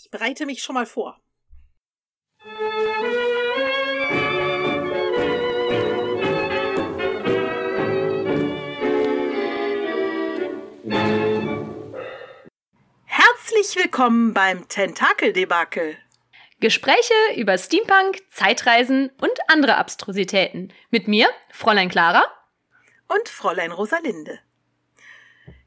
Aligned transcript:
Ich 0.00 0.12
bereite 0.12 0.46
mich 0.46 0.62
schon 0.62 0.74
mal 0.74 0.86
vor. 0.86 1.20
Herzlich 13.04 13.74
willkommen 13.74 14.34
beim 14.34 14.68
Tentakeldebakel. 14.68 15.96
Gespräche 16.60 17.12
über 17.36 17.58
Steampunk, 17.58 18.22
Zeitreisen 18.30 19.10
und 19.20 19.32
andere 19.48 19.76
Abstrusitäten. 19.78 20.72
Mit 20.90 21.08
mir, 21.08 21.28
Fräulein 21.50 21.88
Clara. 21.88 22.22
Und 23.08 23.28
Fräulein 23.28 23.72
Rosalinde. 23.72 24.38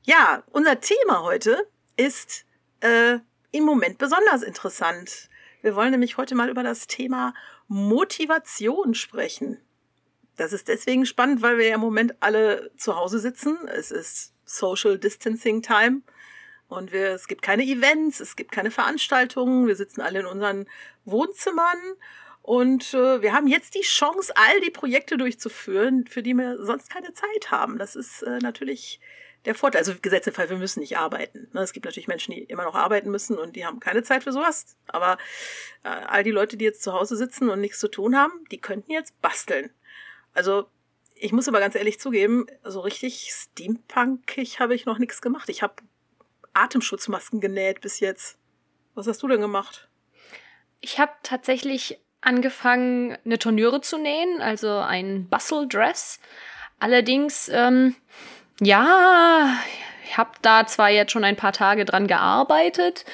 Ja, 0.03 0.43
unser 0.51 0.79
Thema 0.79 1.23
heute 1.23 1.69
ist 1.97 2.45
äh, 2.79 3.19
im 3.51 3.63
Moment 3.63 3.97
besonders 3.97 4.41
interessant. 4.41 5.29
Wir 5.61 5.75
wollen 5.75 5.91
nämlich 5.91 6.17
heute 6.17 6.35
mal 6.35 6.49
über 6.49 6.63
das 6.63 6.87
Thema 6.87 7.33
Motivation 7.67 8.93
sprechen. 8.93 9.59
Das 10.37 10.53
ist 10.53 10.67
deswegen 10.67 11.05
spannend, 11.05 11.41
weil 11.41 11.57
wir 11.57 11.67
ja 11.67 11.75
im 11.75 11.81
Moment 11.81 12.15
alle 12.21 12.71
zu 12.77 12.95
Hause 12.95 13.19
sitzen. 13.19 13.57
Es 13.67 13.91
ist 13.91 14.33
Social 14.45 14.97
Distancing 14.97 15.61
Time. 15.61 16.01
Und 16.67 16.93
wir, 16.93 17.09
es 17.09 17.27
gibt 17.27 17.41
keine 17.41 17.63
Events, 17.63 18.21
es 18.21 18.35
gibt 18.35 18.51
keine 18.51 18.71
Veranstaltungen. 18.71 19.67
Wir 19.67 19.75
sitzen 19.75 20.01
alle 20.01 20.21
in 20.21 20.25
unseren 20.25 20.67
Wohnzimmern. 21.03 21.77
Und 22.41 22.93
äh, 22.93 23.21
wir 23.21 23.33
haben 23.33 23.47
jetzt 23.47 23.75
die 23.75 23.81
Chance, 23.81 24.33
all 24.35 24.61
die 24.61 24.71
Projekte 24.71 25.17
durchzuführen, 25.17 26.07
für 26.07 26.23
die 26.23 26.33
wir 26.33 26.63
sonst 26.63 26.89
keine 26.89 27.13
Zeit 27.13 27.51
haben. 27.51 27.77
Das 27.77 27.95
ist 27.95 28.23
äh, 28.23 28.39
natürlich 28.39 28.99
der 29.45 29.55
Vorteil. 29.55 29.79
Also 29.79 29.93
Gesetz 30.01 30.27
im 30.27 30.33
Fall, 30.33 30.49
wir 30.49 30.57
müssen 30.57 30.79
nicht 30.79 30.97
arbeiten. 30.97 31.47
Ne? 31.53 31.61
Es 31.61 31.73
gibt 31.73 31.85
natürlich 31.85 32.07
Menschen, 32.07 32.33
die 32.33 32.43
immer 32.43 32.63
noch 32.63 32.75
arbeiten 32.75 33.09
müssen 33.09 33.37
und 33.37 33.55
die 33.55 33.65
haben 33.65 33.79
keine 33.79 34.03
Zeit 34.03 34.23
für 34.23 34.31
sowas. 34.31 34.77
Aber 34.87 35.17
äh, 35.83 35.89
all 35.89 36.23
die 36.23 36.31
Leute, 36.31 36.57
die 36.57 36.65
jetzt 36.65 36.83
zu 36.83 36.93
Hause 36.93 37.15
sitzen 37.15 37.49
und 37.49 37.61
nichts 37.61 37.79
zu 37.79 37.87
tun 37.87 38.15
haben, 38.15 38.45
die 38.51 38.59
könnten 38.59 38.91
jetzt 38.91 39.19
basteln. 39.21 39.71
Also 40.33 40.67
ich 41.15 41.31
muss 41.31 41.47
aber 41.47 41.59
ganz 41.59 41.75
ehrlich 41.75 41.99
zugeben, 41.99 42.47
so 42.63 42.79
richtig 42.79 43.29
steampunkig 43.31 44.59
habe 44.59 44.73
ich 44.73 44.85
noch 44.85 44.97
nichts 44.97 45.21
gemacht. 45.21 45.49
Ich 45.49 45.61
habe 45.61 45.75
Atemschutzmasken 46.53 47.39
genäht 47.39 47.81
bis 47.81 47.99
jetzt. 47.99 48.37
Was 48.95 49.07
hast 49.07 49.21
du 49.21 49.27
denn 49.27 49.41
gemacht? 49.41 49.87
Ich 50.79 50.99
habe 50.99 51.11
tatsächlich 51.23 51.99
angefangen, 52.21 53.17
eine 53.23 53.39
Turnüre 53.39 53.81
zu 53.81 53.97
nähen, 53.97 54.41
also 54.41 54.77
ein 54.77 55.27
Bustle 55.29 55.67
Dress. 55.67 56.19
Allerdings, 56.79 57.49
ähm, 57.53 57.95
ja, 58.61 59.57
ich 60.05 60.17
habe 60.17 60.31
da 60.41 60.65
zwar 60.67 60.89
jetzt 60.89 61.11
schon 61.11 61.23
ein 61.23 61.35
paar 61.35 61.53
Tage 61.53 61.83
dran 61.83 62.07
gearbeitet, 62.07 63.05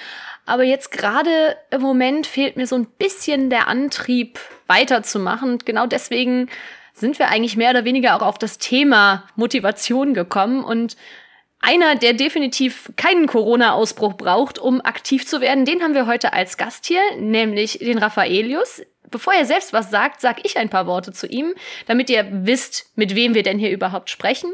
aber 0.46 0.64
jetzt 0.64 0.92
gerade 0.92 1.58
im 1.72 1.82
Moment 1.82 2.28
fehlt 2.28 2.58
mir 2.58 2.68
so 2.68 2.76
ein 2.76 2.86
bisschen 2.86 3.50
der 3.50 3.68
Antrieb, 3.68 4.40
weiterzumachen. 4.68 5.54
Und 5.54 5.66
genau 5.66 5.88
deswegen 5.88 6.50
sind 6.94 7.20
wir 7.20 7.30
eigentlich 7.30 7.58
mehr 7.58 7.72
oder 7.72 7.86
weniger 7.86 8.16
auch 8.16 8.22
auf 8.22 8.38
das 8.38 8.58
Thema 8.58 9.24
Motivation 9.36 10.14
gekommen 10.14 10.64
und 10.64 10.98
einer, 11.60 11.96
der 11.96 12.14
definitiv 12.14 12.92
keinen 12.98 13.26
Corona-Ausbruch 13.26 14.14
braucht, 14.14 14.60
um 14.60 14.80
aktiv 14.82 15.26
zu 15.26 15.42
werden, 15.42 15.66
den 15.66 15.82
haben 15.82 15.96
wir 15.96 16.06
heute 16.06 16.34
als 16.34 16.58
Gast 16.58 16.86
hier, 16.86 17.02
nämlich 17.18 17.80
den 17.80 17.98
Raffaelius. 17.98 18.84
Bevor 19.10 19.34
er 19.34 19.46
selbst 19.46 19.74
was 19.74 19.90
sagt, 19.90 20.22
sag 20.22 20.46
ich 20.46 20.58
ein 20.58 20.70
paar 20.70 20.86
Worte 20.86 21.14
zu 21.14 21.28
ihm, 21.28 21.54
damit 21.86 22.10
ihr 22.10 22.28
wisst, 22.30 22.92
mit 22.96 23.16
wem 23.16 23.34
wir 23.34 23.44
denn 23.44 23.58
hier 23.58 23.72
überhaupt 23.72 24.10
sprechen. 24.10 24.54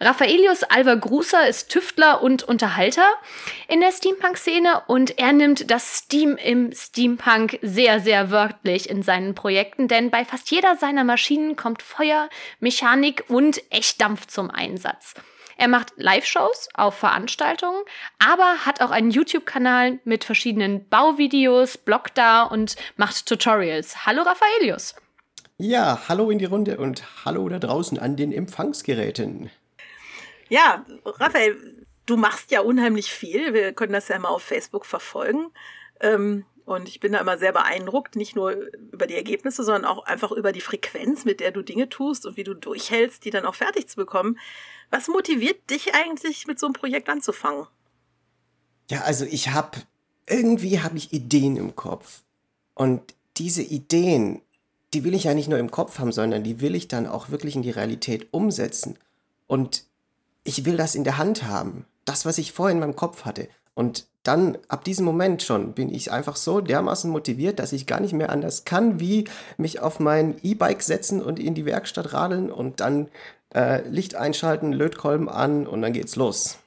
Raffaelius 0.00 0.64
Alva 0.64 0.94
Gruser 0.94 1.48
ist 1.48 1.70
Tüftler 1.70 2.22
und 2.22 2.42
Unterhalter 2.42 3.08
in 3.68 3.80
der 3.80 3.92
Steampunk-Szene 3.92 4.82
und 4.86 5.18
er 5.18 5.32
nimmt 5.32 5.70
das 5.70 5.98
Steam 5.98 6.36
im 6.36 6.72
Steampunk 6.72 7.58
sehr, 7.62 8.00
sehr 8.00 8.30
wörtlich 8.30 8.90
in 8.90 9.02
seinen 9.02 9.34
Projekten, 9.34 9.88
denn 9.88 10.10
bei 10.10 10.24
fast 10.24 10.50
jeder 10.50 10.76
seiner 10.76 11.04
Maschinen 11.04 11.56
kommt 11.56 11.82
Feuer, 11.82 12.28
Mechanik 12.60 13.24
und 13.28 13.62
Echtdampf 13.70 14.26
zum 14.26 14.50
Einsatz. 14.50 15.14
Er 15.56 15.68
macht 15.68 15.92
Live-Shows 15.96 16.68
auf 16.74 16.94
Veranstaltungen, 16.94 17.82
aber 18.18 18.66
hat 18.66 18.80
auch 18.80 18.90
einen 18.90 19.10
YouTube-Kanal 19.10 20.00
mit 20.04 20.24
verschiedenen 20.24 20.88
Bauvideos, 20.88 21.78
bloggt 21.78 22.18
da 22.18 22.42
und 22.42 22.76
macht 22.96 23.26
Tutorials. 23.26 24.06
Hallo 24.06 24.22
Raffaelius. 24.22 24.94
Ja, 25.58 26.08
hallo 26.08 26.30
in 26.30 26.38
die 26.38 26.46
Runde 26.46 26.78
und 26.78 27.04
hallo 27.24 27.48
da 27.48 27.58
draußen 27.58 27.98
an 27.98 28.16
den 28.16 28.32
Empfangsgeräten. 28.32 29.50
Ja, 30.48 30.84
Raphael, 31.04 31.86
du 32.06 32.16
machst 32.16 32.50
ja 32.50 32.60
unheimlich 32.60 33.12
viel. 33.12 33.54
Wir 33.54 33.72
können 33.72 33.92
das 33.92 34.08
ja 34.08 34.18
mal 34.18 34.28
auf 34.28 34.42
Facebook 34.42 34.86
verfolgen. 34.86 35.52
Ähm, 36.00 36.44
und 36.64 36.88
ich 36.88 37.00
bin 37.00 37.12
da 37.12 37.20
immer 37.20 37.38
sehr 37.38 37.52
beeindruckt, 37.52 38.16
nicht 38.16 38.36
nur 38.36 38.52
über 38.92 39.06
die 39.06 39.16
Ergebnisse, 39.16 39.64
sondern 39.64 39.84
auch 39.84 40.04
einfach 40.04 40.32
über 40.32 40.52
die 40.52 40.60
Frequenz, 40.60 41.24
mit 41.24 41.40
der 41.40 41.50
du 41.50 41.62
Dinge 41.62 41.88
tust 41.88 42.26
und 42.26 42.36
wie 42.36 42.44
du 42.44 42.54
durchhältst, 42.54 43.24
die 43.24 43.30
dann 43.30 43.46
auch 43.46 43.54
fertig 43.54 43.88
zu 43.88 43.96
bekommen. 43.96 44.38
Was 44.90 45.08
motiviert 45.08 45.70
dich 45.70 45.94
eigentlich, 45.94 46.46
mit 46.46 46.58
so 46.58 46.66
einem 46.66 46.74
Projekt 46.74 47.08
anzufangen? 47.08 47.66
Ja, 48.90 49.02
also 49.02 49.24
ich 49.24 49.50
habe, 49.50 49.78
irgendwie 50.26 50.80
habe 50.80 50.96
ich 50.96 51.12
Ideen 51.12 51.56
im 51.56 51.74
Kopf. 51.74 52.22
Und 52.74 53.14
diese 53.36 53.62
Ideen, 53.62 54.42
die 54.92 55.04
will 55.04 55.14
ich 55.14 55.24
ja 55.24 55.34
nicht 55.34 55.48
nur 55.48 55.58
im 55.58 55.70
Kopf 55.70 55.98
haben, 55.98 56.12
sondern 56.12 56.44
die 56.44 56.60
will 56.60 56.74
ich 56.74 56.88
dann 56.88 57.06
auch 57.06 57.30
wirklich 57.30 57.56
in 57.56 57.62
die 57.62 57.70
Realität 57.70 58.28
umsetzen. 58.32 58.98
Und 59.46 59.84
ich 60.44 60.64
will 60.64 60.76
das 60.76 60.94
in 60.94 61.04
der 61.04 61.18
Hand 61.18 61.44
haben. 61.44 61.86
Das, 62.04 62.24
was 62.24 62.38
ich 62.38 62.52
vorhin 62.52 62.76
in 62.78 62.80
meinem 62.80 62.96
Kopf 62.96 63.24
hatte. 63.24 63.48
Und 63.74 64.06
dann, 64.22 64.58
ab 64.68 64.84
diesem 64.84 65.04
Moment 65.04 65.42
schon, 65.42 65.72
bin 65.72 65.92
ich 65.92 66.12
einfach 66.12 66.36
so 66.36 66.60
dermaßen 66.60 67.10
motiviert, 67.10 67.58
dass 67.58 67.72
ich 67.72 67.86
gar 67.86 68.00
nicht 68.00 68.12
mehr 68.12 68.30
anders 68.30 68.64
kann, 68.64 69.00
wie 69.00 69.24
mich 69.56 69.80
auf 69.80 69.98
mein 69.98 70.36
E-Bike 70.42 70.82
setzen 70.82 71.20
und 71.20 71.38
in 71.38 71.54
die 71.54 71.66
Werkstatt 71.66 72.12
radeln 72.12 72.50
und 72.50 72.80
dann 72.80 73.08
äh, 73.54 73.86
Licht 73.88 74.14
einschalten, 74.14 74.72
Lötkolben 74.72 75.28
an 75.28 75.66
und 75.66 75.82
dann 75.82 75.92
geht's 75.92 76.16
los. 76.16 76.58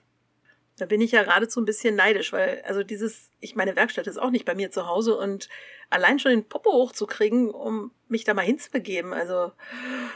Da 0.78 0.86
bin 0.86 1.00
ich 1.00 1.12
ja 1.12 1.24
geradezu 1.24 1.62
ein 1.62 1.66
bisschen 1.66 1.96
neidisch, 1.96 2.34
weil 2.34 2.62
also 2.68 2.84
dieses, 2.84 3.30
ich 3.40 3.56
meine 3.56 3.78
Werkstatt 3.78 4.08
ist 4.08 4.18
auch 4.18 4.30
nicht 4.30 4.44
bei 4.44 4.56
mir 4.56 4.72
zu 4.72 4.88
Hause 4.88 5.18
und 5.18 5.48
allein 5.90 6.20
schon 6.20 6.32
den 6.32 6.44
Popo 6.44 6.74
hochzukriegen, 6.74 7.50
um 7.50 7.92
mich 8.10 8.26
da 8.26 8.34
mal 8.34 8.42
hinzubegeben, 8.42 9.14
also 9.14 9.54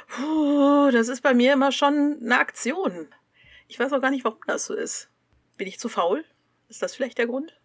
puh, 0.10 0.92
das 0.92 1.08
ist 1.08 1.22
bei 1.22 1.34
mir 1.34 1.54
immer 1.54 1.72
schon 1.72 2.20
eine 2.22 2.38
Aktion. 2.38 3.08
Ich 3.70 3.80
weiß 3.80 3.94
auch 3.94 4.02
gar 4.02 4.12
nicht, 4.12 4.26
warum 4.26 4.40
das 4.48 4.66
so 4.66 4.74
ist. 4.74 5.10
Bin 5.58 5.68
ich 5.68 5.80
zu 5.80 5.88
faul? 5.88 6.26
Ist 6.70 6.82
das 6.82 6.96
vielleicht 6.96 7.18
der 7.18 7.28
Grund? 7.28 7.60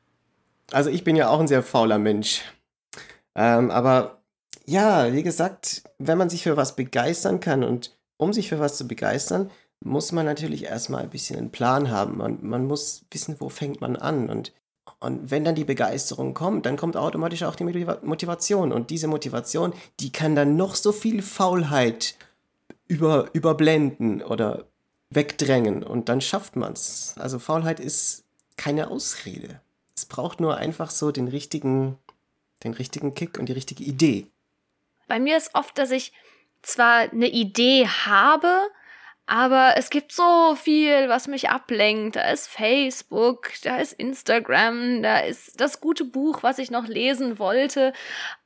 Also 0.72 0.90
ich 0.90 1.04
bin 1.04 1.14
ja 1.14 1.28
auch 1.28 1.38
ein 1.38 1.48
sehr 1.48 1.62
fauler 1.62 1.98
Mensch. 1.98 2.42
Ähm, 3.34 3.70
aber 3.70 4.22
ja, 4.66 5.12
wie 5.12 5.22
gesagt, 5.22 5.82
wenn 5.98 6.18
man 6.18 6.30
sich 6.30 6.42
für 6.42 6.56
was 6.56 6.74
begeistern 6.74 7.40
kann 7.40 7.62
und 7.62 7.96
um 8.16 8.32
sich 8.32 8.48
für 8.48 8.60
was 8.60 8.78
zu 8.78 8.88
begeistern, 8.88 9.50
muss 9.80 10.12
man 10.12 10.24
natürlich 10.24 10.64
erstmal 10.64 11.02
ein 11.02 11.10
bisschen 11.10 11.38
einen 11.38 11.50
Plan 11.50 11.90
haben. 11.90 12.16
Man, 12.16 12.38
man 12.40 12.66
muss 12.66 13.04
wissen, 13.10 13.36
wo 13.38 13.50
fängt 13.50 13.82
man 13.82 13.96
an. 13.96 14.30
Und, 14.30 14.52
und 15.00 15.30
wenn 15.30 15.44
dann 15.44 15.54
die 15.54 15.64
Begeisterung 15.64 16.32
kommt, 16.32 16.64
dann 16.64 16.78
kommt 16.78 16.96
automatisch 16.96 17.42
auch 17.42 17.56
die 17.56 17.64
Motivation. 17.64 18.72
Und 18.72 18.88
diese 18.88 19.08
Motivation, 19.08 19.74
die 20.00 20.12
kann 20.12 20.34
dann 20.34 20.56
noch 20.56 20.74
so 20.74 20.92
viel 20.92 21.20
Faulheit 21.20 22.14
über, 22.86 23.28
überblenden 23.34 24.22
oder 24.22 24.64
wegdrängen. 25.10 25.82
Und 25.82 26.08
dann 26.08 26.22
schafft 26.22 26.56
man 26.56 26.72
es. 26.72 27.14
Also 27.18 27.38
Faulheit 27.38 27.80
ist 27.80 28.23
keine 28.56 28.88
Ausrede. 28.88 29.60
Es 29.96 30.04
braucht 30.06 30.40
nur 30.40 30.56
einfach 30.56 30.90
so 30.90 31.10
den 31.12 31.28
richtigen, 31.28 31.98
den 32.62 32.74
richtigen 32.74 33.14
Kick 33.14 33.38
und 33.38 33.46
die 33.48 33.52
richtige 33.52 33.84
Idee. 33.84 34.26
Bei 35.06 35.20
mir 35.20 35.36
ist 35.36 35.54
oft, 35.54 35.76
dass 35.78 35.90
ich 35.90 36.12
zwar 36.62 37.10
eine 37.10 37.28
Idee 37.28 37.86
habe, 37.86 38.48
aber 39.26 39.74
es 39.78 39.88
gibt 39.88 40.12
so 40.12 40.54
viel, 40.54 41.08
was 41.08 41.28
mich 41.28 41.48
ablenkt. 41.48 42.16
Da 42.16 42.30
ist 42.30 42.46
Facebook, 42.46 43.52
da 43.62 43.78
ist 43.78 43.94
Instagram, 43.94 45.02
da 45.02 45.20
ist 45.20 45.58
das 45.58 45.80
gute 45.80 46.04
Buch, 46.04 46.42
was 46.42 46.58
ich 46.58 46.70
noch 46.70 46.86
lesen 46.86 47.38
wollte. 47.38 47.94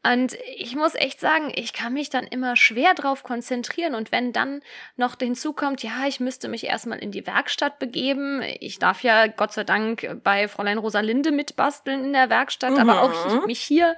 Und 0.04 0.36
ich 0.56 0.76
muss 0.76 0.94
echt 0.94 1.18
sagen, 1.18 1.50
ich 1.52 1.72
kann 1.72 1.94
mich 1.94 2.10
dann 2.10 2.28
immer 2.28 2.54
schwer 2.54 2.94
drauf 2.94 3.24
konzentrieren. 3.24 3.96
Und 3.96 4.12
wenn 4.12 4.32
dann 4.32 4.62
noch 4.96 5.16
hinzukommt, 5.18 5.82
ja, 5.82 6.06
ich 6.06 6.20
müsste 6.20 6.46
mich 6.46 6.64
erstmal 6.64 7.00
in 7.00 7.10
die 7.10 7.26
Werkstatt 7.26 7.80
begeben. 7.80 8.40
Ich 8.60 8.78
darf 8.78 9.02
ja 9.02 9.26
Gott 9.26 9.52
sei 9.52 9.64
Dank 9.64 10.20
bei 10.22 10.46
Fräulein 10.46 10.78
Rosalinde 10.78 11.32
mitbasteln 11.32 12.04
in 12.04 12.12
der 12.12 12.30
Werkstatt, 12.30 12.74
mhm. 12.74 12.88
aber 12.88 13.02
auch 13.02 13.46
mich 13.46 13.60
hier 13.60 13.96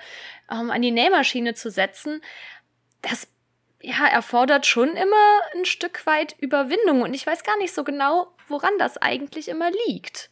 ähm, 0.51 0.71
an 0.71 0.81
die 0.81 0.93
Nähmaschine 0.93 1.53
zu 1.53 1.71
setzen, 1.71 2.23
das 3.03 3.29
ja, 3.83 4.07
erfordert 4.07 4.67
schon 4.67 4.97
immer 4.97 5.41
ein 5.55 5.65
Stück 5.65 6.07
weit 6.07 6.37
Überwindung 6.39 7.03
und 7.03 7.15
ich 7.15 7.27
weiß 7.27 7.43
gar 7.45 7.57
nicht 7.59 7.75
so 7.75 7.85
genau, 7.85 8.29
woran 8.49 8.73
das 8.79 8.99
eigentlich 8.99 9.49
immer 9.49 9.71
liegt. 9.87 10.31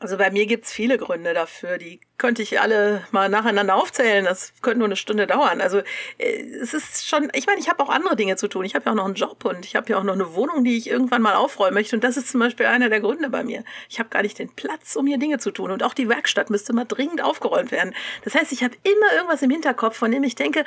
Also 0.00 0.16
bei 0.16 0.30
mir 0.30 0.46
gibt's 0.46 0.70
viele 0.70 0.96
Gründe 0.96 1.34
dafür. 1.34 1.76
Die 1.76 2.00
könnte 2.18 2.40
ich 2.40 2.60
alle 2.60 3.04
mal 3.10 3.28
nacheinander 3.28 3.74
aufzählen. 3.74 4.24
Das 4.24 4.52
könnte 4.62 4.78
nur 4.78 4.86
eine 4.86 4.94
Stunde 4.94 5.26
dauern. 5.26 5.60
Also 5.60 5.78
äh, 6.18 6.40
es 6.62 6.72
ist 6.72 7.08
schon, 7.08 7.30
ich 7.34 7.46
meine, 7.46 7.58
ich 7.58 7.68
habe 7.68 7.82
auch 7.82 7.88
andere 7.88 8.14
Dinge 8.14 8.36
zu 8.36 8.46
tun. 8.46 8.64
Ich 8.64 8.76
habe 8.76 8.84
ja 8.84 8.92
auch 8.92 8.96
noch 8.96 9.06
einen 9.06 9.14
Job 9.14 9.44
und 9.44 9.64
ich 9.64 9.74
habe 9.74 9.90
ja 9.90 9.98
auch 9.98 10.04
noch 10.04 10.14
eine 10.14 10.36
Wohnung, 10.36 10.62
die 10.62 10.76
ich 10.76 10.88
irgendwann 10.88 11.20
mal 11.20 11.34
aufräumen 11.34 11.74
möchte. 11.74 11.96
Und 11.96 12.04
das 12.04 12.16
ist 12.16 12.28
zum 12.28 12.38
Beispiel 12.38 12.66
einer 12.66 12.90
der 12.90 13.00
Gründe 13.00 13.28
bei 13.28 13.42
mir. 13.42 13.64
Ich 13.88 13.98
habe 13.98 14.08
gar 14.08 14.22
nicht 14.22 14.38
den 14.38 14.54
Platz, 14.54 14.94
um 14.94 15.04
hier 15.04 15.18
Dinge 15.18 15.38
zu 15.38 15.50
tun. 15.50 15.72
Und 15.72 15.82
auch 15.82 15.94
die 15.94 16.08
Werkstatt 16.08 16.48
müsste 16.48 16.72
mal 16.72 16.84
dringend 16.84 17.20
aufgeräumt 17.20 17.72
werden. 17.72 17.92
Das 18.22 18.36
heißt, 18.36 18.52
ich 18.52 18.62
habe 18.62 18.76
immer 18.84 19.12
irgendwas 19.16 19.42
im 19.42 19.50
Hinterkopf, 19.50 19.96
von 19.96 20.12
dem 20.12 20.22
ich 20.22 20.36
denke, 20.36 20.64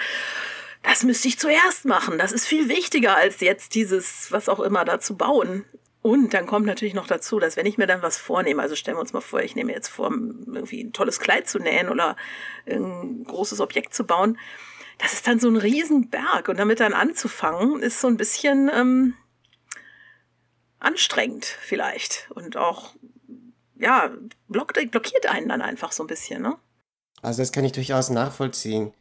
das 0.84 1.04
müsste 1.04 1.28
ich 1.28 1.40
zuerst 1.40 1.86
machen. 1.86 2.18
Das 2.18 2.32
ist 2.32 2.48
viel 2.48 2.68
wichtiger 2.70 3.16
als 3.16 3.40
jetzt 3.40 3.76
dieses, 3.76 4.32
was 4.32 4.50
auch 4.50 4.60
immer 4.60 4.86
da 4.86 5.00
zu 5.00 5.16
bauen. 5.16 5.66
Und 6.02 6.34
dann 6.34 6.48
kommt 6.48 6.66
natürlich 6.66 6.96
noch 6.96 7.06
dazu, 7.06 7.40
dass 7.40 7.58
wenn 7.58 7.68
ich 7.68 7.78
mir 7.78 7.86
dann 7.86 8.02
was 8.02 8.18
vornehme, 8.18 8.62
also 8.62 8.76
stellen 8.76 8.98
wir 8.98 9.02
uns 9.02 9.14
mal 9.14 9.22
vor, 9.22 9.42
ich 9.42 9.56
nehme 9.56 9.72
jetzt 9.72 9.90
vor, 9.90 10.10
irgendwie 10.10 10.84
ein 10.84 10.94
tolles 10.94 11.20
Kleid 11.20 11.48
zu 11.48 11.60
nähen 11.60 11.90
oder 11.90 12.16
ein 12.66 13.24
großes 13.24 13.62
Objekt 13.62 13.94
zu 13.94 14.06
bauen, 14.06 14.40
das 14.98 15.14
ist 15.14 15.28
dann 15.28 15.40
so 15.40 15.48
ein 15.48 15.58
Riesenberg. 15.58 16.48
Und 16.48 16.58
damit 16.58 16.80
dann 16.80 16.94
anzufangen, 16.94 17.84
ist 17.84 18.02
so 18.02 18.08
ein 18.08 18.18
bisschen 18.18 18.72
ähm, 18.74 19.14
anstrengend 20.80 21.46
vielleicht. 21.46 22.28
Und 22.32 22.58
auch, 22.58 22.96
ja, 23.78 24.12
blockiert 24.48 25.28
einen 25.28 25.50
dann 25.50 25.62
einfach 25.62 25.92
so 25.92 26.04
ein 26.04 26.08
bisschen, 26.08 26.42
ne? 26.42 26.58
Also 27.22 27.44
das 27.44 27.52
kann 27.52 27.66
ich 27.66 27.72
durchaus 27.72 28.10
nachvollziehen. 28.10 28.92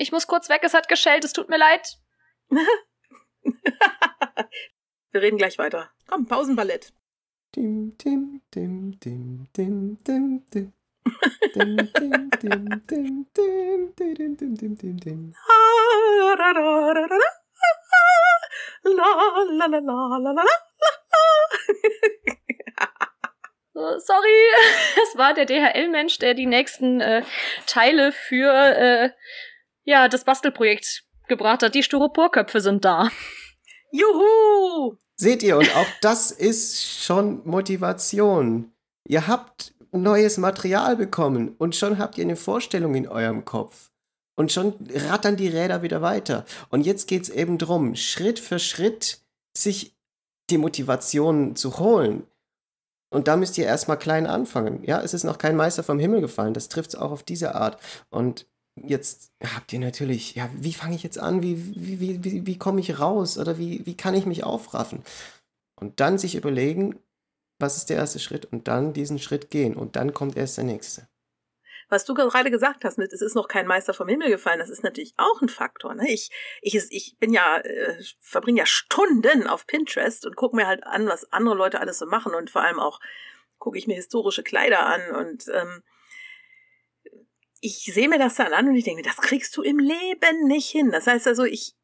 Ich 0.00 0.10
muss 0.12 0.26
kurz 0.26 0.48
weg, 0.48 0.62
es 0.64 0.72
hat 0.72 0.88
geschellt, 0.88 1.24
es 1.24 1.34
tut 1.34 1.50
mir 1.50 1.58
leid. 1.58 1.98
Wir 5.12 5.20
reden 5.20 5.36
gleich 5.36 5.58
weiter. 5.58 5.90
Komm, 6.08 6.26
Pausenballett. 6.26 6.94
Dim, 7.54 7.98
dim, 7.98 8.40
dim, 8.54 8.98
dim, 8.98 9.46
dim, 9.54 9.98
dim, 10.02 10.46
dim. 10.48 10.72
Sorry, 23.74 24.48
es 25.02 25.18
war 25.18 25.34
der 25.34 25.44
DHL-Mensch, 25.44 26.18
der 26.18 26.32
die 26.32 26.46
nächsten 26.46 27.02
äh, 27.02 27.22
Teile 27.66 28.12
für 28.12 28.50
äh, 28.50 29.10
ja 29.84 30.08
das 30.08 30.24
Bastelprojekt 30.24 31.04
gebracht 31.28 31.62
hat. 31.62 31.74
Die 31.74 31.82
Styroporköpfe 31.82 32.60
sind 32.60 32.84
da. 32.84 33.10
Juhu! 33.92 34.96
Seht 35.16 35.42
ihr, 35.42 35.58
und 35.58 35.74
auch 35.76 35.88
das 36.00 36.30
ist 36.30 37.02
schon 37.04 37.42
Motivation. 37.44 38.72
Ihr 39.06 39.26
habt 39.26 39.74
neues 39.92 40.38
Material 40.38 40.96
bekommen 40.96 41.54
und 41.58 41.76
schon 41.76 41.98
habt 41.98 42.16
ihr 42.16 42.24
eine 42.24 42.36
Vorstellung 42.36 42.94
in 42.94 43.08
eurem 43.08 43.44
Kopf. 43.44 43.90
Und 44.36 44.52
schon 44.52 44.74
rattern 44.94 45.36
die 45.36 45.48
Räder 45.48 45.82
wieder 45.82 46.00
weiter. 46.00 46.46
Und 46.70 46.86
jetzt 46.86 47.06
geht 47.06 47.24
es 47.24 47.28
eben 47.28 47.58
darum, 47.58 47.96
Schritt 47.96 48.38
für 48.38 48.58
Schritt 48.58 49.20
sich 49.54 49.94
die 50.48 50.56
Motivation 50.58 51.56
zu 51.56 51.78
holen. 51.78 52.26
Und 53.10 53.28
da 53.28 53.36
müsst 53.36 53.58
ihr 53.58 53.66
erstmal 53.66 53.98
klein 53.98 54.26
anfangen. 54.26 54.82
Ja, 54.84 55.02
es 55.02 55.12
ist 55.12 55.24
noch 55.24 55.36
kein 55.36 55.56
Meister 55.56 55.82
vom 55.82 55.98
Himmel 55.98 56.20
gefallen. 56.20 56.54
Das 56.54 56.68
trifft 56.68 56.90
es 56.90 57.00
auch 57.00 57.10
auf 57.10 57.22
diese 57.24 57.54
Art. 57.54 57.78
Und 58.08 58.46
jetzt 58.76 59.32
habt 59.54 59.72
ihr 59.72 59.78
natürlich, 59.78 60.34
ja, 60.34 60.48
wie 60.54 60.72
fange 60.72 60.94
ich 60.94 61.02
jetzt 61.02 61.18
an? 61.18 61.42
Wie, 61.42 61.74
wie, 61.76 62.00
wie, 62.00 62.24
wie, 62.24 62.46
wie 62.46 62.58
komme 62.58 62.80
ich 62.80 62.98
raus? 62.98 63.38
Oder 63.38 63.58
wie, 63.58 63.84
wie 63.86 63.96
kann 63.96 64.14
ich 64.14 64.26
mich 64.26 64.44
aufraffen? 64.44 65.02
Und 65.76 66.00
dann 66.00 66.18
sich 66.18 66.34
überlegen, 66.34 66.98
was 67.58 67.76
ist 67.76 67.90
der 67.90 67.96
erste 67.96 68.18
Schritt? 68.18 68.46
Und 68.46 68.68
dann 68.68 68.92
diesen 68.92 69.18
Schritt 69.18 69.50
gehen. 69.50 69.76
Und 69.76 69.96
dann 69.96 70.14
kommt 70.14 70.36
erst 70.36 70.56
der 70.56 70.64
nächste. 70.64 71.08
Was 71.90 72.04
du 72.04 72.14
gerade 72.14 72.52
gesagt 72.52 72.84
hast, 72.84 72.98
mit 72.98 73.12
es 73.12 73.20
ist 73.20 73.34
noch 73.34 73.48
kein 73.48 73.66
Meister 73.66 73.92
vom 73.92 74.06
Himmel 74.06 74.30
gefallen, 74.30 74.60
das 74.60 74.70
ist 74.70 74.84
natürlich 74.84 75.12
auch 75.16 75.42
ein 75.42 75.48
Faktor. 75.48 75.94
Ne? 75.94 76.08
Ich, 76.08 76.30
ich, 76.62 76.76
ich 76.90 77.16
bin 77.18 77.32
ja, 77.32 77.58
äh, 77.58 78.00
verbringe 78.20 78.60
ja 78.60 78.66
Stunden 78.66 79.48
auf 79.48 79.66
Pinterest 79.66 80.24
und 80.24 80.36
gucke 80.36 80.54
mir 80.54 80.68
halt 80.68 80.84
an, 80.84 81.08
was 81.08 81.32
andere 81.32 81.56
Leute 81.56 81.80
alles 81.80 81.98
so 81.98 82.06
machen 82.06 82.32
und 82.32 82.48
vor 82.48 82.62
allem 82.62 82.78
auch 82.78 83.00
gucke 83.58 83.76
ich 83.76 83.88
mir 83.88 83.96
historische 83.96 84.44
Kleider 84.44 84.86
an 84.86 85.00
und 85.16 85.48
ähm, 85.52 85.82
ich 87.60 87.84
sehe 87.92 88.08
mir 88.08 88.18
das 88.18 88.36
dann 88.36 88.52
an 88.52 88.68
und 88.68 88.74
ich 88.74 88.84
denke, 88.84 89.02
das 89.02 89.18
kriegst 89.18 89.56
du 89.56 89.62
im 89.62 89.78
Leben 89.78 90.46
nicht 90.46 90.70
hin. 90.70 90.90
Das 90.90 91.06
heißt 91.06 91.26
also, 91.26 91.44
ich 91.44 91.74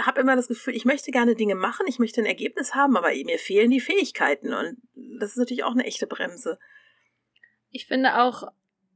habe 0.00 0.20
immer 0.20 0.34
das 0.34 0.48
Gefühl, 0.48 0.74
ich 0.74 0.84
möchte 0.84 1.10
gerne 1.10 1.34
Dinge 1.34 1.54
machen, 1.54 1.86
ich 1.86 1.98
möchte 1.98 2.20
ein 2.20 2.26
Ergebnis 2.26 2.74
haben, 2.74 2.96
aber 2.96 3.08
mir 3.08 3.38
fehlen 3.38 3.70
die 3.70 3.80
Fähigkeiten 3.80 4.52
und 4.52 4.78
das 5.20 5.30
ist 5.30 5.36
natürlich 5.36 5.64
auch 5.64 5.72
eine 5.72 5.84
echte 5.84 6.06
Bremse. 6.06 6.58
Ich 7.70 7.86
finde 7.86 8.18
auch, 8.18 8.44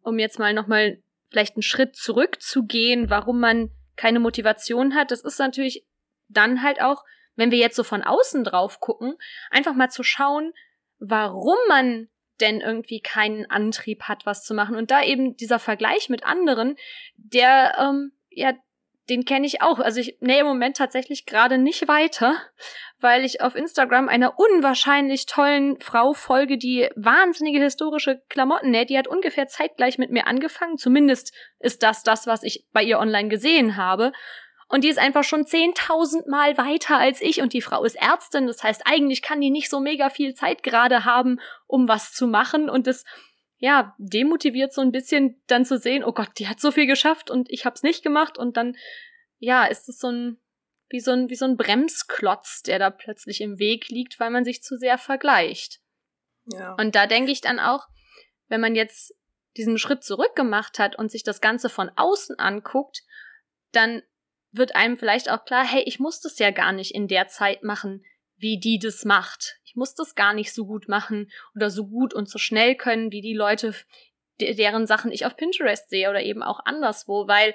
um 0.02 0.18
jetzt 0.18 0.38
mal 0.38 0.54
nochmal 0.54 1.02
vielleicht 1.28 1.56
einen 1.56 1.62
Schritt 1.62 1.94
zurückzugehen, 1.94 3.10
warum 3.10 3.38
man 3.38 3.70
keine 3.96 4.20
Motivation 4.20 4.94
hat, 4.94 5.10
das 5.10 5.20
ist 5.20 5.38
natürlich 5.38 5.86
dann 6.28 6.62
halt 6.62 6.80
auch, 6.80 7.04
wenn 7.36 7.50
wir 7.50 7.58
jetzt 7.58 7.76
so 7.76 7.84
von 7.84 8.02
außen 8.02 8.44
drauf 8.44 8.80
gucken, 8.80 9.14
einfach 9.50 9.74
mal 9.74 9.90
zu 9.90 10.02
schauen, 10.02 10.52
warum 10.98 11.56
man 11.68 12.08
denn 12.40 12.60
irgendwie 12.60 13.00
keinen 13.00 13.50
Antrieb 13.50 14.02
hat, 14.04 14.26
was 14.26 14.44
zu 14.44 14.54
machen. 14.54 14.76
Und 14.76 14.90
da 14.90 15.02
eben 15.02 15.36
dieser 15.36 15.58
Vergleich 15.58 16.08
mit 16.08 16.24
anderen, 16.24 16.76
der, 17.16 17.76
ähm, 17.78 18.12
ja, 18.30 18.52
den 19.08 19.24
kenne 19.24 19.46
ich 19.46 19.60
auch. 19.60 19.80
Also 19.80 20.00
ich 20.00 20.16
nähe 20.20 20.40
im 20.40 20.46
Moment 20.46 20.76
tatsächlich 20.76 21.26
gerade 21.26 21.58
nicht 21.58 21.88
weiter, 21.88 22.36
weil 23.00 23.24
ich 23.24 23.40
auf 23.40 23.56
Instagram 23.56 24.08
einer 24.08 24.38
unwahrscheinlich 24.38 25.26
tollen 25.26 25.80
Frau 25.80 26.12
folge, 26.12 26.56
die 26.56 26.88
wahnsinnige 26.94 27.60
historische 27.60 28.22
Klamotten 28.28 28.70
näht. 28.70 28.88
Die 28.88 28.96
hat 28.96 29.08
ungefähr 29.08 29.48
zeitgleich 29.48 29.98
mit 29.98 30.10
mir 30.10 30.26
angefangen. 30.26 30.78
Zumindest 30.78 31.34
ist 31.58 31.82
das 31.82 32.04
das, 32.04 32.26
was 32.26 32.44
ich 32.44 32.66
bei 32.72 32.82
ihr 32.82 32.98
online 32.98 33.28
gesehen 33.28 33.76
habe. 33.76 34.12
Und 34.70 34.84
die 34.84 34.88
ist 34.88 34.98
einfach 34.98 35.24
schon 35.24 35.44
10.000 35.44 36.30
Mal 36.30 36.56
weiter 36.56 36.96
als 36.96 37.20
ich 37.20 37.42
und 37.42 37.52
die 37.52 37.60
Frau 37.60 37.82
ist 37.82 37.96
Ärztin. 37.96 38.46
Das 38.46 38.62
heißt, 38.62 38.82
eigentlich 38.84 39.20
kann 39.20 39.40
die 39.40 39.50
nicht 39.50 39.68
so 39.68 39.80
mega 39.80 40.10
viel 40.10 40.34
Zeit 40.34 40.62
gerade 40.62 41.04
haben, 41.04 41.40
um 41.66 41.88
was 41.88 42.12
zu 42.12 42.28
machen 42.28 42.70
und 42.70 42.86
das 42.86 43.04
ja, 43.58 43.94
demotiviert 43.98 44.72
so 44.72 44.80
ein 44.80 44.92
bisschen 44.92 45.42
dann 45.48 45.66
zu 45.66 45.76
sehen, 45.76 46.02
oh 46.04 46.12
Gott, 46.12 46.30
die 46.38 46.48
hat 46.48 46.60
so 46.60 46.70
viel 46.70 46.86
geschafft 46.86 47.30
und 47.30 47.50
ich 47.50 47.66
hab's 47.66 47.82
nicht 47.82 48.02
gemacht 48.02 48.38
und 48.38 48.56
dann 48.56 48.76
ja, 49.38 49.64
ist 49.64 49.88
es 49.88 49.98
so 49.98 50.08
ein 50.08 50.40
wie 50.88 51.00
so 51.00 51.10
ein 51.10 51.28
wie 51.28 51.34
so 51.36 51.46
ein 51.46 51.56
Bremsklotz, 51.56 52.62
der 52.62 52.78
da 52.78 52.90
plötzlich 52.90 53.40
im 53.40 53.58
Weg 53.58 53.88
liegt, 53.88 54.20
weil 54.20 54.30
man 54.30 54.44
sich 54.44 54.62
zu 54.62 54.76
sehr 54.76 54.98
vergleicht. 54.98 55.80
Ja. 56.46 56.74
Und 56.74 56.94
da 56.94 57.06
denke 57.06 57.32
ich 57.32 57.40
dann 57.40 57.58
auch, 57.58 57.86
wenn 58.48 58.60
man 58.60 58.74
jetzt 58.74 59.14
diesen 59.56 59.78
Schritt 59.78 60.04
zurück 60.04 60.36
gemacht 60.36 60.78
hat 60.78 60.96
und 60.96 61.10
sich 61.10 61.24
das 61.24 61.40
Ganze 61.40 61.68
von 61.68 61.90
außen 61.96 62.38
anguckt, 62.38 63.02
dann 63.72 64.02
wird 64.52 64.74
einem 64.74 64.96
vielleicht 64.96 65.30
auch 65.30 65.44
klar, 65.44 65.64
hey, 65.64 65.82
ich 65.86 65.98
muss 65.98 66.20
das 66.20 66.38
ja 66.38 66.50
gar 66.50 66.72
nicht 66.72 66.94
in 66.94 67.08
der 67.08 67.28
Zeit 67.28 67.62
machen, 67.62 68.04
wie 68.36 68.58
die 68.58 68.78
das 68.78 69.04
macht. 69.04 69.58
Ich 69.64 69.76
muss 69.76 69.94
das 69.94 70.14
gar 70.14 70.32
nicht 70.32 70.52
so 70.52 70.66
gut 70.66 70.88
machen 70.88 71.30
oder 71.54 71.70
so 71.70 71.86
gut 71.86 72.14
und 72.14 72.28
so 72.28 72.38
schnell 72.38 72.74
können, 72.74 73.12
wie 73.12 73.20
die 73.20 73.34
Leute, 73.34 73.74
deren 74.40 74.86
Sachen 74.86 75.12
ich 75.12 75.26
auf 75.26 75.36
Pinterest 75.36 75.88
sehe 75.88 76.10
oder 76.10 76.22
eben 76.22 76.42
auch 76.42 76.60
anderswo, 76.64 77.28
weil 77.28 77.54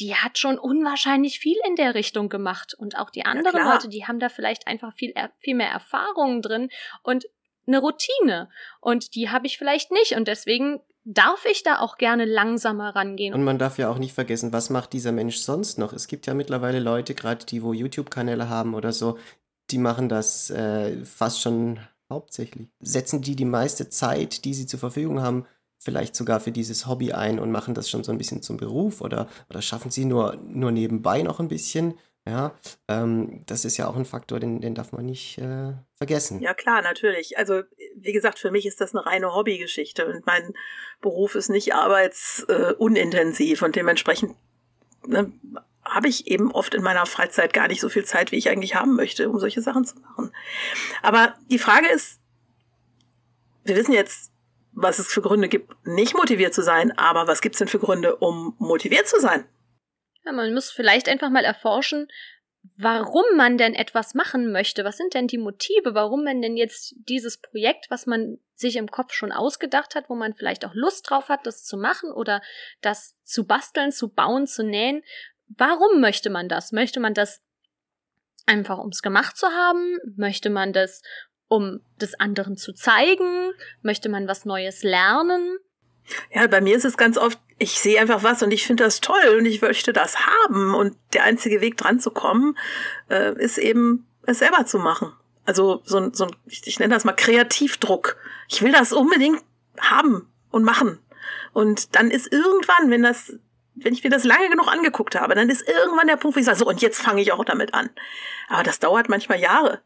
die 0.00 0.14
hat 0.14 0.38
schon 0.38 0.58
unwahrscheinlich 0.58 1.38
viel 1.38 1.56
in 1.66 1.76
der 1.76 1.94
Richtung 1.94 2.28
gemacht. 2.28 2.74
Und 2.74 2.96
auch 2.96 3.10
die 3.10 3.24
anderen 3.24 3.58
ja, 3.58 3.72
Leute, 3.72 3.88
die 3.88 4.06
haben 4.06 4.18
da 4.18 4.28
vielleicht 4.28 4.66
einfach 4.66 4.92
viel, 4.92 5.14
viel 5.38 5.54
mehr 5.54 5.70
Erfahrungen 5.70 6.42
drin 6.42 6.70
und 7.02 7.26
eine 7.66 7.78
Routine. 7.78 8.50
Und 8.80 9.14
die 9.14 9.30
habe 9.30 9.46
ich 9.46 9.58
vielleicht 9.58 9.90
nicht. 9.90 10.12
Und 10.12 10.26
deswegen 10.26 10.80
darf 11.04 11.44
ich 11.44 11.62
da 11.62 11.80
auch 11.80 11.98
gerne 11.98 12.24
langsamer 12.24 12.96
rangehen. 12.96 13.34
Und 13.34 13.44
man 13.44 13.58
darf 13.58 13.78
ja 13.78 13.90
auch 13.90 13.98
nicht 13.98 14.14
vergessen, 14.14 14.52
was 14.52 14.70
macht 14.70 14.92
dieser 14.92 15.12
Mensch 15.12 15.36
sonst 15.36 15.78
noch? 15.78 15.92
Es 15.92 16.08
gibt 16.08 16.26
ja 16.26 16.34
mittlerweile 16.34 16.80
Leute, 16.80 17.14
gerade 17.14 17.44
die, 17.44 17.62
wo 17.62 17.72
YouTube-Kanäle 17.72 18.48
haben 18.48 18.74
oder 18.74 18.92
so, 18.92 19.18
die 19.70 19.78
machen 19.78 20.08
das 20.08 20.50
äh, 20.50 21.04
fast 21.04 21.40
schon 21.40 21.80
hauptsächlich. 22.10 22.68
Setzen 22.80 23.22
die 23.22 23.36
die 23.36 23.44
meiste 23.44 23.88
Zeit, 23.88 24.44
die 24.44 24.54
sie 24.54 24.66
zur 24.66 24.80
Verfügung 24.80 25.20
haben, 25.20 25.46
vielleicht 25.78 26.16
sogar 26.16 26.40
für 26.40 26.52
dieses 26.52 26.86
Hobby 26.86 27.12
ein 27.12 27.38
und 27.38 27.50
machen 27.50 27.74
das 27.74 27.90
schon 27.90 28.04
so 28.04 28.12
ein 28.12 28.18
bisschen 28.18 28.42
zum 28.42 28.56
Beruf 28.56 29.00
oder, 29.00 29.28
oder 29.50 29.62
schaffen 29.62 29.90
sie 29.90 30.06
nur, 30.06 30.36
nur 30.46 30.70
nebenbei 30.70 31.22
noch 31.22 31.40
ein 31.40 31.48
bisschen 31.48 31.94
ja, 32.26 32.58
ähm, 32.88 33.42
das 33.44 33.66
ist 33.66 33.76
ja 33.76 33.86
auch 33.86 33.96
ein 33.96 34.06
Faktor, 34.06 34.40
den, 34.40 34.62
den 34.62 34.74
darf 34.74 34.92
man 34.92 35.04
nicht 35.04 35.36
äh, 35.36 35.74
vergessen. 35.96 36.40
Ja, 36.40 36.54
klar, 36.54 36.80
natürlich. 36.80 37.36
Also, 37.36 37.62
wie 37.96 38.12
gesagt, 38.12 38.38
für 38.38 38.50
mich 38.50 38.66
ist 38.66 38.80
das 38.80 38.94
eine 38.94 39.06
reine 39.06 39.34
Hobbygeschichte 39.34 40.06
und 40.06 40.26
mein 40.26 40.54
Beruf 41.00 41.34
ist 41.34 41.48
nicht 41.48 41.74
arbeitsunintensiv 41.74 43.62
und 43.62 43.76
dementsprechend 43.76 44.36
ne, 45.06 45.32
habe 45.84 46.08
ich 46.08 46.26
eben 46.28 46.50
oft 46.52 46.74
in 46.74 46.82
meiner 46.82 47.06
Freizeit 47.06 47.52
gar 47.52 47.68
nicht 47.68 47.80
so 47.80 47.88
viel 47.88 48.04
Zeit, 48.04 48.32
wie 48.32 48.36
ich 48.36 48.48
eigentlich 48.48 48.74
haben 48.74 48.96
möchte, 48.96 49.28
um 49.28 49.38
solche 49.38 49.60
Sachen 49.60 49.84
zu 49.84 49.96
machen. 50.00 50.32
Aber 51.02 51.34
die 51.50 51.58
Frage 51.58 51.88
ist, 51.88 52.20
wir 53.64 53.76
wissen 53.76 53.92
jetzt, 53.92 54.32
was 54.72 54.98
es 54.98 55.06
für 55.06 55.22
Gründe 55.22 55.48
gibt, 55.48 55.74
nicht 55.86 56.14
motiviert 56.14 56.54
zu 56.54 56.62
sein, 56.62 56.90
aber 56.98 57.26
was 57.28 57.40
gibt 57.40 57.54
es 57.54 57.58
denn 57.58 57.68
für 57.68 57.78
Gründe, 57.78 58.16
um 58.16 58.56
motiviert 58.58 59.06
zu 59.06 59.20
sein? 59.20 59.46
Ja, 60.24 60.32
man 60.32 60.52
muss 60.54 60.70
vielleicht 60.70 61.08
einfach 61.08 61.30
mal 61.30 61.44
erforschen, 61.44 62.08
warum 62.76 63.24
man 63.36 63.58
denn 63.58 63.74
etwas 63.74 64.14
machen 64.14 64.50
möchte. 64.50 64.84
Was 64.84 64.96
sind 64.96 65.14
denn 65.14 65.26
die 65.26 65.38
Motive, 65.38 65.94
warum 65.94 66.24
man 66.24 66.40
denn 66.40 66.56
jetzt 66.56 66.94
dieses 67.08 67.38
Projekt, 67.38 67.90
was 67.90 68.06
man 68.06 68.38
sich 68.54 68.76
im 68.76 68.90
Kopf 68.90 69.12
schon 69.12 69.32
ausgedacht 69.32 69.94
hat, 69.94 70.08
wo 70.08 70.14
man 70.14 70.34
vielleicht 70.34 70.64
auch 70.64 70.74
Lust 70.74 71.08
drauf 71.08 71.28
hat, 71.28 71.46
das 71.46 71.64
zu 71.64 71.76
machen 71.76 72.10
oder 72.10 72.40
das 72.80 73.16
zu 73.22 73.44
basteln, 73.46 73.92
zu 73.92 74.08
bauen, 74.08 74.46
zu 74.46 74.64
nähen. 74.64 75.02
Warum 75.48 76.00
möchte 76.00 76.30
man 76.30 76.48
das? 76.48 76.72
Möchte 76.72 77.00
man 77.00 77.14
das 77.14 77.42
einfach, 78.46 78.78
um 78.78 78.88
es 78.88 79.02
gemacht 79.02 79.36
zu 79.36 79.48
haben? 79.48 79.98
Möchte 80.16 80.50
man 80.50 80.72
das, 80.72 81.02
um 81.48 81.80
des 82.00 82.18
anderen 82.18 82.56
zu 82.56 82.72
zeigen? 82.72 83.52
Möchte 83.82 84.08
man 84.08 84.26
was 84.26 84.44
Neues 84.44 84.82
lernen? 84.82 85.58
Ja, 86.32 86.46
bei 86.46 86.60
mir 86.60 86.76
ist 86.76 86.84
es 86.84 86.96
ganz 86.96 87.16
oft, 87.16 87.38
ich 87.58 87.78
sehe 87.78 88.00
einfach 88.00 88.22
was 88.22 88.42
und 88.42 88.50
ich 88.50 88.66
finde 88.66 88.84
das 88.84 89.00
toll 89.00 89.36
und 89.38 89.46
ich 89.46 89.62
möchte 89.62 89.92
das 89.92 90.16
haben. 90.26 90.74
Und 90.74 90.96
der 91.12 91.24
einzige 91.24 91.60
Weg 91.60 91.76
dran 91.76 92.00
zu 92.00 92.10
kommen, 92.10 92.56
äh, 93.08 93.34
ist 93.40 93.58
eben, 93.58 94.06
es 94.26 94.38
selber 94.38 94.66
zu 94.66 94.78
machen. 94.78 95.12
Also 95.44 95.82
so 95.84 95.98
ein, 95.98 96.14
so 96.14 96.24
ein 96.24 96.36
ich, 96.46 96.66
ich 96.66 96.78
nenne 96.78 96.94
das 96.94 97.04
mal 97.04 97.12
Kreativdruck. 97.12 98.16
Ich 98.48 98.62
will 98.62 98.72
das 98.72 98.92
unbedingt 98.92 99.42
haben 99.78 100.28
und 100.50 100.64
machen. 100.64 100.98
Und 101.52 101.94
dann 101.94 102.10
ist 102.10 102.32
irgendwann, 102.32 102.90
wenn 102.90 103.02
das, 103.02 103.34
wenn 103.74 103.92
ich 103.92 104.02
mir 104.02 104.10
das 104.10 104.24
lange 104.24 104.48
genug 104.48 104.68
angeguckt 104.68 105.14
habe, 105.18 105.34
dann 105.34 105.50
ist 105.50 105.66
irgendwann 105.68 106.06
der 106.06 106.16
Punkt, 106.16 106.36
wo 106.36 106.40
ich 106.40 106.46
sage, 106.46 106.58
so, 106.58 106.66
und 106.66 106.82
jetzt 106.82 107.00
fange 107.00 107.20
ich 107.20 107.32
auch 107.32 107.44
damit 107.44 107.74
an. 107.74 107.90
Aber 108.48 108.62
das 108.62 108.78
dauert 108.78 109.08
manchmal 109.08 109.40
Jahre. 109.40 109.80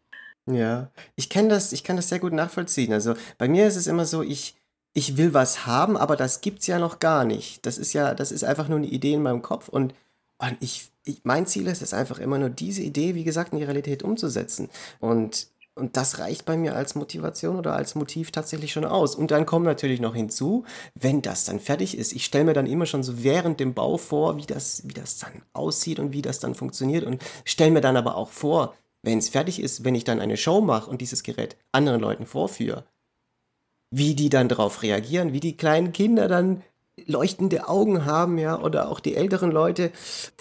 Ja, 0.46 0.90
ich 1.14 1.28
kenne 1.28 1.48
das, 1.48 1.72
ich 1.72 1.84
kann 1.84 1.96
das 1.96 2.08
sehr 2.08 2.18
gut 2.18 2.32
nachvollziehen. 2.32 2.92
Also 2.92 3.14
bei 3.36 3.48
mir 3.48 3.66
ist 3.66 3.76
es 3.76 3.86
immer 3.86 4.06
so, 4.06 4.22
ich, 4.22 4.56
ich 4.94 5.16
will 5.16 5.34
was 5.34 5.66
haben, 5.66 5.96
aber 5.96 6.16
das 6.16 6.40
gibt's 6.40 6.66
ja 6.66 6.78
noch 6.78 6.98
gar 6.98 7.24
nicht. 7.24 7.64
Das 7.66 7.78
ist 7.78 7.92
ja, 7.92 8.14
das 8.14 8.32
ist 8.32 8.44
einfach 8.44 8.68
nur 8.68 8.78
eine 8.78 8.86
Idee 8.86 9.14
in 9.14 9.22
meinem 9.22 9.42
Kopf 9.42 9.68
und, 9.68 9.94
und 10.38 10.56
ich, 10.60 10.90
ich, 11.04 11.20
mein 11.24 11.46
Ziel 11.46 11.66
ist 11.66 11.82
es 11.82 11.94
einfach 11.94 12.18
immer 12.18 12.38
nur, 12.38 12.50
diese 12.50 12.82
Idee, 12.82 13.14
wie 13.14 13.24
gesagt, 13.24 13.52
in 13.52 13.58
die 13.58 13.64
Realität 13.64 14.02
umzusetzen. 14.02 14.68
Und, 15.00 15.48
und 15.74 15.96
das 15.96 16.18
reicht 16.18 16.44
bei 16.44 16.56
mir 16.56 16.74
als 16.74 16.94
Motivation 16.94 17.56
oder 17.56 17.74
als 17.74 17.94
Motiv 17.94 18.30
tatsächlich 18.30 18.72
schon 18.72 18.84
aus. 18.84 19.14
Und 19.14 19.30
dann 19.30 19.46
kommt 19.46 19.64
natürlich 19.64 20.00
noch 20.00 20.14
hinzu, 20.14 20.64
wenn 20.94 21.22
das 21.22 21.44
dann 21.44 21.60
fertig 21.60 21.96
ist. 21.96 22.12
Ich 22.12 22.24
stelle 22.24 22.44
mir 22.44 22.52
dann 22.52 22.66
immer 22.66 22.86
schon 22.86 23.02
so 23.02 23.22
während 23.22 23.60
dem 23.60 23.74
Bau 23.74 23.96
vor, 23.96 24.36
wie 24.36 24.46
das, 24.46 24.82
wie 24.86 24.94
das 24.94 25.18
dann 25.18 25.42
aussieht 25.52 25.98
und 26.00 26.12
wie 26.12 26.22
das 26.22 26.40
dann 26.40 26.54
funktioniert. 26.54 27.04
Und 27.04 27.22
stelle 27.44 27.70
mir 27.70 27.80
dann 27.80 27.96
aber 27.96 28.16
auch 28.16 28.30
vor, 28.30 28.74
wenn 29.02 29.18
es 29.18 29.28
fertig 29.28 29.60
ist, 29.60 29.84
wenn 29.84 29.94
ich 29.94 30.04
dann 30.04 30.20
eine 30.20 30.36
Show 30.36 30.60
mache 30.60 30.90
und 30.90 31.00
dieses 31.00 31.22
Gerät 31.22 31.56
anderen 31.72 32.00
Leuten 32.00 32.26
vorführe, 32.26 32.84
wie 33.90 34.14
die 34.14 34.28
dann 34.28 34.48
darauf 34.48 34.82
reagieren, 34.82 35.32
wie 35.32 35.40
die 35.40 35.56
kleinen 35.56 35.92
Kinder 35.92 36.28
dann 36.28 36.62
leuchtende 37.06 37.68
Augen 37.68 38.04
haben, 38.04 38.38
ja, 38.38 38.60
oder 38.60 38.90
auch 38.90 39.00
die 39.00 39.14
älteren 39.14 39.52
Leute 39.52 39.92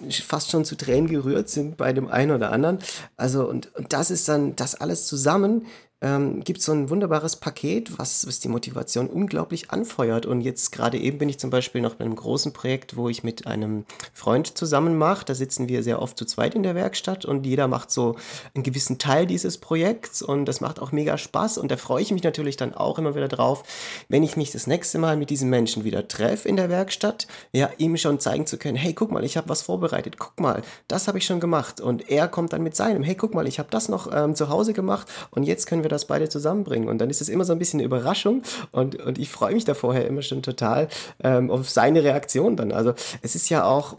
fast 0.10 0.50
schon 0.52 0.66
zu 0.66 0.76
Tränen 0.76 1.08
gerührt 1.08 1.50
sind 1.50 1.78
bei 1.78 1.94
dem 1.94 2.08
einen 2.08 2.32
oder 2.32 2.52
anderen. 2.52 2.80
Also, 3.16 3.48
und, 3.48 3.74
und 3.76 3.94
das 3.94 4.12
ist 4.12 4.28
dann, 4.28 4.56
das 4.56 4.76
alles 4.76 5.08
zusammen 5.08 5.68
ähm, 6.02 6.44
gibt 6.44 6.62
so 6.62 6.72
ein 6.72 6.90
wunderbares 6.90 7.38
Paket, 7.38 7.98
was, 7.98 8.28
was 8.28 8.40
die 8.40 8.50
Motivation 8.50 9.08
unglaublich 9.08 9.72
anfeuert. 9.72 10.26
Und 10.26 10.42
jetzt 10.42 10.72
gerade 10.72 10.98
eben 10.98 11.18
bin 11.18 11.30
ich 11.30 11.40
zum 11.40 11.50
Beispiel 11.50 11.82
noch 11.82 11.96
bei 11.96 12.06
einem 12.06 12.16
großen 12.16 12.54
Projekt, 12.54 12.96
wo 12.96 13.10
ich 13.10 13.24
mit 13.24 13.48
einem 13.48 13.86
Freund 14.14 14.58
zusammen 14.58 14.98
mache. 14.98 15.26
Da 15.26 15.34
sitzen 15.34 15.68
wir 15.68 15.82
sehr 15.82 16.02
oft 16.02 16.18
zu 16.18 16.26
zweit 16.26 16.54
in 16.54 16.62
der 16.62 16.76
Werkstatt 16.76 17.26
und 17.26 17.46
jeder 17.46 17.68
macht 17.68 17.90
so 17.90 18.16
einen 18.54 18.64
gewissen 18.64 19.00
Teil 19.00 19.26
dieses 19.26 19.58
Projekts 19.58 20.22
und 20.22 20.46
das 20.46 20.62
macht 20.62 20.80
auch 20.80 20.92
mega 20.92 21.18
Spaß. 21.18 21.58
Und 21.58 21.72
da 21.72 21.78
freue 21.78 22.04
ich 22.04 22.12
mich 22.12 22.24
natürlich 22.24 22.58
dann 22.58 22.76
auch 22.76 23.00
immer 23.00 23.16
wieder 23.16 23.28
drauf, 23.28 23.64
wenn 24.08 24.22
ich 24.22 24.38
mich 24.38 24.52
das 24.52 24.68
nächste 24.68 25.00
Mal 25.00 25.18
mit 25.18 25.32
diesem 25.32 25.50
Menschen 25.50 25.84
wieder 25.84 26.08
treffe 26.08 26.48
in 26.48 26.58
der 26.58 26.70
Werkstatt, 26.70 27.28
ja, 27.52 27.72
ihm 27.80 27.98
schon 27.98 28.20
zeigen 28.20 28.46
zu 28.46 28.58
können, 28.58 28.78
hey, 28.78 28.94
guck 28.94 29.12
mal, 29.12 29.24
ich 29.24 29.36
habe 29.36 29.50
was 29.50 29.64
vorbereitet, 29.64 30.20
guck 30.20 30.40
mal, 30.40 30.62
das 30.88 31.08
habe 31.08 31.18
ich 31.18 31.26
schon 31.26 31.40
gemacht. 31.40 31.82
Und 31.82 32.08
er 32.10 32.28
kommt 32.28 32.54
dann 32.54 32.62
mit 32.62 32.76
seinem, 32.76 33.02
hey, 33.02 33.16
guck 33.16 33.34
mal, 33.34 33.48
ich 33.48 33.58
habe 33.58 33.70
das 33.72 33.90
noch 33.90 34.12
ähm, 34.14 34.36
zu 34.36 34.50
Hause 34.50 34.74
gemacht 34.74 35.08
und 35.32 35.44
jetzt 35.44 35.66
können 35.66 35.82
wir 35.82 35.87
wir 35.88 35.90
das 35.90 36.06
beide 36.06 36.30
zusammenbringen. 36.30 36.90
Und 36.90 37.00
dann 37.00 37.10
ist 37.10 37.22
es 37.22 37.30
immer 37.30 37.46
so 37.46 37.54
ein 37.54 37.60
bisschen 37.60 37.80
eine 37.80 37.86
Überraschung 37.86 38.44
und, 38.72 38.96
und 38.96 39.18
ich 39.18 39.30
freue 39.30 39.54
mich 39.54 39.66
da 39.66 39.74
vorher 39.74 40.06
immer 40.08 40.22
schon 40.22 40.44
total 40.44 40.88
ähm, 41.24 41.50
auf 41.50 41.70
seine 41.70 42.04
Reaktion 42.04 42.56
dann. 42.56 42.72
Also 42.72 42.94
es 43.22 43.36
ist 43.36 43.50
ja 43.50 43.66
auch 43.66 43.98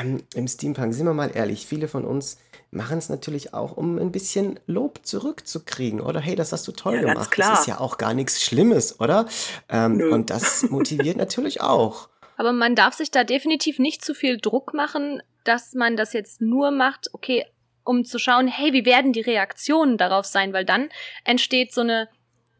ähm, 0.00 0.22
im 0.34 0.46
Steampunk, 0.46 0.94
sind 0.94 1.06
wir 1.06 1.14
mal 1.14 1.30
ehrlich, 1.34 1.66
viele 1.66 1.88
von 1.88 2.04
uns 2.04 2.38
machen 2.70 2.98
es 2.98 3.08
natürlich 3.08 3.52
auch, 3.52 3.76
um 3.76 3.98
ein 3.98 4.12
bisschen 4.12 4.60
Lob 4.66 5.00
zurückzukriegen. 5.02 6.00
Oder 6.00 6.20
hey, 6.20 6.36
das 6.36 6.52
hast 6.52 6.68
du 6.68 6.72
toll 6.72 6.96
ja, 6.96 7.00
gemacht. 7.00 7.32
Das 7.36 7.60
ist 7.60 7.66
ja 7.66 7.80
auch 7.80 7.98
gar 7.98 8.14
nichts 8.14 8.42
Schlimmes, 8.42 9.00
oder? 9.00 9.26
Ähm, 9.68 10.00
und 10.12 10.30
das 10.30 10.62
motiviert 10.70 11.16
natürlich 11.16 11.60
auch. 11.60 12.08
Aber 12.36 12.52
man 12.52 12.74
darf 12.74 12.94
sich 12.94 13.10
da 13.10 13.24
definitiv 13.24 13.78
nicht 13.78 14.04
zu 14.04 14.14
viel 14.14 14.38
Druck 14.38 14.72
machen, 14.72 15.20
dass 15.44 15.74
man 15.74 15.96
das 15.96 16.12
jetzt 16.12 16.40
nur 16.40 16.70
macht, 16.70 17.12
okay, 17.12 17.44
um 17.84 18.04
zu 18.04 18.18
schauen, 18.18 18.48
hey, 18.48 18.72
wie 18.72 18.84
werden 18.84 19.12
die 19.12 19.20
Reaktionen 19.20 19.98
darauf 19.98 20.26
sein, 20.26 20.52
weil 20.52 20.64
dann 20.64 20.90
entsteht 21.24 21.72
so 21.72 21.80
eine 21.80 22.08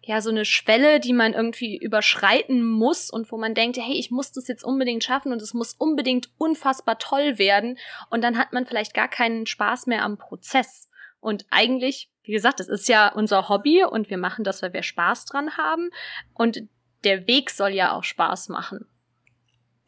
ja, 0.03 0.21
so 0.23 0.31
eine 0.31 0.45
Schwelle, 0.45 0.99
die 0.99 1.12
man 1.12 1.35
irgendwie 1.35 1.77
überschreiten 1.77 2.65
muss 2.65 3.11
und 3.11 3.31
wo 3.31 3.37
man 3.37 3.55
denkt, 3.55 3.77
hey, 3.77 3.95
ich 3.95 4.11
muss 4.11 4.33
das 4.33 4.49
jetzt 4.49 4.65
unbedingt 4.65 5.05
schaffen 5.05 5.31
und 5.31 5.43
es 5.43 5.55
muss 5.55 5.75
unbedingt 5.75 6.31
unfassbar 6.39 6.99
toll 6.99 7.39
werden. 7.39 7.79
Und 8.09 8.25
dann 8.25 8.39
hat 8.39 8.53
man 8.53 8.67
vielleicht 8.67 8.95
gar 8.95 9.09
keinen 9.09 9.47
Spaß 9.47 9.87
mehr 9.87 10.03
am 10.03 10.17
Prozess. 10.17 10.89
Und 11.21 11.45
eigentlich, 11.50 12.11
wie 12.23 12.33
gesagt, 12.33 12.61
es 12.61 12.69
ist 12.69 12.89
ja 12.89 13.12
unser 13.12 13.50
Hobby 13.50 13.85
und 13.85 14.09
wir 14.09 14.19
machen 14.19 14.43
das, 14.43 14.62
weil 14.62 14.73
wir 14.73 14.83
Spaß 14.83 15.27
dran 15.27 15.59
haben. 15.59 15.91
Und 16.33 16.62
der 17.05 17.27
Weg 17.27 17.50
soll 17.50 17.71
ja 17.71 17.93
auch 17.93 18.05
Spaß 18.05 18.49
machen 18.49 18.90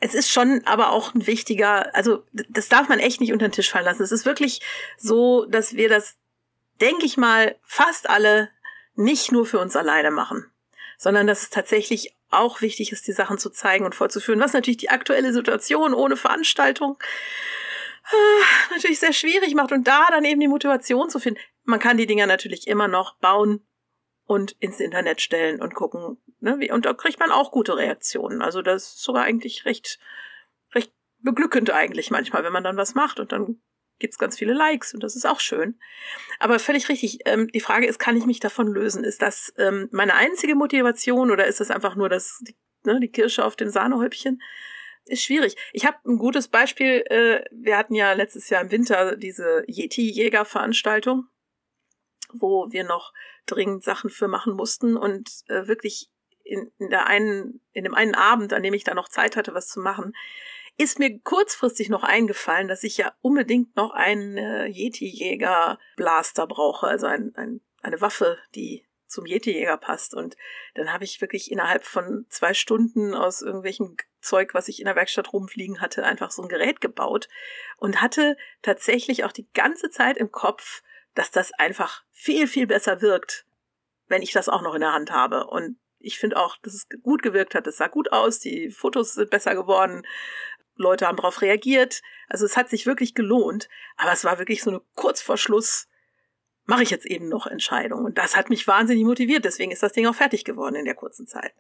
es 0.03 0.15
ist 0.15 0.31
schon 0.31 0.63
aber 0.65 0.91
auch 0.91 1.15
ein 1.15 1.29
wichtiger, 1.29 1.95
also 1.95 2.25
das 2.33 2.69
darf 2.69 2.89
man 2.89 2.99
echt 2.99 3.21
nicht 3.21 3.33
unter 3.33 3.47
den 3.47 3.53
Tisch 3.53 3.71
fallen 3.71 3.85
lassen. 3.85 4.03
Es 4.03 4.11
ist 4.11 4.27
wirklich 4.27 4.61
so, 4.99 5.47
dass 5.47 5.75
wir 5.75 5.89
das, 5.89 6.17
denke 6.81 7.07
ich 7.07 7.17
mal, 7.17 7.57
fast 7.63 8.11
alle 8.11 8.51
nicht 8.97 9.31
nur 9.31 9.47
für 9.47 9.61
uns 9.61 9.77
alleine 9.77 10.11
machen, 10.11 10.51
sondern 10.99 11.29
dass 11.29 11.43
es 11.43 11.51
tatsächlich 11.51 12.17
auch 12.31 12.63
wichtig 12.63 12.91
ist, 12.91 13.07
die 13.07 13.13
Sachen 13.13 13.39
zu 13.39 13.49
zeigen 13.49 13.85
und 13.85 13.95
vorzuführen, 13.95 14.41
was 14.41 14.55
natürlich 14.55 14.79
die 14.79 14.91
aktuelle 14.91 15.33
Situation 15.33 15.95
ohne 15.95 16.17
Veranstaltung 16.17 16.99
äh, 18.11 18.75
natürlich 18.75 18.99
sehr 18.99 19.13
schwierig 19.13 19.55
macht 19.55 19.71
und 19.71 19.87
da 19.87 20.09
dann 20.11 20.25
eben 20.25 20.41
die 20.41 20.49
Motivation 20.49 21.11
zu 21.11 21.21
finden. 21.21 21.39
Man 21.63 21.79
kann 21.79 21.97
die 21.97 22.07
Dinger 22.07 22.27
natürlich 22.27 22.67
immer 22.67 22.89
noch 22.89 23.15
bauen, 23.19 23.65
und 24.33 24.53
ins 24.61 24.81
Internet 24.81 25.21
stellen 25.21 25.61
und 25.61 25.75
gucken. 25.75 26.19
Ne? 26.43 26.73
Und 26.73 26.87
da 26.87 26.93
kriegt 26.93 27.21
man 27.21 27.31
auch 27.31 27.53
gute 27.53 27.77
Reaktionen. 27.77 28.43
Also 28.43 28.63
das 28.63 28.95
ist 28.95 29.03
sogar 29.03 29.23
eigentlich 29.23 29.65
recht, 29.65 29.99
recht 30.75 30.93
beglückend 31.21 31.71
eigentlich 31.71 32.11
manchmal, 32.11 32.43
wenn 32.45 32.53
man 32.53 32.65
dann 32.65 32.77
was 32.77 32.95
macht 32.95 33.21
und 33.21 33.33
dann 33.33 33.61
gibt's 34.01 34.19
ganz 34.19 34.37
viele 34.37 34.53
Likes 34.53 34.93
und 34.93 35.05
das 35.05 35.15
ist 35.15 35.25
auch 35.25 35.39
schön. 35.39 35.79
Aber 36.41 36.59
völlig 36.59 36.89
richtig. 36.89 37.21
Ähm, 37.27 37.47
die 37.49 37.61
Frage 37.61 37.87
ist, 37.87 38.01
kann 38.01 38.17
ich 38.17 38.27
mich 38.27 38.41
davon 38.41 38.67
lösen? 38.67 39.05
Ist 39.05 39.23
das 39.23 39.55
ähm, 39.57 39.89
meine 39.93 40.15
einzige 40.15 40.57
Motivation 40.57 41.31
oder 41.31 41.47
ist 41.47 41.61
das 41.61 41.71
einfach 41.71 41.95
nur 41.95 42.09
das, 42.09 42.43
die, 42.43 42.57
ne, 42.85 42.99
die 42.99 43.13
Kirsche 43.13 43.45
auf 43.45 43.55
dem 43.55 43.71
Sahnehäubchen? 43.71 44.43
Ist 45.05 45.23
schwierig. 45.23 45.57
Ich 45.73 45.87
habe 45.87 45.99
ein 46.05 46.19
gutes 46.19 46.49
Beispiel. 46.49 47.05
Äh, 47.09 47.45
wir 47.53 47.77
hatten 47.77 47.95
ja 47.95 48.13
letztes 48.15 48.51
Jahr 48.51 48.63
im 48.63 48.73
Winter 48.73 49.17
diese 49.17 49.65
Yeti-Jäger-Veranstaltung 49.69 51.29
wo 52.33 52.69
wir 52.71 52.85
noch 52.85 53.13
dringend 53.47 53.85
Sachen 53.85 54.11
für 54.11 54.29
machen 54.29 54.55
mussten 54.55 54.97
und 54.97 55.29
äh, 55.49 55.67
wirklich 55.67 56.11
in, 56.53 56.71
in 56.79 56.91
der 56.91 57.07
einen, 57.07 57.61
in 57.73 57.85
dem 57.85 57.95
einen 57.95 58.15
Abend, 58.15 58.53
an 58.53 58.63
dem 58.63 58.75
ich 58.75 58.85
da 58.85 58.95
noch 58.95 59.09
Zeit 59.09 59.37
hatte, 59.37 59.55
was 59.55 59.69
zu 59.69 59.81
machen, 59.81 60.15
ist 60.77 60.99
mir 60.99 61.19
kurzfristig 61.21 61.89
noch 61.89 62.03
eingefallen, 62.03 62.69
dass 62.69 62.85
ich 62.85 62.97
ja 62.97 63.13
unbedingt 63.21 63.77
noch 63.77 63.91
einen 63.93 64.37
äh, 64.37 64.67
Yeti-Jäger-Blaster 64.67 66.47
brauche, 66.47 66.87
also 66.87 67.07
ein, 67.07 67.33
ein, 67.37 67.61
eine 67.83 68.01
Waffe, 68.01 68.39
die 68.55 68.87
zum 69.07 69.27
Yeti-Jäger 69.27 69.77
passt. 69.77 70.15
Und 70.15 70.37
dann 70.75 70.93
habe 70.93 71.05
ich 71.05 71.21
wirklich 71.21 71.51
innerhalb 71.51 71.85
von 71.85 72.27
zwei 72.29 72.55
Stunden 72.55 73.15
aus 73.15 73.43
irgendwelchem 73.43 73.97
Zeug, 74.21 74.55
was 74.55 74.69
ich 74.69 74.81
in 74.81 74.87
der 74.87 74.97
Werkstatt 74.97 75.33
rumfliegen 75.33 75.81
hatte, 75.81 76.05
einfach 76.05 76.31
so 76.31 76.43
ein 76.43 76.49
Gerät 76.49 76.81
gebaut 76.81 77.29
und 77.77 78.01
hatte 78.01 78.37
tatsächlich 78.63 79.25
auch 79.25 79.33
die 79.33 79.49
ganze 79.53 79.91
Zeit 79.91 80.17
im 80.17 80.31
Kopf, 80.31 80.83
dass 81.15 81.31
das 81.31 81.53
einfach 81.53 82.05
viel, 82.11 82.47
viel 82.47 82.67
besser 82.67 83.03
wirkt, 83.03 83.45
wenn 84.09 84.23
ich 84.23 84.33
das 84.33 84.49
auch 84.49 84.63
noch 84.63 84.75
in 84.75 84.81
der 84.81 84.95
Hand 84.95 85.11
habe. 85.11 85.47
Und 85.47 85.77
ich 86.03 86.19
finde 86.19 86.37
auch, 86.37 86.57
dass 86.63 86.75
es 86.75 86.89
gut 87.03 87.23
gewirkt 87.23 87.55
hat. 87.55 87.67
Es 87.67 87.77
sah 87.77 87.89
gut 87.89 88.13
aus, 88.13 88.39
die 88.39 88.71
Fotos 88.71 89.15
sind 89.15 89.31
besser 89.31 89.55
geworden, 89.55 90.03
Leute 90.77 91.07
haben 91.07 91.17
darauf 91.17 91.43
reagiert. 91.43 92.03
Also 92.29 92.45
es 92.45 92.57
hat 92.57 92.69
sich 92.69 92.87
wirklich 92.87 93.15
gelohnt. 93.15 93.69
Aber 93.97 94.13
es 94.13 94.25
war 94.25 94.39
wirklich 94.39 94.63
so 94.63 94.71
eine 94.71 94.81
kurz 94.95 95.21
vor 95.21 95.37
Schluss, 95.37 95.89
mache 96.65 96.83
ich 96.83 96.91
jetzt 96.91 97.07
eben 97.07 97.29
noch 97.29 97.47
Entscheidung. 97.47 98.05
Und 98.05 98.19
das 98.19 98.37
hat 98.37 98.51
mich 98.51 98.67
wahnsinnig 98.67 99.05
motiviert. 99.05 99.45
Deswegen 99.45 99.73
ist 99.73 99.83
das 99.83 99.93
Ding 99.93 100.07
auch 100.07 100.15
fertig 100.15 100.45
geworden 100.45 100.77
in 100.77 100.85
der 100.85 100.95
kurzen 100.95 101.27
Zeit. 101.27 101.53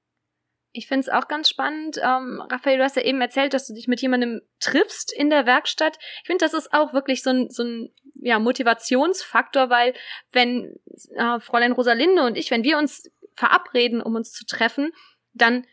Ich 0.74 0.88
finde 0.88 1.00
es 1.00 1.08
auch 1.10 1.28
ganz 1.28 1.50
spannend. 1.50 1.98
Ähm, 1.98 2.42
Raphael, 2.48 2.78
du 2.78 2.84
hast 2.84 2.96
ja 2.96 3.02
eben 3.02 3.20
erzählt, 3.20 3.52
dass 3.52 3.66
du 3.66 3.74
dich 3.74 3.88
mit 3.88 4.00
jemandem 4.00 4.40
triffst 4.58 5.12
in 5.12 5.28
der 5.28 5.44
Werkstatt. 5.44 5.98
Ich 6.22 6.26
finde, 6.26 6.44
das 6.44 6.54
ist 6.54 6.72
auch 6.72 6.94
wirklich 6.94 7.22
so 7.22 7.28
ein, 7.28 7.50
so 7.50 7.62
ein 7.62 7.94
ja, 8.14 8.38
Motivationsfaktor, 8.38 9.68
weil 9.68 9.92
wenn 10.30 10.74
äh, 11.14 11.40
Fräulein 11.40 11.72
Rosalinde 11.72 12.22
und 12.22 12.36
ich, 12.36 12.50
wenn 12.50 12.64
wir 12.64 12.78
uns 12.78 13.10
verabreden, 13.34 14.02
um 14.02 14.14
uns 14.14 14.32
zu 14.32 14.44
treffen, 14.46 14.92
dann 15.32 15.66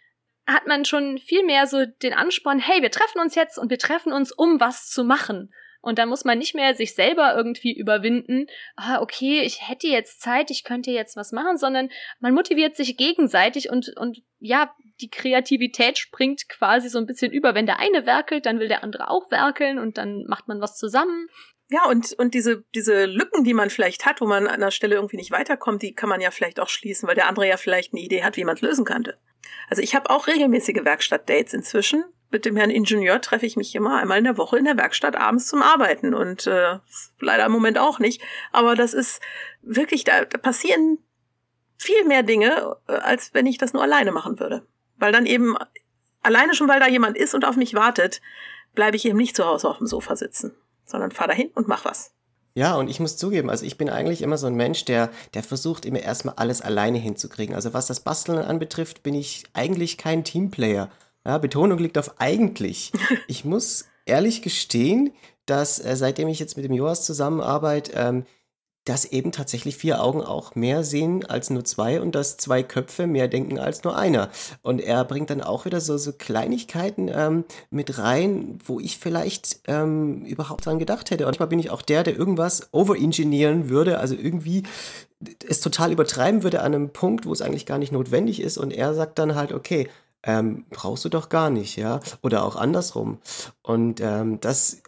hat 0.48 0.68
man 0.68 0.86
schon 0.86 1.18
viel 1.20 1.46
mehr 1.46 1.68
so 1.68 1.86
den 1.86 2.14
Ansporn, 2.14 2.60
hey, 2.60 2.82
wir 2.82 2.92
treffen 2.92 3.20
uns 3.20 3.36
jetzt 3.36 3.58
und 3.58 3.70
wir 3.70 3.78
treffen 3.78 4.12
uns, 4.12 4.32
um 4.32 4.60
was 4.60 4.90
zu 4.90 5.04
machen. 5.04 5.54
Und 5.82 5.98
dann 5.98 6.10
muss 6.10 6.26
man 6.26 6.38
nicht 6.38 6.56
mehr 6.56 6.76
sich 6.76 6.94
selber 6.94 7.36
irgendwie 7.36 7.74
überwinden, 7.74 8.48
ah, 8.76 9.00
okay, 9.02 9.42
ich 9.42 9.70
hätte 9.70 9.88
jetzt 9.88 10.20
Zeit, 10.20 10.52
ich 10.52 10.66
könnte 10.66 10.92
jetzt 10.92 11.16
was 11.16 11.32
machen, 11.32 11.58
sondern 11.58 11.90
man 12.20 12.34
motiviert 12.34 12.76
sich 12.76 12.98
gegenseitig 12.98 13.70
und, 13.70 13.96
und 13.96 14.22
ja, 14.40 14.76
die 15.00 15.10
Kreativität 15.10 15.98
springt 15.98 16.50
quasi 16.50 16.90
so 16.90 17.00
ein 17.00 17.06
bisschen 17.06 17.32
über. 17.32 17.56
Wenn 17.56 17.66
der 17.66 17.80
eine 17.80 18.06
werkelt, 18.06 18.46
dann 18.46 18.60
will 18.60 18.68
der 18.68 18.84
andere 18.84 19.10
auch 19.10 19.32
werkeln 19.32 19.80
und 19.80 19.98
dann 19.98 20.26
macht 20.28 20.50
man 20.50 20.60
was 20.60 20.78
zusammen. 20.78 21.30
Ja, 21.70 21.86
und, 21.88 22.14
und 22.14 22.34
diese, 22.34 22.64
diese 22.74 23.06
Lücken, 23.06 23.44
die 23.44 23.54
man 23.54 23.70
vielleicht 23.70 24.06
hat, 24.06 24.22
wo 24.22 24.26
man 24.26 24.48
an 24.48 24.56
einer 24.56 24.72
Stelle 24.72 24.96
irgendwie 24.96 25.18
nicht 25.18 25.32
weiterkommt, 25.32 25.84
die 25.84 25.94
kann 25.94 26.10
man 26.10 26.22
ja 26.22 26.32
vielleicht 26.32 26.60
auch 26.60 26.70
schließen, 26.70 27.08
weil 27.08 27.16
der 27.16 27.28
andere 27.28 27.48
ja 27.48 27.58
vielleicht 27.58 27.94
eine 27.94 28.02
Idee 28.02 28.24
hat, 28.24 28.38
wie 28.38 28.44
man 28.44 28.56
es 28.56 28.62
lösen 28.62 28.86
könnte. 28.86 29.20
Also 29.70 29.82
ich 29.82 29.94
habe 29.94 30.10
auch 30.10 30.28
regelmäßige 30.28 30.84
Werkstattdates 30.84 31.54
inzwischen 31.54 32.04
mit 32.32 32.46
dem 32.46 32.56
Herrn 32.56 32.70
Ingenieur 32.70 33.22
treffe 33.22 33.46
ich 33.46 33.58
mich 33.58 33.76
immer 33.76 33.98
einmal 33.98 34.20
in 34.20 34.24
der 34.24 34.38
Woche 34.38 34.58
in 34.58 34.66
der 34.66 34.78
Werkstatt 34.78 35.16
abends 35.16 35.48
zum 35.48 35.62
Arbeiten 35.62 36.14
und 36.14 36.46
äh, 36.48 36.78
leider 37.20 37.46
im 37.46 37.52
Moment 37.52 37.80
auch 37.80 38.00
nicht. 38.00 38.22
Aber 38.52 38.76
das 38.76 38.94
ist 38.94 39.22
wirklich, 39.62 40.04
da, 40.04 40.26
da 40.26 40.38
passieren 40.38 41.00
viel 41.78 42.06
mehr 42.06 42.24
Dinge, 42.24 42.78
äh, 42.88 42.94
als 42.94 43.34
wenn 43.34 43.46
ich 43.46 43.58
das 43.58 43.74
nur 43.74 43.82
alleine 43.82 44.12
machen 44.12 44.40
würde. 44.40 44.66
Weil 44.98 45.12
dann 45.12 45.26
eben, 45.26 45.58
alleine 46.22 46.54
schon, 46.54 46.68
weil 46.68 46.80
da 46.80 46.88
jemand 46.88 47.18
ist 47.18 47.34
und 47.34 47.46
auf 47.46 47.56
mich 47.56 47.74
wartet, 47.74 48.22
bleibe 48.76 48.96
ich 48.96 49.06
eben 49.06 49.18
nicht 49.18 49.36
zu 49.36 49.46
Hause 49.46 49.68
auf 49.68 49.80
dem 49.80 49.88
Sofa 49.88 50.16
sitzen, 50.16 50.56
sondern 50.90 51.12
fahr 51.12 51.28
dahin 51.28 51.50
und 51.54 51.68
mach 51.68 51.86
was. 51.86 52.12
Ja, 52.56 52.76
und 52.76 52.90
ich 52.90 53.00
muss 53.00 53.16
zugeben, 53.16 53.50
also 53.50 53.66
ich 53.66 53.78
bin 53.78 53.90
eigentlich 53.90 54.22
immer 54.22 54.38
so 54.38 54.48
ein 54.48 54.56
Mensch, 54.56 54.84
der, 54.86 55.10
der 55.34 55.44
versucht 55.44 55.86
immer 55.86 56.00
erstmal 56.00 56.36
alles 56.36 56.62
alleine 56.62 56.98
hinzukriegen. 56.98 57.56
Also 57.56 57.74
was 57.74 57.88
das 57.88 58.02
Basteln 58.02 58.40
anbetrifft, 58.40 59.04
bin 59.04 59.14
ich 59.14 59.44
eigentlich 59.54 59.98
kein 59.98 60.24
Teamplayer. 60.24 60.90
Ja, 61.26 61.38
Betonung 61.38 61.78
liegt 61.78 61.98
auf 61.98 62.20
eigentlich. 62.20 62.92
Ich 63.28 63.46
muss 63.46 63.86
ehrlich 64.06 64.42
gestehen, 64.42 65.14
dass 65.46 65.80
äh, 65.80 65.96
seitdem 65.96 66.28
ich 66.28 66.40
jetzt 66.40 66.58
mit 66.58 66.66
dem 66.66 66.74
Joas 66.74 67.06
zusammenarbeite, 67.06 67.92
ähm, 67.96 68.26
dass 68.90 69.06
eben 69.06 69.32
tatsächlich 69.32 69.78
vier 69.78 70.02
Augen 70.02 70.24
auch 70.24 70.56
mehr 70.56 70.84
sehen 70.84 71.24
als 71.24 71.52
nur 71.52 71.64
zwei 71.64 72.02
und 72.02 72.16
dass 72.16 72.38
zwei 72.38 72.64
Köpfe 72.64 73.06
mehr 73.06 73.28
denken 73.28 73.60
als 73.60 73.84
nur 73.84 73.96
einer. 73.96 74.30
Und 74.64 74.82
er 74.82 75.06
bringt 75.06 75.30
dann 75.30 75.42
auch 75.42 75.66
wieder 75.66 75.80
so, 75.80 75.96
so 75.98 76.12
Kleinigkeiten 76.12 77.08
ähm, 77.14 77.44
mit 77.70 78.00
rein, 78.00 78.58
wo 78.66 78.80
ich 78.80 78.98
vielleicht 78.98 79.60
ähm, 79.68 80.26
überhaupt 80.26 80.66
dran 80.66 80.80
gedacht 80.80 81.12
hätte. 81.12 81.26
Und 81.26 81.30
manchmal 81.30 81.50
bin 81.50 81.60
ich 81.60 81.70
auch 81.70 81.84
der, 81.84 82.02
der 82.02 82.18
irgendwas 82.18 82.70
overengineeren 82.72 83.70
würde, 83.70 84.00
also 84.00 84.16
irgendwie 84.16 84.64
es 85.48 85.62
total 85.62 85.92
übertreiben 85.92 86.42
würde 86.42 86.62
an 86.62 86.74
einem 86.74 86.90
Punkt, 86.90 87.28
wo 87.28 87.32
es 87.32 87.44
eigentlich 87.44 87.68
gar 87.68 87.78
nicht 87.78 87.92
notwendig 87.92 88.42
ist. 88.42 88.58
Und 88.58 88.72
er 88.72 88.96
sagt 88.96 89.20
dann 89.20 89.36
halt, 89.36 89.54
okay, 89.54 89.88
ähm, 90.24 90.66
brauchst 90.72 91.06
du 91.06 91.10
doch 91.10 91.30
gar 91.30 91.52
nicht, 91.52 91.76
ja. 91.76 92.00
Oder 92.24 92.44
auch 92.44 92.56
andersrum. 92.56 93.20
Und 93.62 94.02
ähm, 94.02 94.40
das 94.40 94.82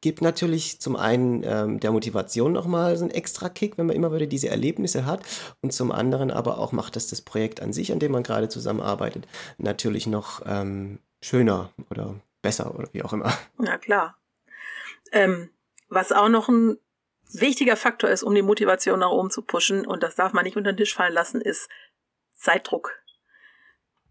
gibt 0.00 0.22
natürlich 0.22 0.80
zum 0.80 0.96
einen 0.96 1.42
ähm, 1.44 1.80
der 1.80 1.90
Motivation 1.90 2.52
nochmal 2.52 2.96
so 2.96 3.04
einen 3.04 3.14
extra 3.14 3.48
Kick, 3.48 3.78
wenn 3.78 3.86
man 3.86 3.96
immer 3.96 4.12
wieder 4.12 4.26
diese 4.26 4.48
Erlebnisse 4.48 5.06
hat. 5.06 5.22
Und 5.60 5.72
zum 5.72 5.90
anderen 5.90 6.30
aber 6.30 6.58
auch 6.58 6.72
macht 6.72 6.96
das 6.96 7.08
das 7.08 7.20
Projekt 7.20 7.60
an 7.60 7.72
sich, 7.72 7.92
an 7.92 7.98
dem 7.98 8.12
man 8.12 8.22
gerade 8.22 8.48
zusammenarbeitet, 8.48 9.26
natürlich 9.58 10.06
noch 10.06 10.42
ähm, 10.46 11.00
schöner 11.20 11.72
oder 11.90 12.14
besser 12.42 12.74
oder 12.74 12.88
wie 12.92 13.02
auch 13.02 13.12
immer. 13.12 13.32
Na 13.58 13.78
klar. 13.78 14.16
Ähm, 15.12 15.50
was 15.88 16.12
auch 16.12 16.28
noch 16.28 16.48
ein 16.48 16.78
wichtiger 17.32 17.76
Faktor 17.76 18.10
ist, 18.10 18.22
um 18.22 18.34
die 18.34 18.42
Motivation 18.42 19.00
nach 19.00 19.10
oben 19.10 19.30
zu 19.30 19.42
pushen, 19.42 19.86
und 19.86 20.02
das 20.02 20.14
darf 20.14 20.32
man 20.32 20.44
nicht 20.44 20.56
unter 20.56 20.72
den 20.72 20.76
Tisch 20.76 20.94
fallen 20.94 21.12
lassen, 21.12 21.40
ist 21.40 21.68
Zeitdruck. 22.34 23.02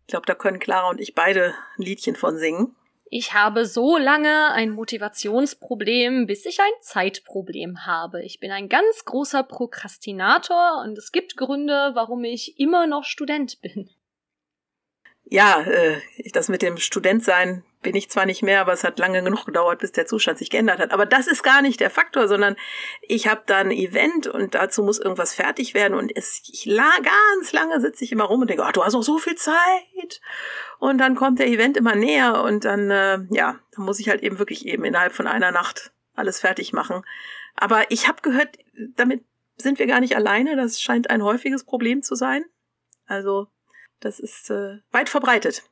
Ich 0.02 0.08
glaube, 0.08 0.26
da 0.26 0.36
können 0.36 0.60
Clara 0.60 0.90
und 0.90 1.02
ich 1.02 1.16
beide 1.16 1.54
ein 1.78 1.84
Liedchen 1.84 2.16
von 2.16 2.38
singen. 2.38 2.76
Ich 3.10 3.34
habe 3.34 3.66
so 3.66 3.98
lange 3.98 4.52
ein 4.52 4.72
Motivationsproblem, 4.72 6.28
bis 6.28 6.46
ich 6.46 6.60
ein 6.60 6.82
Zeitproblem 6.82 7.86
habe. 7.86 8.24
Ich 8.24 8.40
bin 8.40 8.52
ein 8.52 8.68
ganz 8.68 9.06
großer 9.06 9.44
Prokrastinator 9.44 10.82
und 10.84 10.98
es 10.98 11.12
gibt 11.12 11.38
Gründe, 11.38 11.92
warum 11.94 12.24
ich 12.26 12.60
immer 12.60 12.86
noch 12.86 13.06
Student 13.06 13.62
bin. 13.62 13.90
Ja, 15.30 15.62
äh, 15.62 16.00
das 16.32 16.48
mit 16.48 16.62
dem 16.62 16.78
Studentsein 16.78 17.64
bin 17.82 17.96
ich 17.96 18.10
zwar 18.10 18.26
nicht 18.26 18.44
mehr, 18.44 18.62
aber 18.62 18.72
es 18.72 18.84
hat 18.84 18.98
lange 18.98 19.22
genug 19.22 19.46
gedauert, 19.46 19.80
bis 19.80 19.92
der 19.92 20.06
Zustand 20.06 20.38
sich 20.38 20.50
geändert 20.50 20.80
hat. 20.80 20.92
Aber 20.92 21.06
das 21.06 21.28
ist 21.28 21.44
gar 21.44 21.62
nicht 21.62 21.80
der 21.82 21.90
Faktor, 21.90 22.28
sondern 22.28 22.56
ich 23.02 23.28
habe 23.28 23.44
da 23.46 23.58
ein 23.58 23.72
Event 23.72 24.28
und 24.28 24.56
dazu 24.56 24.84
muss 24.84 25.00
irgendwas 25.00 25.34
fertig 25.34 25.74
werden 25.74 25.98
und 25.98 26.16
es, 26.16 26.42
ich 26.52 26.66
la, 26.66 26.90
ganz 27.04 27.52
lange 27.52 27.80
sitze 27.82 28.06
ich 28.06 28.12
immer 28.14 28.24
rum 28.24 28.42
und 28.42 28.50
denke, 28.50 28.64
oh, 28.66 28.72
du 28.72 28.84
hast 28.84 28.94
noch 28.94 29.04
so 29.04 29.18
viel 29.18 29.36
Zeit. 29.36 30.22
Und 30.80 30.98
dann 30.98 31.16
kommt 31.16 31.40
der 31.40 31.48
Event 31.48 31.76
immer 31.76 31.96
näher 31.96 32.42
und 32.44 32.64
dann, 32.64 32.90
äh, 32.90 33.20
ja, 33.30 33.60
dann 33.76 33.86
muss 33.86 34.00
ich 34.00 34.10
halt 34.10 34.24
eben 34.24 34.40
wirklich 34.40 34.66
eben 34.66 34.86
innerhalb 34.86 35.14
von 35.14 35.28
einer 35.28 35.52
Nacht 35.52 35.92
alles 36.16 36.40
fertig 36.40 36.72
machen. 36.72 37.04
Aber 37.56 37.92
ich 37.92 38.08
habe 38.08 38.22
gehört, 38.22 38.58
damit 38.96 39.24
sind 39.58 39.78
wir 39.80 39.88
gar 39.88 40.00
nicht 40.00 40.16
alleine. 40.16 40.56
Das 40.56 40.82
scheint 40.82 41.10
ein 41.10 41.24
häufiges 41.24 41.66
Problem 41.66 42.02
zu 42.02 42.16
sein. 42.16 42.46
Also 43.08 43.48
das 44.00 44.20
ist 44.20 44.50
äh, 44.50 44.78
weit 44.92 45.10
verbreitet 45.10 45.64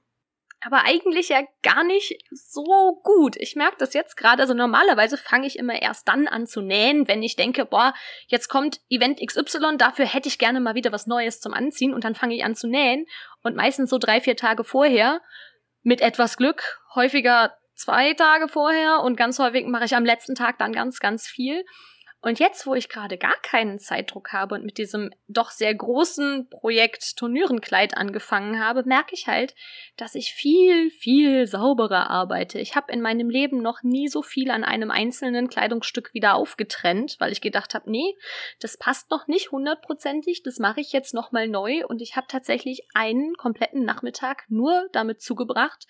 aber 0.65 0.83
eigentlich 0.83 1.29
ja 1.29 1.41
gar 1.61 1.83
nicht 1.83 2.17
so 2.31 2.99
gut. 3.03 3.35
Ich 3.37 3.55
merke 3.55 3.77
das 3.77 3.93
jetzt 3.93 4.17
gerade. 4.17 4.41
Also 4.41 4.55
normalerweise 4.55 5.15
fange 5.15 5.45
ich 5.45 5.59
immer 5.59 5.79
erst 5.79 6.07
dann 6.07 6.27
an 6.27 6.47
zu 6.47 6.61
nähen, 6.61 7.07
wenn 7.07 7.21
ich 7.21 7.35
denke, 7.35 7.65
boah, 7.65 7.93
jetzt 8.27 8.47
kommt 8.47 8.81
Event 8.89 9.19
XY, 9.23 9.77
dafür 9.77 10.05
hätte 10.05 10.27
ich 10.27 10.39
gerne 10.39 10.59
mal 10.59 10.73
wieder 10.73 10.91
was 10.91 11.05
Neues 11.05 11.39
zum 11.39 11.53
Anziehen 11.53 11.93
und 11.93 12.03
dann 12.03 12.15
fange 12.15 12.35
ich 12.35 12.43
an 12.43 12.55
zu 12.55 12.67
nähen. 12.67 13.05
Und 13.43 13.55
meistens 13.55 13.91
so 13.91 13.99
drei, 13.99 14.21
vier 14.21 14.35
Tage 14.35 14.63
vorher, 14.63 15.21
mit 15.83 16.01
etwas 16.01 16.35
Glück, 16.35 16.81
häufiger 16.95 17.55
zwei 17.75 18.13
Tage 18.13 18.47
vorher 18.47 19.01
und 19.01 19.17
ganz 19.17 19.37
häufig 19.37 19.67
mache 19.67 19.85
ich 19.85 19.95
am 19.95 20.03
letzten 20.03 20.33
Tag 20.33 20.57
dann 20.57 20.73
ganz, 20.73 20.99
ganz 20.99 21.27
viel. 21.27 21.63
Und 22.25 22.39
jetzt, 22.39 22.65
wo 22.65 22.73
ich 22.73 22.89
gerade 22.89 23.19
gar 23.19 23.35
keinen 23.43 23.77
Zeitdruck 23.77 24.33
habe 24.33 24.55
und 24.55 24.65
mit 24.65 24.79
diesem 24.79 25.11
doch 25.27 25.51
sehr 25.51 25.75
großen 25.75 26.49
Projekt 26.49 27.17
Turnierenkleid 27.17 27.95
angefangen 27.95 28.59
habe, 28.59 28.81
merke 28.83 29.13
ich 29.13 29.27
halt, 29.27 29.53
dass 29.95 30.15
ich 30.15 30.33
viel, 30.33 30.89
viel 30.89 31.45
sauberer 31.45 32.09
arbeite. 32.09 32.57
Ich 32.57 32.75
habe 32.75 32.91
in 32.91 33.01
meinem 33.01 33.29
Leben 33.29 33.61
noch 33.61 33.83
nie 33.83 34.07
so 34.07 34.23
viel 34.23 34.49
an 34.49 34.63
einem 34.63 34.89
einzelnen 34.89 35.49
Kleidungsstück 35.49 36.15
wieder 36.15 36.33
aufgetrennt, 36.33 37.17
weil 37.19 37.31
ich 37.31 37.41
gedacht 37.41 37.75
habe, 37.75 37.91
nee, 37.91 38.15
das 38.59 38.75
passt 38.75 39.11
noch 39.11 39.27
nicht 39.27 39.51
hundertprozentig, 39.51 40.41
das 40.41 40.57
mache 40.57 40.81
ich 40.81 40.93
jetzt 40.93 41.13
nochmal 41.13 41.47
neu 41.47 41.85
und 41.85 42.01
ich 42.01 42.15
habe 42.15 42.25
tatsächlich 42.27 42.87
einen 42.95 43.35
kompletten 43.35 43.85
Nachmittag 43.85 44.45
nur 44.49 44.87
damit 44.93 45.21
zugebracht, 45.21 45.85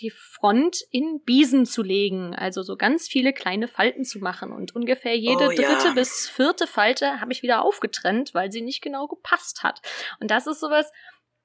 die 0.00 0.10
Front 0.10 0.82
in 0.90 1.22
Biesen 1.24 1.64
zu 1.64 1.82
legen, 1.82 2.34
also 2.34 2.62
so 2.62 2.76
ganz 2.76 3.08
viele 3.08 3.32
kleine 3.32 3.68
Falten 3.68 4.04
zu 4.04 4.18
machen 4.18 4.52
und 4.52 4.76
ungefähr 4.76 5.16
jede 5.16 5.46
oh, 5.46 5.48
dritte 5.48 5.77
dritte 5.78 5.94
bis 5.94 6.28
vierte 6.28 6.66
Falte 6.66 7.20
habe 7.20 7.32
ich 7.32 7.42
wieder 7.42 7.62
aufgetrennt, 7.62 8.34
weil 8.34 8.50
sie 8.52 8.60
nicht 8.60 8.82
genau 8.82 9.06
gepasst 9.06 9.62
hat. 9.62 9.80
Und 10.20 10.30
das 10.30 10.46
ist 10.46 10.60
sowas, 10.60 10.90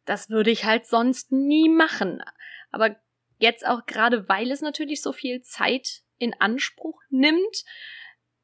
das 0.05 0.29
würde 0.29 0.51
ich 0.51 0.65
halt 0.65 0.85
sonst 0.85 1.31
nie 1.31 1.69
machen. 1.69 2.23
Aber 2.71 2.95
jetzt 3.37 3.65
auch 3.65 3.85
gerade, 3.85 4.27
weil 4.29 4.51
es 4.51 4.61
natürlich 4.61 5.01
so 5.01 5.11
viel 5.11 5.41
Zeit 5.41 6.01
in 6.17 6.33
Anspruch 6.39 6.99
nimmt, 7.09 7.63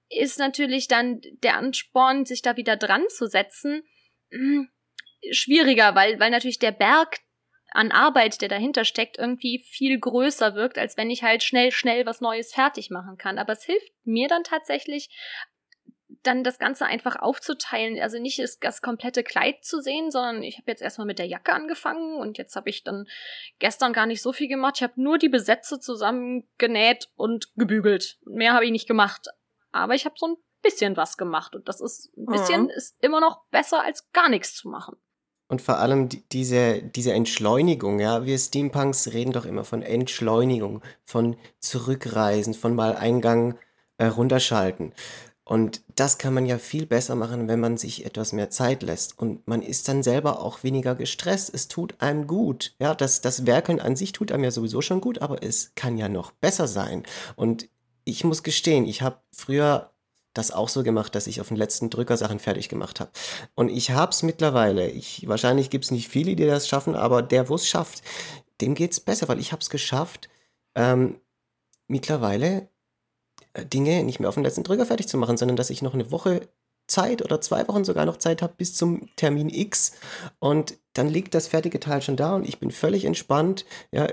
ist 0.09 0.39
natürlich 0.39 0.87
dann 0.87 1.21
der 1.43 1.57
Ansporn, 1.57 2.25
sich 2.25 2.41
da 2.41 2.57
wieder 2.57 2.75
dran 2.75 3.07
zu 3.09 3.27
setzen, 3.27 3.83
hm, 4.31 4.69
schwieriger, 5.31 5.95
weil, 5.95 6.19
weil 6.19 6.31
natürlich 6.31 6.59
der 6.59 6.71
Berg 6.71 7.19
an 7.71 7.91
Arbeit, 7.91 8.41
der 8.41 8.49
dahinter 8.49 8.83
steckt, 8.83 9.19
irgendwie 9.19 9.59
viel 9.59 9.99
größer 9.99 10.55
wirkt, 10.55 10.77
als 10.77 10.97
wenn 10.97 11.11
ich 11.11 11.23
halt 11.23 11.43
schnell, 11.43 11.71
schnell 11.71 12.05
was 12.05 12.21
Neues 12.21 12.53
fertig 12.53 12.89
machen 12.89 13.17
kann. 13.17 13.37
Aber 13.37 13.53
es 13.53 13.63
hilft 13.63 13.91
mir 14.03 14.27
dann 14.27 14.43
tatsächlich, 14.43 15.09
dann 16.23 16.43
das 16.43 16.59
Ganze 16.59 16.85
einfach 16.85 17.15
aufzuteilen. 17.15 17.99
Also 18.01 18.19
nicht 18.19 18.39
das, 18.61 18.81
komplette 18.81 19.23
Kleid 19.23 19.63
zu 19.63 19.81
sehen, 19.81 20.11
sondern 20.11 20.43
ich 20.43 20.57
habe 20.57 20.69
jetzt 20.69 20.81
erstmal 20.81 21.07
mit 21.07 21.19
der 21.19 21.27
Jacke 21.27 21.53
angefangen 21.53 22.17
und 22.17 22.37
jetzt 22.37 22.55
habe 22.55 22.69
ich 22.69 22.83
dann 22.83 23.07
gestern 23.59 23.93
gar 23.93 24.05
nicht 24.05 24.21
so 24.21 24.33
viel 24.33 24.47
gemacht. 24.47 24.75
Ich 24.77 24.83
habe 24.83 25.01
nur 25.01 25.17
die 25.17 25.29
Besätze 25.29 25.79
zusammengenäht 25.79 27.09
und 27.15 27.53
gebügelt. 27.55 28.19
Mehr 28.25 28.53
habe 28.53 28.65
ich 28.65 28.71
nicht 28.71 28.87
gemacht. 28.87 29.27
Aber 29.71 29.95
ich 29.95 30.05
habe 30.05 30.15
so 30.17 30.27
ein 30.27 30.35
bisschen 30.61 30.97
was 30.97 31.17
gemacht 31.17 31.55
und 31.55 31.69
das 31.69 31.79
ist 31.79 32.11
ein 32.17 32.25
bisschen 32.25 32.63
mhm. 32.63 32.69
ist 32.69 32.95
immer 33.01 33.21
noch 33.21 33.45
besser 33.51 33.83
als 33.83 34.11
gar 34.11 34.29
nichts 34.29 34.55
zu 34.55 34.67
machen. 34.67 34.97
Und 35.47 35.63
vor 35.63 35.79
allem 35.79 36.09
die, 36.09 36.21
diese, 36.29 36.83
diese 36.83 37.11
Entschleunigung, 37.13 37.99
ja, 37.99 38.23
wir 38.23 38.37
Steampunks 38.37 39.13
reden 39.13 39.31
doch 39.31 39.45
immer 39.45 39.63
von 39.63 39.81
Entschleunigung, 39.81 40.83
von 41.05 41.37
Zurückreisen, 41.59 42.53
von 42.53 42.75
mal 42.75 42.95
Eingang 42.95 43.57
äh, 43.97 44.05
runterschalten. 44.05 44.93
Und 45.49 45.81
das 45.95 46.19
kann 46.19 46.35
man 46.35 46.45
ja 46.45 46.59
viel 46.59 46.85
besser 46.85 47.15
machen, 47.15 47.47
wenn 47.47 47.59
man 47.59 47.75
sich 47.75 48.05
etwas 48.05 48.33
mehr 48.33 48.51
Zeit 48.51 48.83
lässt. 48.83 49.17
Und 49.17 49.47
man 49.47 49.63
ist 49.63 49.87
dann 49.87 50.03
selber 50.03 50.43
auch 50.43 50.61
weniger 50.61 50.93
gestresst. 50.93 51.51
Es 51.51 51.67
tut 51.67 51.99
einem 52.03 52.27
gut. 52.27 52.75
Ja, 52.77 52.93
das, 52.93 53.21
das 53.21 53.47
Werkeln 53.47 53.79
an 53.79 53.95
sich 53.95 54.11
tut 54.11 54.31
einem 54.31 54.43
ja 54.43 54.51
sowieso 54.51 54.83
schon 54.83 55.01
gut, 55.01 55.23
aber 55.23 55.41
es 55.41 55.73
kann 55.73 55.97
ja 55.97 56.07
noch 56.07 56.29
besser 56.29 56.67
sein. 56.67 57.01
Und 57.35 57.67
ich 58.03 58.23
muss 58.23 58.43
gestehen, 58.43 58.85
ich 58.85 59.01
habe 59.01 59.23
früher 59.31 59.91
das 60.35 60.51
auch 60.51 60.69
so 60.69 60.83
gemacht, 60.83 61.15
dass 61.15 61.25
ich 61.25 61.41
auf 61.41 61.47
den 61.47 61.57
letzten 61.57 61.89
Drücker 61.89 62.15
Sachen 62.15 62.37
fertig 62.37 62.69
gemacht 62.69 62.99
habe. 62.99 63.09
Und 63.55 63.69
ich 63.69 63.89
habe 63.89 64.11
es 64.11 64.21
mittlerweile. 64.21 64.87
Ich, 64.91 65.27
wahrscheinlich 65.27 65.71
gibt 65.71 65.85
es 65.85 65.89
nicht 65.89 66.09
viele, 66.09 66.35
die 66.35 66.45
das 66.45 66.67
schaffen, 66.67 66.93
aber 66.93 67.23
der, 67.23 67.49
wo 67.49 67.55
es 67.55 67.67
schafft, 67.67 68.03
dem 68.61 68.75
geht 68.75 68.91
es 68.91 68.99
besser, 68.99 69.27
weil 69.27 69.39
ich 69.39 69.51
habe 69.51 69.63
es 69.63 69.71
geschafft, 69.71 70.29
ähm, 70.75 71.19
mittlerweile 71.87 72.69
Dinge 73.57 74.03
nicht 74.03 74.19
mehr 74.19 74.29
auf 74.29 74.35
den 74.35 74.43
letzten 74.43 74.63
Drücker 74.63 74.85
fertig 74.85 75.07
zu 75.07 75.17
machen, 75.17 75.37
sondern 75.37 75.57
dass 75.57 75.69
ich 75.69 75.81
noch 75.81 75.93
eine 75.93 76.11
Woche 76.11 76.47
Zeit 76.87 77.23
oder 77.23 77.39
zwei 77.39 77.67
Wochen 77.67 77.85
sogar 77.85 78.05
noch 78.05 78.17
Zeit 78.17 78.41
habe 78.41 78.53
bis 78.57 78.75
zum 78.75 79.09
Termin 79.15 79.49
X 79.49 79.93
und 80.39 80.75
dann 80.93 81.07
liegt 81.07 81.35
das 81.35 81.47
fertige 81.47 81.79
Teil 81.79 82.01
schon 82.01 82.15
da 82.17 82.35
und 82.35 82.47
ich 82.47 82.59
bin 82.59 82.71
völlig 82.71 83.05
entspannt. 83.05 83.65
Ja, 83.91 84.07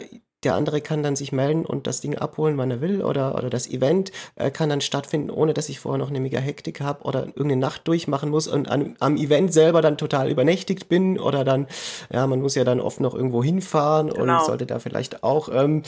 der 0.46 0.54
andere 0.54 0.80
kann 0.80 1.02
dann 1.02 1.16
sich 1.16 1.32
melden 1.32 1.66
und 1.66 1.88
das 1.88 2.00
Ding 2.00 2.16
abholen, 2.16 2.56
wann 2.56 2.70
er 2.70 2.80
will, 2.80 3.02
oder, 3.02 3.34
oder 3.34 3.50
das 3.50 3.68
Event 3.68 4.12
äh, 4.36 4.52
kann 4.52 4.68
dann 4.68 4.80
stattfinden, 4.80 5.28
ohne 5.28 5.54
dass 5.54 5.68
ich 5.68 5.80
vorher 5.80 5.98
noch 5.98 6.08
eine 6.08 6.20
mega 6.20 6.38
Hektik 6.38 6.80
habe 6.80 7.02
oder 7.02 7.26
irgendeine 7.26 7.56
Nacht 7.56 7.88
durchmachen 7.88 8.30
muss 8.30 8.46
und 8.46 8.70
an, 8.70 8.94
am 9.00 9.16
Event 9.16 9.52
selber 9.52 9.82
dann 9.82 9.98
total 9.98 10.30
übernächtigt 10.30 10.88
bin 10.88 11.18
oder 11.18 11.44
dann, 11.44 11.66
ja, 12.12 12.26
man 12.28 12.40
muss 12.40 12.54
ja 12.54 12.62
dann 12.62 12.80
oft 12.80 13.00
noch 13.00 13.12
irgendwo 13.12 13.42
hinfahren 13.42 14.10
genau. 14.10 14.38
und 14.38 14.44
sollte 14.46 14.66
da 14.66 14.78
vielleicht 14.78 15.24
auch, 15.24 15.48
ähm, 15.52 15.82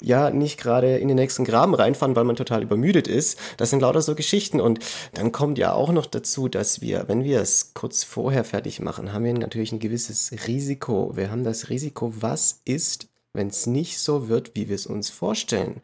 ja, 0.00 0.30
nicht 0.30 0.58
gerade 0.58 0.96
in 0.96 1.08
den 1.08 1.16
nächsten 1.16 1.44
Graben 1.44 1.74
reinfahren, 1.74 2.16
weil 2.16 2.24
man 2.24 2.36
total 2.36 2.62
übermüdet 2.62 3.06
ist. 3.06 3.38
Das 3.58 3.68
sind 3.68 3.80
lauter 3.80 4.00
so 4.00 4.14
Geschichten 4.14 4.60
und 4.60 4.78
dann 5.12 5.30
kommt 5.30 5.58
ja 5.58 5.74
auch 5.74 5.92
noch 5.92 6.06
dazu, 6.06 6.48
dass 6.48 6.80
wir, 6.80 7.04
wenn 7.08 7.22
wir 7.22 7.42
es 7.42 7.74
kurz 7.74 8.02
vorher 8.02 8.44
fertig 8.44 8.80
machen, 8.80 9.12
haben 9.12 9.24
wir 9.24 9.34
natürlich 9.34 9.72
ein 9.72 9.78
gewisses 9.78 10.32
Risiko. 10.46 11.12
Wir 11.16 11.30
haben 11.30 11.44
das 11.44 11.68
Risiko, 11.68 12.14
was 12.18 12.62
ist, 12.64 13.09
wenn 13.32 13.48
es 13.48 13.66
nicht 13.66 13.98
so 13.98 14.28
wird, 14.28 14.54
wie 14.54 14.68
wir 14.68 14.74
es 14.74 14.86
uns 14.86 15.10
vorstellen? 15.10 15.82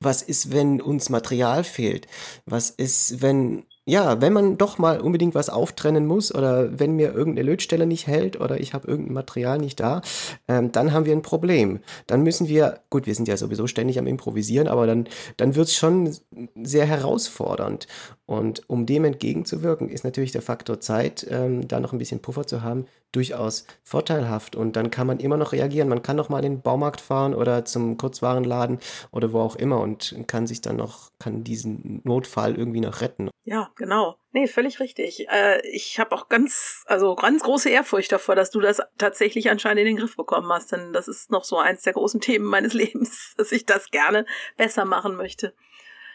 Was 0.00 0.22
ist, 0.22 0.50
wenn 0.52 0.80
uns 0.80 1.10
Material 1.10 1.64
fehlt? 1.64 2.06
Was 2.44 2.70
ist, 2.70 3.22
wenn 3.22 3.66
ja, 3.84 4.20
wenn 4.20 4.32
man 4.32 4.58
doch 4.58 4.78
mal 4.78 5.00
unbedingt 5.00 5.34
was 5.34 5.50
auftrennen 5.50 6.06
muss 6.06 6.32
oder 6.32 6.78
wenn 6.78 6.94
mir 6.94 7.12
irgendeine 7.12 7.48
Lötstelle 7.48 7.84
nicht 7.84 8.06
hält 8.06 8.40
oder 8.40 8.60
ich 8.60 8.74
habe 8.74 8.86
irgendein 8.86 9.14
Material 9.14 9.58
nicht 9.58 9.80
da, 9.80 10.02
ähm, 10.46 10.70
dann 10.70 10.92
haben 10.92 11.04
wir 11.04 11.12
ein 11.12 11.22
Problem. 11.22 11.80
Dann 12.06 12.22
müssen 12.22 12.46
wir, 12.46 12.80
gut, 12.90 13.06
wir 13.06 13.14
sind 13.16 13.26
ja 13.26 13.36
sowieso 13.36 13.66
ständig 13.66 13.98
am 13.98 14.06
Improvisieren, 14.06 14.68
aber 14.68 14.86
dann, 14.86 15.08
dann 15.36 15.56
wird 15.56 15.66
es 15.66 15.74
schon 15.74 16.14
sehr 16.62 16.86
herausfordernd. 16.86 17.88
Und 18.24 18.62
um 18.68 18.86
dem 18.86 19.04
entgegenzuwirken, 19.04 19.88
ist 19.88 20.04
natürlich 20.04 20.32
der 20.32 20.42
Faktor 20.42 20.80
Zeit, 20.80 21.26
ähm, 21.28 21.66
da 21.66 21.80
noch 21.80 21.92
ein 21.92 21.98
bisschen 21.98 22.22
Puffer 22.22 22.46
zu 22.46 22.62
haben, 22.62 22.86
durchaus 23.10 23.66
vorteilhaft. 23.84 24.56
Und 24.56 24.76
dann 24.76 24.90
kann 24.90 25.06
man 25.06 25.18
immer 25.18 25.36
noch 25.36 25.52
reagieren. 25.52 25.88
Man 25.88 26.02
kann 26.02 26.16
noch 26.16 26.28
mal 26.28 26.44
in 26.44 26.54
den 26.54 26.62
Baumarkt 26.62 27.00
fahren 27.00 27.34
oder 27.34 27.64
zum 27.64 27.98
Kurzwarenladen 27.98 28.78
oder 29.10 29.32
wo 29.32 29.40
auch 29.40 29.56
immer 29.56 29.80
und 29.80 30.14
kann 30.26 30.46
sich 30.46 30.60
dann 30.60 30.76
noch, 30.76 31.10
kann 31.18 31.44
diesen 31.44 32.00
Notfall 32.04 32.54
irgendwie 32.56 32.80
noch 32.80 33.00
retten. 33.00 33.28
Ja, 33.44 33.70
genau. 33.76 34.16
Nee, 34.32 34.46
völlig 34.46 34.80
richtig. 34.80 35.28
Äh, 35.28 35.66
ich 35.68 35.98
habe 35.98 36.14
auch 36.14 36.28
ganz, 36.28 36.84
also 36.86 37.14
ganz 37.14 37.42
große 37.42 37.68
Ehrfurcht 37.68 38.12
davor, 38.12 38.34
dass 38.34 38.50
du 38.50 38.60
das 38.60 38.80
tatsächlich 38.98 39.50
anscheinend 39.50 39.80
in 39.80 39.86
den 39.86 39.96
Griff 39.96 40.16
bekommen 40.16 40.50
hast, 40.52 40.72
denn 40.72 40.92
das 40.92 41.08
ist 41.08 41.30
noch 41.30 41.44
so 41.44 41.58
eins 41.58 41.82
der 41.82 41.92
großen 41.92 42.20
Themen 42.20 42.46
meines 42.46 42.72
Lebens, 42.74 43.34
dass 43.36 43.52
ich 43.52 43.66
das 43.66 43.90
gerne 43.90 44.26
besser 44.56 44.84
machen 44.84 45.16
möchte. 45.16 45.54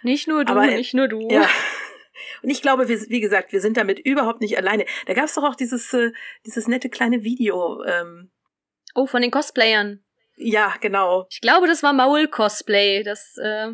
Nicht 0.04 0.28
nur 0.28 0.46
du, 0.46 0.54
Aber, 0.54 0.66
nicht 0.68 0.94
nur 0.94 1.08
du. 1.08 1.28
Ja. 1.30 1.50
Und 2.42 2.50
ich 2.50 2.62
glaube, 2.62 2.88
wir, 2.88 3.00
wie 3.10 3.20
gesagt, 3.20 3.52
wir 3.52 3.62
sind 3.62 3.78
damit 3.78 4.00
überhaupt 4.00 4.42
nicht 4.42 4.58
alleine. 4.58 4.86
Da 5.06 5.14
gab 5.14 5.26
es 5.26 5.36
doch 5.36 5.44
auch 5.44 5.56
dieses, 5.56 5.94
äh, 5.94 6.12
dieses 6.46 6.68
nette 6.68 6.90
kleine 6.90 7.24
Video. 7.24 7.84
Ähm, 7.84 8.32
oh, 8.96 9.06
von 9.06 9.22
den 9.22 9.32
Cosplayern. 9.32 10.04
Ja, 10.36 10.76
genau. 10.80 11.26
Ich 11.30 11.42
glaube, 11.42 11.68
das 11.68 11.84
war 11.84 11.94
Maul 11.94 12.28
Cosplay. 12.28 13.04
Das 13.04 13.38
äh, 13.38 13.74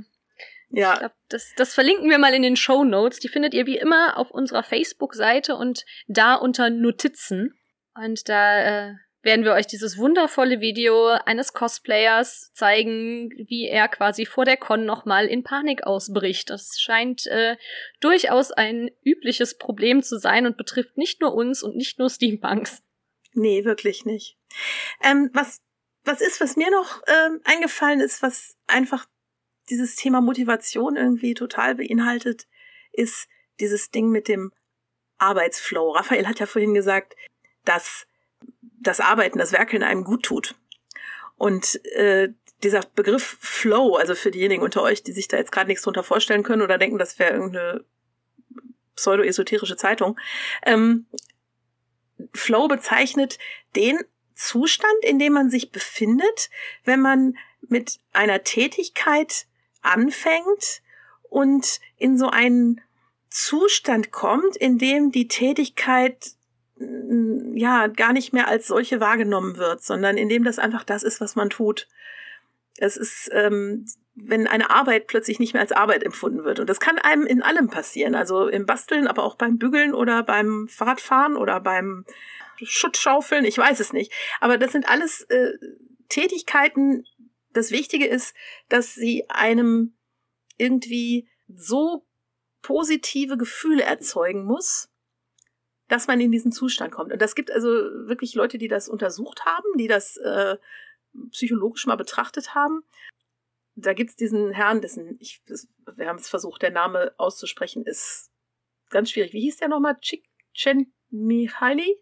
ja. 0.74 0.94
Ich 0.94 1.00
glaub, 1.00 1.14
das, 1.30 1.54
das 1.56 1.74
verlinken 1.76 2.10
wir 2.10 2.18
mal 2.18 2.34
in 2.34 2.42
den 2.42 2.56
Show 2.56 2.84
Notes. 2.84 3.20
Die 3.20 3.30
findet 3.30 3.54
ihr 3.54 3.68
wie 3.68 3.78
immer 3.78 4.18
auf 4.18 4.32
unserer 4.32 4.64
Facebook-Seite 4.64 5.56
und 5.56 5.86
da 6.08 6.34
unter 6.34 6.72
Notizen. 6.72 7.54
Und 7.94 8.28
da 8.28 8.90
äh, 8.90 8.94
werden 9.22 9.46
wir 9.46 9.54
euch 9.54 9.68
dieses 9.68 10.00
wundervolle 10.00 10.62
Video 10.62 11.10
eines 11.10 11.54
Cosplayers 11.54 12.52
zeigen, 12.54 13.30
wie 13.48 13.68
er 13.68 13.88
quasi 13.88 14.26
vor 14.26 14.46
der 14.46 14.58
Con 14.58 14.84
nochmal 14.86 15.28
in 15.28 15.44
Panik 15.44 15.84
ausbricht. 15.84 16.50
Das 16.50 16.80
scheint 16.80 17.28
äh, 17.28 17.56
durchaus 18.00 18.52
ein 18.52 18.90
übliches 19.06 19.60
Problem 19.60 20.02
zu 20.02 20.18
sein 20.18 20.48
und 20.48 20.58
betrifft 20.58 20.98
nicht 20.98 21.22
nur 21.22 21.36
uns 21.36 21.62
und 21.62 21.76
nicht 21.76 22.00
nur 22.00 22.10
Steampunks. 22.10 22.82
Nee, 23.34 23.64
wirklich 23.64 24.06
nicht. 24.06 24.40
Ähm, 25.04 25.30
was, 25.34 25.62
was 26.04 26.20
ist, 26.20 26.42
was 26.42 26.56
mir 26.56 26.72
noch 26.72 27.04
ähm, 27.06 27.42
eingefallen 27.44 28.00
ist, 28.00 28.24
was 28.24 28.58
einfach 28.66 29.06
dieses 29.70 29.96
Thema 29.96 30.22
Motivation 30.22 30.96
irgendwie 30.96 31.34
total 31.34 31.76
beinhaltet, 31.76 32.48
ist 32.92 33.28
dieses 33.60 33.92
Ding 33.92 34.10
mit 34.10 34.28
dem 34.28 34.52
Arbeitsflow. 35.18 35.92
Raphael 35.92 36.28
hat 36.28 36.40
ja 36.40 36.46
vorhin 36.46 36.74
gesagt, 36.74 37.16
dass 37.66 38.06
das 38.62 39.00
Arbeiten, 39.00 39.40
das 39.40 39.54
Werkeln 39.54 39.84
einem 39.84 40.04
gut 40.04 40.24
tut. 40.24 40.56
Und 41.38 41.84
äh, 41.96 42.30
dieser 42.62 42.82
Begriff 42.96 43.38
Flow, 43.40 43.96
also 43.96 44.16
für 44.16 44.32
diejenigen 44.32 44.64
unter 44.64 44.82
euch, 44.82 45.04
die 45.04 45.12
sich 45.12 45.28
da 45.28 45.38
jetzt 45.38 45.52
gerade 45.52 45.68
nichts 45.68 45.84
drunter 45.84 46.04
vorstellen 46.04 46.44
können 46.44 46.62
oder 46.62 46.78
denken, 46.78 46.98
das 46.98 47.20
wäre 47.20 47.34
irgendeine 47.34 47.86
pseudo-esoterische 48.96 49.76
Zeitung, 49.76 50.20
ähm, 50.66 51.08
Flow 52.34 52.68
bezeichnet 52.68 53.40
den 53.76 54.00
Zustand, 54.36 54.94
in 55.02 55.20
dem 55.20 55.34
man 55.34 55.50
sich 55.50 55.72
befindet, 55.72 56.50
wenn 56.84 57.02
man 57.02 57.38
mit 57.62 58.00
einer 58.14 58.44
Tätigkeit 58.44 59.48
anfängt 59.84 60.82
und 61.30 61.80
in 61.98 62.18
so 62.18 62.30
einen 62.30 62.82
Zustand 63.30 64.12
kommt, 64.12 64.56
in 64.56 64.78
dem 64.78 65.12
die 65.12 65.28
Tätigkeit 65.28 66.32
mm, 66.78 67.58
ja 67.58 67.88
gar 67.88 68.14
nicht 68.14 68.34
mehr 68.34 68.48
als 68.48 68.68
solche 68.68 69.00
wahrgenommen 69.00 69.58
wird, 69.58 69.84
sondern 69.84 70.18
in 70.18 70.30
dem 70.30 70.44
das 70.44 70.60
einfach 70.60 70.84
das 70.84 71.04
ist, 71.04 71.20
was 71.20 71.36
man 71.36 71.50
tut. 71.50 71.88
Es 72.78 72.98
ist, 72.98 73.30
ähm, 73.34 73.86
wenn 74.16 74.48
eine 74.48 74.70
Arbeit 74.70 75.08
plötzlich 75.08 75.40
nicht 75.40 75.54
mehr 75.54 75.62
als 75.62 75.72
Arbeit 75.72 76.04
empfunden 76.04 76.44
wird. 76.44 76.60
Und 76.60 76.70
das 76.70 76.80
kann 76.80 77.00
einem 77.00 77.26
in 77.26 77.42
allem 77.42 77.70
passieren. 77.70 78.14
Also 78.14 78.48
im 78.48 78.66
Basteln, 78.66 79.08
aber 79.08 79.24
auch 79.24 79.36
beim 79.36 79.58
Bügeln 79.58 79.94
oder 79.94 80.22
beim 80.22 80.68
Fahrradfahren 80.68 81.36
oder 81.36 81.60
beim 81.60 82.06
Schuttschaufeln, 82.62 83.46
ich 83.46 83.58
weiß 83.58 83.80
es 83.80 83.94
nicht. 83.94 84.12
Aber 84.40 84.58
das 84.58 84.72
sind 84.72 84.88
alles 84.88 85.22
äh, 85.30 85.54
Tätigkeiten, 86.10 87.06
das 87.54 87.72
Wichtige 87.72 88.08
ist, 88.08 88.36
dass 88.70 88.94
sie 88.94 89.30
einem 89.30 89.96
irgendwie 90.58 91.30
so 91.48 92.06
positive 92.62 93.38
Gefühle 93.38 93.84
erzeugen 93.84 94.46
muss, 94.46 94.90
dass 95.88 96.08
man 96.08 96.20
in 96.20 96.32
diesen 96.32 96.52
Zustand 96.52 96.92
kommt. 96.92 97.12
Und 97.12 97.22
das 97.22 97.36
gibt 97.36 97.52
also 97.52 97.68
wirklich 97.68 98.34
Leute, 98.34 98.58
die 98.58 98.68
das 98.68 98.90
untersucht 98.90 99.46
haben, 99.46 99.78
die 99.78 99.88
das 99.88 100.18
äh, 100.18 100.58
psychologisch 101.32 101.86
mal 101.86 101.98
betrachtet 101.98 102.56
haben. 102.56 102.84
Da 103.76 103.94
gibt's 103.94 104.16
diesen 104.16 104.52
Herrn, 104.52 104.82
dessen, 104.82 105.18
ich, 105.20 105.44
wir 105.96 106.08
haben 106.08 106.18
es 106.18 106.30
versucht, 106.30 106.62
der 106.62 106.72
Name 106.72 107.14
auszusprechen, 107.18 107.86
ist 107.86 108.32
ganz 108.90 109.12
schwierig. 109.12 109.34
Wie 109.34 109.42
hieß 109.42 109.58
der 109.58 109.68
nochmal? 109.68 109.98
Chichen 110.00 110.94
Mihaly? 111.10 112.00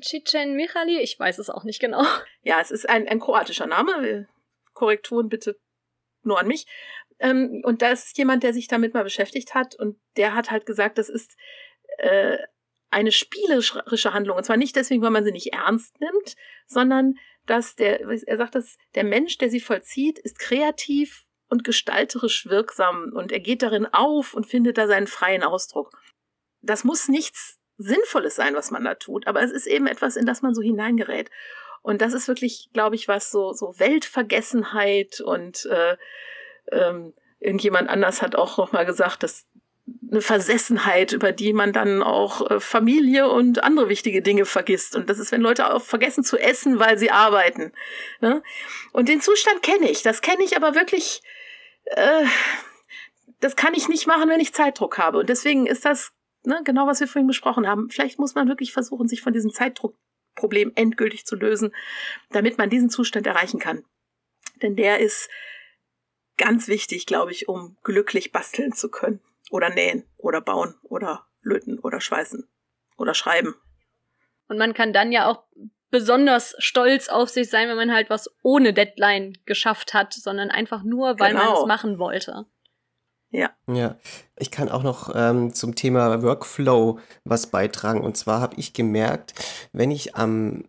Chichen 0.00 0.54
Mihaly? 0.54 1.00
Ich 1.00 1.18
weiß 1.18 1.38
es 1.38 1.50
auch 1.50 1.64
nicht 1.64 1.80
genau. 1.80 2.04
Ja, 2.42 2.60
es 2.60 2.70
ist 2.70 2.88
ein, 2.88 3.08
ein 3.08 3.20
kroatischer 3.20 3.66
Name. 3.66 4.28
Korrekturen 4.74 5.28
bitte 5.28 5.58
nur 6.22 6.38
an 6.38 6.46
mich. 6.46 6.66
Ähm, 7.18 7.62
und 7.64 7.82
da 7.82 7.90
ist 7.90 8.16
jemand, 8.18 8.42
der 8.42 8.52
sich 8.52 8.68
damit 8.68 8.94
mal 8.94 9.04
beschäftigt 9.04 9.54
hat 9.54 9.74
und 9.74 9.98
der 10.16 10.34
hat 10.34 10.50
halt 10.50 10.66
gesagt, 10.66 10.98
das 10.98 11.08
ist 11.08 11.36
äh, 11.98 12.38
eine 12.90 13.12
spielerische 13.12 14.14
Handlung. 14.14 14.36
Und 14.36 14.44
zwar 14.44 14.56
nicht 14.56 14.76
deswegen, 14.76 15.02
weil 15.02 15.10
man 15.10 15.24
sie 15.24 15.32
nicht 15.32 15.52
ernst 15.52 16.00
nimmt, 16.00 16.36
sondern 16.66 17.14
dass 17.46 17.74
der, 17.74 18.00
er 18.00 18.36
sagt, 18.36 18.54
dass 18.54 18.76
der 18.94 19.04
Mensch, 19.04 19.38
der 19.38 19.50
sie 19.50 19.60
vollzieht, 19.60 20.18
ist 20.18 20.38
kreativ 20.38 21.24
und 21.48 21.64
gestalterisch 21.64 22.46
wirksam 22.46 23.12
und 23.14 23.32
er 23.32 23.40
geht 23.40 23.62
darin 23.62 23.86
auf 23.86 24.34
und 24.34 24.46
findet 24.46 24.78
da 24.78 24.86
seinen 24.86 25.06
freien 25.06 25.42
Ausdruck. 25.42 25.90
Das 26.62 26.84
muss 26.84 27.08
nichts 27.08 27.58
Sinnvolles 27.76 28.36
sein, 28.36 28.54
was 28.54 28.70
man 28.70 28.84
da 28.84 28.94
tut, 28.94 29.26
aber 29.26 29.42
es 29.42 29.50
ist 29.50 29.66
eben 29.66 29.86
etwas, 29.86 30.16
in 30.16 30.26
das 30.26 30.42
man 30.42 30.54
so 30.54 30.62
hineingerät. 30.62 31.30
Und 31.84 32.00
das 32.00 32.14
ist 32.14 32.28
wirklich, 32.28 32.70
glaube 32.72 32.96
ich, 32.96 33.08
was 33.08 33.30
so, 33.30 33.52
so 33.52 33.78
Weltvergessenheit 33.78 35.20
und 35.20 35.66
äh, 35.66 35.98
ähm, 36.72 37.12
irgendjemand 37.40 37.90
anders 37.90 38.22
hat 38.22 38.36
auch 38.36 38.56
noch 38.56 38.72
mal 38.72 38.86
gesagt, 38.86 39.22
dass 39.22 39.44
eine 40.10 40.22
Versessenheit, 40.22 41.12
über 41.12 41.30
die 41.30 41.52
man 41.52 41.74
dann 41.74 42.02
auch 42.02 42.50
äh, 42.50 42.58
Familie 42.58 43.28
und 43.28 43.62
andere 43.62 43.90
wichtige 43.90 44.22
Dinge 44.22 44.46
vergisst. 44.46 44.96
Und 44.96 45.10
das 45.10 45.18
ist, 45.18 45.30
wenn 45.30 45.42
Leute 45.42 45.74
auch 45.74 45.82
vergessen 45.82 46.24
zu 46.24 46.38
essen, 46.38 46.78
weil 46.78 46.96
sie 46.96 47.10
arbeiten. 47.10 47.72
Ne? 48.22 48.42
Und 48.94 49.10
den 49.10 49.20
Zustand 49.20 49.62
kenne 49.62 49.90
ich. 49.90 50.02
Das 50.02 50.22
kenne 50.22 50.42
ich 50.42 50.56
aber 50.56 50.74
wirklich. 50.74 51.20
Äh, 51.84 52.24
das 53.40 53.56
kann 53.56 53.74
ich 53.74 53.90
nicht 53.90 54.06
machen, 54.06 54.30
wenn 54.30 54.40
ich 54.40 54.54
Zeitdruck 54.54 54.96
habe. 54.96 55.18
Und 55.18 55.28
deswegen 55.28 55.66
ist 55.66 55.84
das 55.84 56.12
ne, 56.44 56.62
genau, 56.64 56.86
was 56.86 57.00
wir 57.00 57.08
vorhin 57.08 57.26
besprochen 57.26 57.68
haben. 57.68 57.90
Vielleicht 57.90 58.18
muss 58.18 58.34
man 58.34 58.48
wirklich 58.48 58.72
versuchen, 58.72 59.06
sich 59.06 59.20
von 59.20 59.34
diesem 59.34 59.52
Zeitdruck 59.52 59.98
Problem 60.34 60.72
endgültig 60.74 61.26
zu 61.26 61.36
lösen, 61.36 61.74
damit 62.30 62.58
man 62.58 62.70
diesen 62.70 62.90
Zustand 62.90 63.26
erreichen 63.26 63.60
kann. 63.60 63.84
Denn 64.62 64.76
der 64.76 65.00
ist 65.00 65.28
ganz 66.36 66.68
wichtig, 66.68 67.06
glaube 67.06 67.32
ich, 67.32 67.48
um 67.48 67.76
glücklich 67.82 68.32
basteln 68.32 68.72
zu 68.72 68.90
können. 68.90 69.20
Oder 69.50 69.68
nähen 69.68 70.04
oder 70.16 70.40
bauen 70.40 70.74
oder 70.82 71.26
löten 71.42 71.78
oder 71.78 72.00
schweißen 72.00 72.48
oder 72.96 73.14
schreiben. 73.14 73.54
Und 74.48 74.58
man 74.58 74.74
kann 74.74 74.92
dann 74.92 75.12
ja 75.12 75.26
auch 75.26 75.44
besonders 75.90 76.56
stolz 76.58 77.08
auf 77.08 77.28
sich 77.28 77.50
sein, 77.50 77.68
wenn 77.68 77.76
man 77.76 77.92
halt 77.92 78.10
was 78.10 78.28
ohne 78.42 78.72
Deadline 78.72 79.38
geschafft 79.44 79.94
hat, 79.94 80.12
sondern 80.12 80.50
einfach 80.50 80.82
nur, 80.82 81.20
weil 81.20 81.32
genau. 81.32 81.44
man 81.44 81.54
es 81.54 81.66
machen 81.66 81.98
wollte. 81.98 82.46
Ja. 83.34 83.50
Ja, 83.66 83.96
ich 84.38 84.52
kann 84.52 84.68
auch 84.68 84.84
noch 84.84 85.12
ähm, 85.12 85.52
zum 85.52 85.74
Thema 85.74 86.22
Workflow 86.22 87.00
was 87.24 87.48
beitragen. 87.48 88.00
Und 88.00 88.16
zwar 88.16 88.40
habe 88.40 88.54
ich 88.60 88.74
gemerkt, 88.74 89.34
wenn 89.72 89.90
ich 89.90 90.14
am, 90.14 90.68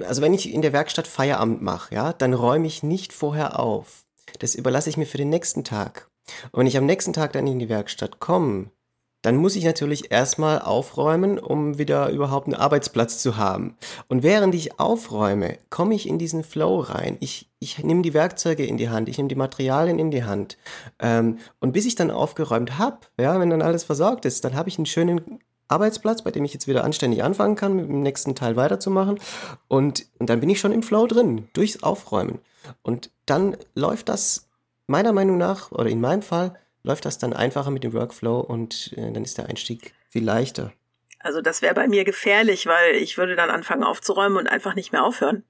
also 0.00 0.20
wenn 0.20 0.34
ich 0.34 0.52
in 0.52 0.60
der 0.60 0.72
Werkstatt 0.72 1.06
Feierabend 1.06 1.62
mache, 1.62 1.94
ja, 1.94 2.12
dann 2.12 2.34
räume 2.34 2.66
ich 2.66 2.82
nicht 2.82 3.12
vorher 3.12 3.60
auf. 3.60 4.04
Das 4.40 4.56
überlasse 4.56 4.90
ich 4.90 4.96
mir 4.96 5.06
für 5.06 5.18
den 5.18 5.28
nächsten 5.28 5.62
Tag. 5.62 6.10
Und 6.50 6.58
wenn 6.60 6.66
ich 6.66 6.76
am 6.76 6.86
nächsten 6.86 7.12
Tag 7.12 7.32
dann 7.32 7.46
in 7.46 7.60
die 7.60 7.68
Werkstatt 7.68 8.18
komme, 8.18 8.72
dann 9.22 9.36
muss 9.36 9.56
ich 9.56 9.64
natürlich 9.64 10.10
erstmal 10.10 10.60
aufräumen, 10.60 11.38
um 11.38 11.78
wieder 11.78 12.10
überhaupt 12.10 12.46
einen 12.46 12.54
Arbeitsplatz 12.54 13.18
zu 13.18 13.36
haben. 13.36 13.76
Und 14.08 14.22
während 14.22 14.54
ich 14.54 14.80
aufräume, 14.80 15.58
komme 15.68 15.94
ich 15.94 16.08
in 16.08 16.18
diesen 16.18 16.42
Flow 16.42 16.80
rein. 16.80 17.16
Ich, 17.20 17.50
ich 17.58 17.82
nehme 17.82 18.02
die 18.02 18.14
Werkzeuge 18.14 18.64
in 18.64 18.78
die 18.78 18.88
Hand, 18.88 19.08
ich 19.08 19.18
nehme 19.18 19.28
die 19.28 19.34
Materialien 19.34 19.98
in 19.98 20.10
die 20.10 20.24
Hand. 20.24 20.56
Ähm, 20.98 21.38
und 21.60 21.72
bis 21.72 21.86
ich 21.86 21.94
dann 21.94 22.10
aufgeräumt 22.10 22.78
habe, 22.78 22.98
ja, 23.18 23.38
wenn 23.38 23.50
dann 23.50 23.62
alles 23.62 23.84
versorgt 23.84 24.24
ist, 24.24 24.44
dann 24.44 24.54
habe 24.54 24.68
ich 24.68 24.78
einen 24.78 24.86
schönen 24.86 25.40
Arbeitsplatz, 25.68 26.22
bei 26.22 26.30
dem 26.30 26.44
ich 26.44 26.52
jetzt 26.52 26.66
wieder 26.66 26.84
anständig 26.84 27.22
anfangen 27.22 27.56
kann, 27.56 27.76
mit 27.76 27.88
dem 27.88 28.02
nächsten 28.02 28.34
Teil 28.34 28.56
weiterzumachen. 28.56 29.20
Und, 29.68 30.06
und 30.18 30.30
dann 30.30 30.40
bin 30.40 30.50
ich 30.50 30.60
schon 30.60 30.72
im 30.72 30.82
Flow 30.82 31.06
drin, 31.06 31.48
durchs 31.52 31.82
Aufräumen. 31.82 32.40
Und 32.82 33.10
dann 33.26 33.56
läuft 33.74 34.08
das 34.08 34.48
meiner 34.86 35.12
Meinung 35.12 35.38
nach, 35.38 35.70
oder 35.70 35.88
in 35.88 36.00
meinem 36.00 36.22
Fall, 36.22 36.56
läuft 36.82 37.04
das 37.04 37.18
dann 37.18 37.32
einfacher 37.32 37.70
mit 37.70 37.84
dem 37.84 37.92
Workflow 37.92 38.40
und 38.40 38.92
äh, 38.96 39.12
dann 39.12 39.24
ist 39.24 39.38
der 39.38 39.46
Einstieg 39.46 39.94
viel 40.08 40.24
leichter. 40.24 40.72
Also 41.18 41.42
das 41.42 41.60
wäre 41.60 41.74
bei 41.74 41.86
mir 41.86 42.04
gefährlich, 42.04 42.66
weil 42.66 42.94
ich 42.94 43.18
würde 43.18 43.36
dann 43.36 43.50
anfangen 43.50 43.84
aufzuräumen 43.84 44.38
und 44.38 44.48
einfach 44.48 44.74
nicht 44.74 44.92
mehr 44.92 45.04
aufhören. 45.04 45.44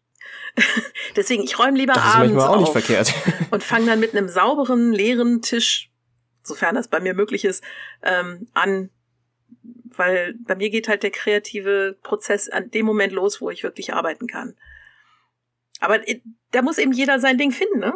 Deswegen, 1.17 1.45
ich 1.45 1.59
räume 1.59 1.79
lieber 1.79 1.95
das 1.95 2.05
ist 2.05 2.15
abends 2.15 2.43
auch 2.43 2.57
auf 2.57 2.61
nicht 2.61 2.73
verkehrt. 2.73 3.15
und 3.51 3.63
fange 3.63 3.87
dann 3.87 4.01
mit 4.01 4.15
einem 4.15 4.29
sauberen, 4.29 4.93
leeren 4.93 5.43
Tisch, 5.43 5.91
sofern 6.43 6.75
das 6.75 6.89
bei 6.89 7.01
mir 7.01 7.15
möglich 7.15 7.45
ist, 7.45 7.63
ähm, 8.03 8.49
an. 8.53 8.91
Weil 9.97 10.35
bei 10.47 10.57
mir 10.57 10.71
geht 10.71 10.89
halt 10.89 11.03
der 11.03 11.11
kreative 11.11 11.97
Prozess 12.03 12.49
an 12.49 12.71
dem 12.71 12.87
Moment 12.87 13.13
los, 13.13 13.41
wo 13.41 13.51
ich 13.51 13.63
wirklich 13.63 13.93
arbeiten 13.93 14.27
kann. 14.27 14.57
Aber 15.81 16.07
äh, 16.09 16.21
da 16.51 16.63
muss 16.63 16.79
eben 16.79 16.93
jeder 16.93 17.21
sein 17.21 17.39
Ding 17.39 17.53
finden, 17.53 17.79
ne? 17.79 17.95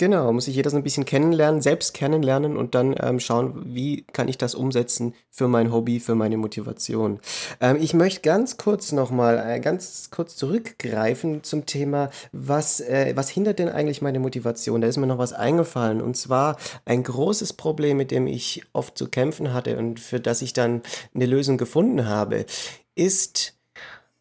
Genau, 0.00 0.32
muss 0.32 0.44
sich 0.44 0.54
jeder 0.54 0.70
so 0.70 0.76
ein 0.76 0.84
bisschen 0.84 1.04
kennenlernen, 1.04 1.60
selbst 1.60 1.92
kennenlernen 1.92 2.56
und 2.56 2.76
dann 2.76 2.94
ähm, 3.00 3.18
schauen, 3.18 3.74
wie 3.74 4.04
kann 4.12 4.28
ich 4.28 4.38
das 4.38 4.54
umsetzen 4.54 5.12
für 5.28 5.48
mein 5.48 5.72
Hobby, 5.72 5.98
für 5.98 6.14
meine 6.14 6.36
Motivation. 6.36 7.18
Ähm, 7.60 7.78
ich 7.80 7.94
möchte 7.94 8.20
ganz 8.20 8.58
kurz 8.58 8.92
nochmal, 8.92 9.44
äh, 9.44 9.58
ganz 9.58 10.10
kurz 10.12 10.36
zurückgreifen 10.36 11.42
zum 11.42 11.66
Thema, 11.66 12.10
was, 12.30 12.78
äh, 12.78 13.14
was 13.16 13.28
hindert 13.28 13.58
denn 13.58 13.68
eigentlich 13.68 14.00
meine 14.00 14.20
Motivation? 14.20 14.82
Da 14.82 14.86
ist 14.86 14.98
mir 14.98 15.08
noch 15.08 15.18
was 15.18 15.32
eingefallen 15.32 16.00
und 16.00 16.16
zwar 16.16 16.58
ein 16.84 17.02
großes 17.02 17.54
Problem, 17.54 17.96
mit 17.96 18.12
dem 18.12 18.28
ich 18.28 18.62
oft 18.72 18.96
zu 18.96 19.08
kämpfen 19.08 19.52
hatte 19.52 19.78
und 19.78 19.98
für 19.98 20.20
das 20.20 20.42
ich 20.42 20.52
dann 20.52 20.82
eine 21.12 21.26
Lösung 21.26 21.58
gefunden 21.58 22.06
habe, 22.06 22.46
ist 22.94 23.57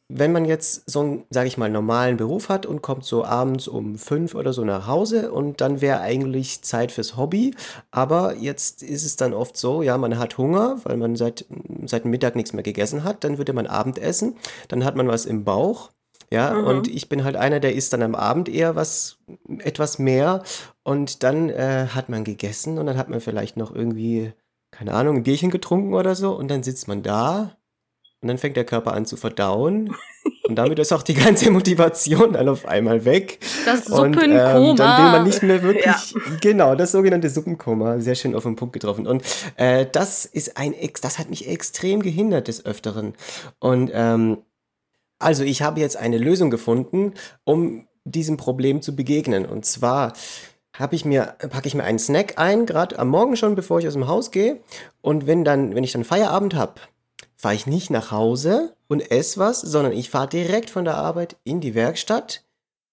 wenn 0.09 0.31
man 0.31 0.45
jetzt 0.45 0.89
so 0.89 1.01
einen, 1.01 1.25
sage 1.29 1.47
ich 1.47 1.57
mal, 1.57 1.69
normalen 1.69 2.15
Beruf 2.15 2.47
hat 2.47 2.65
und 2.65 2.81
kommt 2.81 3.03
so 3.03 3.25
abends 3.25 3.67
um 3.67 3.97
fünf 3.97 4.35
oder 4.35 4.53
so 4.53 4.63
nach 4.63 4.87
Hause 4.87 5.31
und 5.31 5.59
dann 5.59 5.81
wäre 5.81 5.99
eigentlich 5.99 6.61
Zeit 6.61 6.91
fürs 6.93 7.17
Hobby, 7.17 7.53
aber 7.91 8.35
jetzt 8.35 8.83
ist 8.83 9.05
es 9.05 9.17
dann 9.17 9.33
oft 9.33 9.57
so, 9.57 9.81
ja, 9.81 9.97
man 9.97 10.17
hat 10.17 10.37
Hunger, 10.37 10.79
weil 10.83 10.95
man 10.95 11.17
seit, 11.17 11.45
seit 11.85 12.05
Mittag 12.05 12.35
nichts 12.35 12.53
mehr 12.53 12.63
gegessen 12.63 13.03
hat, 13.03 13.23
dann 13.23 13.37
würde 13.37 13.51
man 13.51 13.67
Abend 13.67 13.99
essen, 13.99 14.35
dann 14.69 14.85
hat 14.85 14.95
man 14.95 15.09
was 15.09 15.25
im 15.25 15.43
Bauch, 15.43 15.89
ja, 16.29 16.53
mhm. 16.53 16.67
und 16.67 16.87
ich 16.87 17.09
bin 17.09 17.25
halt 17.25 17.35
einer, 17.35 17.59
der 17.59 17.75
isst 17.75 17.91
dann 17.91 18.01
am 18.01 18.15
Abend 18.15 18.47
eher 18.47 18.75
was, 18.75 19.17
etwas 19.59 19.99
mehr 19.99 20.43
und 20.83 21.23
dann 21.23 21.49
äh, 21.49 21.87
hat 21.89 22.07
man 22.07 22.23
gegessen 22.23 22.77
und 22.77 22.85
dann 22.85 22.97
hat 22.97 23.09
man 23.09 23.19
vielleicht 23.19 23.57
noch 23.57 23.75
irgendwie, 23.75 24.31
keine 24.71 24.93
Ahnung, 24.93 25.17
ein 25.17 25.23
Bierchen 25.23 25.49
getrunken 25.49 25.93
oder 25.93 26.15
so 26.15 26.33
und 26.33 26.49
dann 26.49 26.63
sitzt 26.63 26.87
man 26.87 27.03
da 27.03 27.57
und 28.21 28.29
dann 28.29 28.37
fängt 28.37 28.57
der 28.57 28.65
Körper 28.65 28.93
an 28.93 29.05
zu 29.05 29.15
verdauen. 29.15 29.95
Und 30.43 30.55
damit 30.55 30.79
ist 30.79 30.91
auch 30.91 31.03
die 31.03 31.13
ganze 31.13 31.51
Motivation 31.51 32.33
dann 32.33 32.49
auf 32.49 32.65
einmal 32.65 33.05
weg. 33.05 33.39
Das 33.65 33.85
Suppenkoma. 33.85 34.55
Und, 34.57 34.69
ähm, 34.69 34.75
dann 34.77 35.03
will 35.03 35.11
man 35.11 35.23
nicht 35.23 35.43
mehr 35.43 35.61
wirklich, 35.61 35.85
ja. 35.85 36.21
genau, 36.41 36.73
das 36.73 36.93
sogenannte 36.93 37.29
Suppenkoma, 37.29 37.99
sehr 37.99 38.15
schön 38.15 38.33
auf 38.33 38.43
den 38.43 38.55
Punkt 38.55 38.73
getroffen. 38.73 39.05
Und 39.05 39.23
äh, 39.57 39.85
das 39.91 40.25
ist 40.25 40.57
ein, 40.57 40.73
das 41.01 41.19
hat 41.19 41.29
mich 41.29 41.47
extrem 41.47 42.01
gehindert 42.01 42.47
des 42.47 42.65
Öfteren. 42.65 43.13
Und 43.59 43.91
ähm, 43.93 44.39
also 45.19 45.43
ich 45.43 45.61
habe 45.61 45.79
jetzt 45.79 45.97
eine 45.97 46.17
Lösung 46.17 46.49
gefunden, 46.49 47.13
um 47.43 47.87
diesem 48.03 48.37
Problem 48.37 48.81
zu 48.81 48.95
begegnen. 48.95 49.45
Und 49.45 49.65
zwar 49.65 50.13
habe 50.73 50.95
ich 50.95 51.05
mir, 51.05 51.35
packe 51.49 51.67
ich 51.67 51.75
mir 51.75 51.83
einen 51.83 51.99
Snack 51.99 52.37
ein, 52.37 52.65
gerade 52.65 52.97
am 52.99 53.09
Morgen 53.09 53.35
schon, 53.35 53.55
bevor 53.55 53.79
ich 53.79 53.87
aus 53.87 53.93
dem 53.93 54.07
Haus 54.07 54.31
gehe. 54.31 54.61
Und 55.01 55.27
wenn 55.27 55.43
dann, 55.43 55.75
wenn 55.75 55.83
ich 55.83 55.91
dann 55.91 56.03
Feierabend 56.03 56.55
habe, 56.55 56.75
fahre 57.37 57.55
ich 57.55 57.67
nicht 57.67 57.89
nach 57.89 58.11
Hause 58.11 58.75
und 58.87 59.11
esse 59.11 59.39
was, 59.39 59.61
sondern 59.61 59.93
ich 59.93 60.09
fahre 60.09 60.27
direkt 60.27 60.69
von 60.69 60.85
der 60.85 60.97
Arbeit 60.97 61.37
in 61.43 61.61
die 61.61 61.75
Werkstatt. 61.75 62.43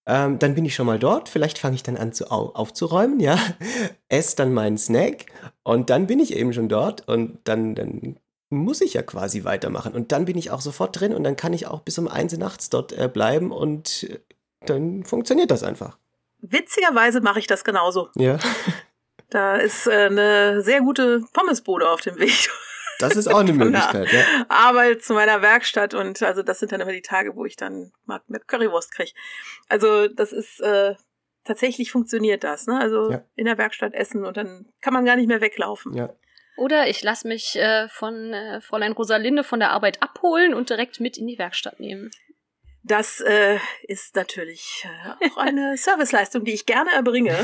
Ähm, 0.07 0.39
dann 0.39 0.55
bin 0.55 0.67
ich 0.67 0.75
schon 0.75 0.87
mal 0.87 0.99
dort. 0.99 1.31
Vielleicht 1.31 1.59
fange 1.59 1.75
ich 1.77 1.83
dann 1.83 1.97
an 1.97 2.13
zu 2.13 2.31
au 2.31 2.51
aufzuräumen, 2.55 3.21
ja. 3.21 3.39
Esse 4.09 4.37
dann 4.37 4.53
meinen 4.53 4.77
Snack 4.77 5.27
und 5.63 5.89
dann 5.89 6.07
bin 6.07 6.21
ich 6.21 6.37
eben 6.37 6.53
schon 6.53 6.69
dort 6.69 7.09
und 7.09 7.39
dann, 7.45 7.75
dann 7.75 8.19
muss 8.51 8.83
ich 8.83 8.95
ja 8.95 9.03
quasi 9.03 9.45
weitermachen. 9.45 9.95
Und 9.95 10.13
dann 10.13 10.27
bin 10.27 10.37
ich 10.37 10.51
auch 10.51 10.61
sofort 10.61 11.01
drin 11.01 11.15
und 11.15 11.25
dann 11.25 11.37
kann 11.37 11.55
ich 11.55 11.67
auch 11.67 11.81
bis 11.81 11.99
um 11.99 12.07
eins 12.07 12.37
nachts 12.37 12.69
dort 12.69 12.93
äh, 12.93 13.09
bleiben 13.09 13.51
und 13.51 14.05
äh, 14.05 14.21
dann 14.67 15.05
funktioniert 15.05 15.51
das 15.51 15.63
einfach. 15.63 15.97
Witzigerweise 16.41 17.23
mache 17.23 17.39
ich 17.39 17.47
das 17.47 17.65
genauso. 17.65 18.11
Ja. 18.15 18.39
Da 19.31 19.57
ist 19.57 19.89
äh, 19.89 20.07
eine 20.07 20.63
sehr 20.63 20.81
gute 20.81 21.25
Pommesbude 21.33 21.89
auf 21.89 22.01
dem 22.03 22.19
Weg. 22.21 22.51
Das 22.99 23.17
ist 23.17 23.29
auch 23.29 23.41
eine 23.41 23.53
Möglichkeit, 23.55 24.13
ja. 24.13 24.47
Arbeit 24.49 25.03
zu 25.03 25.15
meiner 25.15 25.43
Werkstatt 25.43 25.95
und 25.95 26.23
also 26.23 26.43
das 26.43 26.61
sind 26.61 26.73
dann 26.73 26.81
immer 26.81 26.93
die 26.93 27.03
Tage, 27.03 27.37
wo 27.37 27.45
ich 27.45 27.57
dann 27.57 27.93
mal 28.05 28.21
mit 28.29 28.49
Currywurst 28.49 28.93
kriege. 28.93 29.13
Also 29.69 30.09
das 30.09 30.33
ist 30.33 30.61
äh, 30.61 30.95
tatsächlich 31.45 31.91
funktioniert 31.91 32.45
das, 32.45 32.67
ne? 32.67 32.79
Also 32.81 33.11
ja. 33.11 33.23
in 33.37 33.47
der 33.47 33.59
Werkstatt 33.59 33.95
essen 33.95 34.25
und 34.25 34.37
dann 34.37 34.67
kann 34.81 34.95
man 34.95 35.05
gar 35.05 35.17
nicht 35.17 35.29
mehr 35.29 35.41
weglaufen. 35.41 35.95
Ja. 35.95 36.15
Oder 36.57 36.89
ich 36.89 37.03
lasse 37.03 37.27
mich 37.27 37.57
äh, 37.57 37.89
von 37.89 38.33
äh, 38.33 38.61
Fräulein 38.61 38.93
Rosalinde 38.93 39.45
von 39.45 39.59
der 39.59 39.71
Arbeit 39.71 40.03
abholen 40.03 40.55
und 40.55 40.71
direkt 40.71 41.01
mit 41.01 41.19
in 41.19 41.27
die 41.27 41.39
Werkstatt 41.39 41.81
nehmen. 41.81 42.11
Das 42.85 43.21
äh, 43.21 43.59
ist 43.89 44.15
natürlich 44.15 44.87
äh, 44.87 45.29
auch 45.31 45.39
eine 45.39 45.77
Serviceleistung, 45.77 46.45
die 46.45 46.53
ich 46.53 46.67
gerne 46.67 46.93
erbringe, 46.93 47.35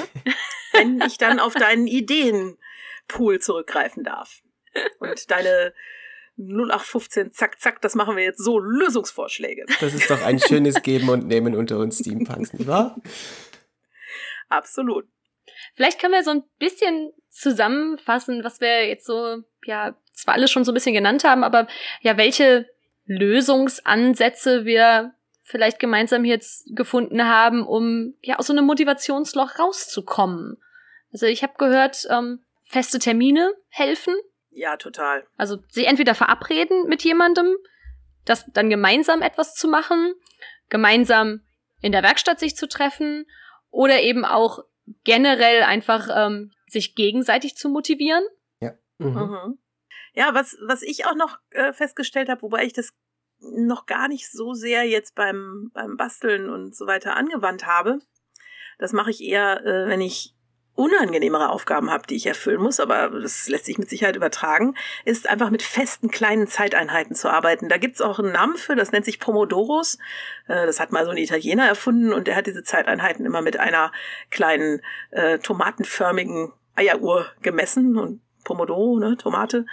wenn 0.72 1.00
ich 1.00 1.18
dann 1.18 1.40
auf 1.40 1.54
deinen 1.54 1.86
Ideenpool 1.86 3.40
zurückgreifen 3.40 4.04
darf. 4.04 4.42
Und 4.98 5.30
deine 5.30 5.72
0815, 6.38 7.33
zack, 7.33 7.61
zack, 7.61 7.83
das 7.83 7.94
machen 7.94 8.16
wir 8.16 8.24
jetzt 8.24 8.42
so, 8.42 8.59
Lösungsvorschläge. 8.59 9.66
Das 9.80 9.94
ist 9.94 10.11
doch 10.11 10.22
ein 10.22 10.38
schönes 10.38 10.83
Geben 10.83 11.09
und 11.11 11.26
Nehmen 11.26 11.54
unter 11.54 11.78
uns 11.78 11.98
Steampunks, 11.98 12.52
nicht 12.52 12.66
wahr? 12.66 12.96
Absolut. 14.48 15.06
Vielleicht 15.74 16.00
können 16.00 16.14
wir 16.14 16.24
so 16.24 16.30
ein 16.30 16.44
bisschen 16.59 17.12
zusammenfassen, 17.28 18.42
was 18.42 18.61
wir 18.61 18.88
jetzt 18.88 19.06
so, 19.06 19.42
ja, 19.64 19.94
zwar 20.12 20.35
alles 20.35 20.50
schon 20.50 20.64
so 20.64 20.72
ein 20.72 20.74
bisschen 20.74 20.94
genannt 20.94 21.24
haben, 21.24 21.44
aber 21.44 21.68
ja, 22.00 22.16
welche 22.16 22.68
Lösungsansätze 23.06 24.64
wir 24.64 25.14
vielleicht 25.42 25.78
gemeinsam 25.78 26.24
jetzt 26.24 26.64
gefunden 26.74 27.24
haben, 27.24 27.66
um 27.66 28.14
ja 28.22 28.38
aus 28.38 28.46
so 28.46 28.52
einem 28.52 28.66
Motivationsloch 28.66 29.59
rauszukommen. 29.59 30.59
Also 31.12 31.26
ich 31.26 31.42
habe 31.42 31.54
gehört, 31.59 32.06
ähm, 32.09 32.40
feste 32.62 32.98
Termine 33.00 33.52
helfen, 33.68 34.14
ja, 34.50 34.76
total. 34.76 35.26
Also 35.36 35.58
sich 35.68 35.86
entweder 35.86 36.14
verabreden 36.14 36.88
mit 36.88 37.02
jemandem, 37.02 37.56
das 38.24 38.44
dann 38.52 38.70
gemeinsam 38.70 39.22
etwas 39.22 39.54
zu 39.54 39.68
machen, 39.68 40.14
gemeinsam 40.68 41.42
in 41.80 41.92
der 41.92 42.02
Werkstatt 42.02 42.40
sich 42.40 42.56
zu 42.56 42.68
treffen 42.68 43.26
oder 43.70 44.00
eben 44.00 44.24
auch 44.24 44.64
generell 45.04 45.62
einfach 45.62 46.08
ähm, 46.12 46.52
sich 46.68 46.94
gegenseitig 46.94 47.56
zu 47.56 47.68
motivieren. 47.68 48.24
Ja. 48.60 48.72
Mhm. 48.98 49.08
Mhm. 49.08 49.58
Ja, 50.14 50.34
was, 50.34 50.56
was 50.66 50.82
ich 50.82 51.06
auch 51.06 51.14
noch 51.14 51.38
äh, 51.50 51.72
festgestellt 51.72 52.28
habe, 52.28 52.42
wobei 52.42 52.64
ich 52.64 52.72
das 52.72 52.92
noch 53.38 53.86
gar 53.86 54.08
nicht 54.08 54.30
so 54.30 54.52
sehr 54.52 54.84
jetzt 54.84 55.14
beim, 55.14 55.70
beim 55.72 55.96
Basteln 55.96 56.50
und 56.50 56.74
so 56.74 56.86
weiter 56.86 57.16
angewandt 57.16 57.66
habe. 57.66 58.00
Das 58.78 58.92
mache 58.92 59.10
ich 59.10 59.22
eher, 59.22 59.64
äh, 59.64 59.88
wenn 59.88 60.00
ich 60.00 60.34
unangenehmere 60.74 61.50
Aufgaben 61.50 61.90
habe, 61.90 62.06
die 62.06 62.16
ich 62.16 62.26
erfüllen 62.26 62.62
muss, 62.62 62.80
aber 62.80 63.11
das 63.20 63.48
lässt 63.48 63.66
sich 63.66 63.78
mit 63.78 63.90
Sicherheit 63.90 64.16
übertragen, 64.16 64.74
ist 65.04 65.28
einfach 65.28 65.50
mit 65.50 65.62
festen 65.62 66.11
kleinen 66.11 66.46
Zeiteinheiten 66.46 67.14
zu 67.14 67.28
arbeiten. 67.28 67.68
Da 67.68 67.76
gibt's 67.76 68.00
auch 68.00 68.18
einen 68.18 68.33
Namen 68.33 68.56
für, 68.56 68.76
das 68.76 68.92
nennt 68.92 69.04
sich 69.04 69.20
Pomodoros. 69.20 69.98
Äh, 70.48 70.66
das 70.66 70.80
hat 70.80 70.92
mal 70.92 71.04
so 71.04 71.11
ein 71.11 71.16
Italiener 71.16 71.66
erfunden 71.66 72.12
und 72.12 72.26
der 72.26 72.37
hat 72.37 72.46
diese 72.46 72.62
Zeiteinheiten 72.62 73.26
immer 73.26 73.42
mit 73.42 73.59
einer 73.59 73.92
kleinen 74.30 74.80
äh, 75.11 75.38
tomatenförmigen 75.38 76.52
Eieruhr 76.76 77.26
gemessen 77.42 77.98
und 77.98 78.20
Pomodoro, 78.44 78.98
ne, 78.98 79.16
Tomate. 79.16 79.66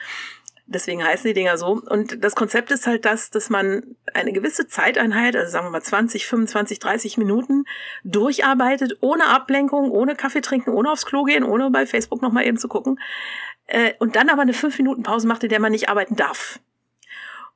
Deswegen 0.70 1.02
heißen 1.02 1.26
die 1.26 1.34
Dinger 1.34 1.58
so. 1.58 1.82
Und 1.90 2.24
das 2.24 2.36
Konzept 2.36 2.72
ist 2.72 2.88
halt 2.88 3.06
das, 3.06 3.30
dass 3.30 3.50
man 3.50 3.96
eine 4.14 4.34
gewisse 4.34 4.68
Zeiteinheit, 4.68 5.36
also 5.38 5.50
sagen 5.50 5.68
wir 5.68 5.72
mal 5.72 5.82
20, 5.82 6.28
25, 6.28 6.80
30 6.80 7.18
Minuten 7.18 7.64
durcharbeitet, 8.04 8.98
ohne 9.00 9.28
Ablenkung, 9.28 9.92
ohne 9.92 10.16
Kaffee 10.16 10.42
trinken, 10.42 10.72
ohne 10.72 10.92
aufs 10.92 11.06
Klo 11.06 11.24
gehen, 11.24 11.46
ohne 11.46 11.70
bei 11.72 11.86
Facebook 11.86 12.22
nochmal 12.22 12.46
eben 12.46 12.58
zu 12.58 12.68
gucken. 12.68 13.00
Äh, 13.66 13.94
und 14.00 14.18
dann 14.18 14.30
aber 14.30 14.42
eine 14.42 14.54
5 14.54 14.78
Minuten 14.78 15.04
Pause 15.04 15.26
macht, 15.26 15.44
in 15.44 15.50
der 15.50 15.62
man 15.62 15.72
nicht 15.72 15.88
arbeiten 15.88 16.18
darf. 16.18 16.60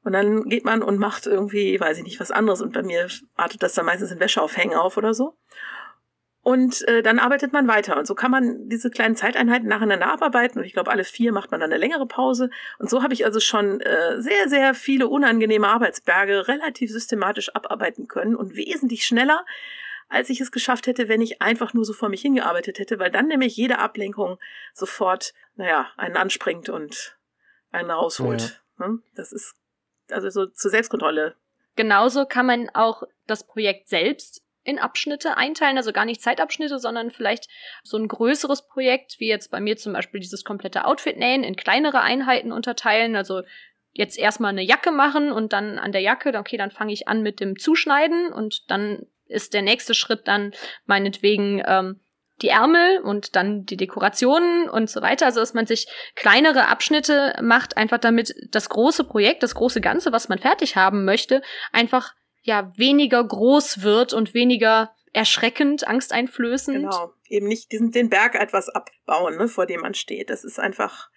Und 0.03 0.13
dann 0.13 0.45
geht 0.45 0.63
man 0.63 0.81
und 0.81 0.97
macht 0.97 1.27
irgendwie, 1.27 1.79
weiß 1.79 1.97
ich 1.97 2.03
nicht, 2.05 2.19
was 2.21 2.31
anderes. 2.31 2.61
Und 2.61 2.71
bei 2.71 2.81
mir 2.81 3.07
artet 3.35 3.61
das 3.61 3.73
dann 3.73 3.85
meistens 3.85 4.11
in 4.11 4.21
Wäscheaufhängen 4.21 4.77
auf 4.77 4.95
oder 4.95 5.13
so. 5.13 5.35
Und 6.43 6.87
äh, 6.87 7.03
dann 7.03 7.19
arbeitet 7.19 7.53
man 7.53 7.67
weiter. 7.67 7.97
Und 7.97 8.07
so 8.07 8.15
kann 8.15 8.31
man 8.31 8.67
diese 8.67 8.89
kleinen 8.89 9.15
Zeiteinheiten 9.15 9.67
nacheinander 9.67 10.11
abarbeiten. 10.11 10.59
Und 10.59 10.65
ich 10.65 10.73
glaube, 10.73 10.89
alle 10.89 11.03
vier 11.03 11.31
macht 11.31 11.51
man 11.51 11.59
dann 11.59 11.71
eine 11.71 11.79
längere 11.79 12.07
Pause. 12.07 12.49
Und 12.79 12.89
so 12.89 13.03
habe 13.03 13.13
ich 13.13 13.25
also 13.25 13.39
schon 13.39 13.79
äh, 13.81 14.19
sehr, 14.19 14.49
sehr 14.49 14.73
viele 14.73 15.07
unangenehme 15.07 15.67
Arbeitsberge 15.67 16.47
relativ 16.47 16.91
systematisch 16.91 17.53
abarbeiten 17.55 18.07
können 18.07 18.35
und 18.35 18.55
wesentlich 18.55 19.05
schneller, 19.05 19.45
als 20.09 20.31
ich 20.31 20.41
es 20.41 20.51
geschafft 20.51 20.87
hätte, 20.87 21.07
wenn 21.07 21.21
ich 21.21 21.43
einfach 21.43 21.75
nur 21.75 21.85
so 21.85 21.93
vor 21.93 22.09
mich 22.09 22.21
hingearbeitet 22.21 22.79
hätte, 22.79 22.97
weil 22.97 23.11
dann 23.11 23.27
nämlich 23.27 23.55
jede 23.55 23.77
Ablenkung 23.77 24.39
sofort, 24.73 25.33
naja, 25.55 25.91
einen 25.95 26.17
anspringt 26.17 26.69
und 26.69 27.17
einen 27.71 27.91
rausholt. 27.91 28.61
Ja. 28.79 28.85
Hm? 28.85 29.03
Das 29.13 29.31
ist 29.31 29.55
also 30.09 30.29
so 30.29 30.47
zur 30.47 30.71
Selbstkontrolle. 30.71 31.35
Genauso 31.75 32.25
kann 32.25 32.47
man 32.47 32.69
auch 32.73 33.03
das 33.27 33.45
Projekt 33.45 33.89
selbst 33.89 34.43
in 34.63 34.79
Abschnitte 34.79 35.37
einteilen, 35.37 35.77
also 35.77 35.91
gar 35.91 36.05
nicht 36.05 36.21
Zeitabschnitte, 36.21 36.79
sondern 36.79 37.09
vielleicht 37.09 37.47
so 37.83 37.97
ein 37.97 38.07
größeres 38.07 38.67
Projekt, 38.67 39.19
wie 39.19 39.27
jetzt 39.27 39.51
bei 39.51 39.59
mir 39.59 39.77
zum 39.77 39.93
Beispiel 39.93 40.19
dieses 40.19 40.43
komplette 40.43 40.85
Outfit 40.85 41.17
nähen, 41.17 41.43
in 41.43 41.55
kleinere 41.55 42.01
Einheiten 42.01 42.51
unterteilen, 42.51 43.15
also 43.15 43.41
jetzt 43.93 44.17
erstmal 44.17 44.51
eine 44.51 44.61
Jacke 44.61 44.91
machen 44.91 45.31
und 45.31 45.53
dann 45.53 45.79
an 45.79 45.91
der 45.91 46.01
Jacke, 46.01 46.37
okay, 46.37 46.57
dann 46.57 46.71
fange 46.71 46.93
ich 46.93 47.07
an 47.07 47.21
mit 47.21 47.39
dem 47.39 47.57
Zuschneiden 47.57 48.31
und 48.31 48.69
dann 48.69 49.07
ist 49.27 49.53
der 49.53 49.61
nächste 49.61 49.93
Schritt 49.93 50.27
dann 50.27 50.53
meinetwegen 50.85 51.61
ähm, 51.65 51.99
die 52.41 52.49
Ärmel 52.49 52.99
und 52.99 53.35
dann 53.35 53.65
die 53.65 53.77
Dekorationen 53.77 54.69
und 54.69 54.89
so 54.89 55.01
weiter. 55.01 55.25
Also 55.25 55.39
dass 55.39 55.53
man 55.53 55.67
sich 55.67 55.87
kleinere 56.15 56.67
Abschnitte 56.67 57.35
macht, 57.41 57.77
einfach 57.77 57.97
damit 57.97 58.33
das 58.51 58.69
große 58.69 59.03
Projekt, 59.03 59.43
das 59.43 59.55
große 59.55 59.81
Ganze, 59.81 60.11
was 60.11 60.29
man 60.29 60.39
fertig 60.39 60.75
haben 60.75 61.05
möchte, 61.05 61.41
einfach 61.71 62.13
ja 62.41 62.71
weniger 62.75 63.23
groß 63.23 63.81
wird 63.81 64.13
und 64.13 64.33
weniger 64.33 64.91
erschreckend, 65.13 65.87
angsteinflößend. 65.87 66.77
Genau, 66.77 67.13
eben 67.27 67.47
nicht 67.47 67.71
diesen, 67.71 67.91
den 67.91 68.09
Berg 68.09 68.35
etwas 68.35 68.69
abbauen, 68.69 69.37
ne, 69.37 69.47
vor 69.47 69.65
dem 69.65 69.81
man 69.81 69.93
steht. 69.93 70.29
Das 70.29 70.43
ist 70.43 70.59
einfach. 70.59 71.09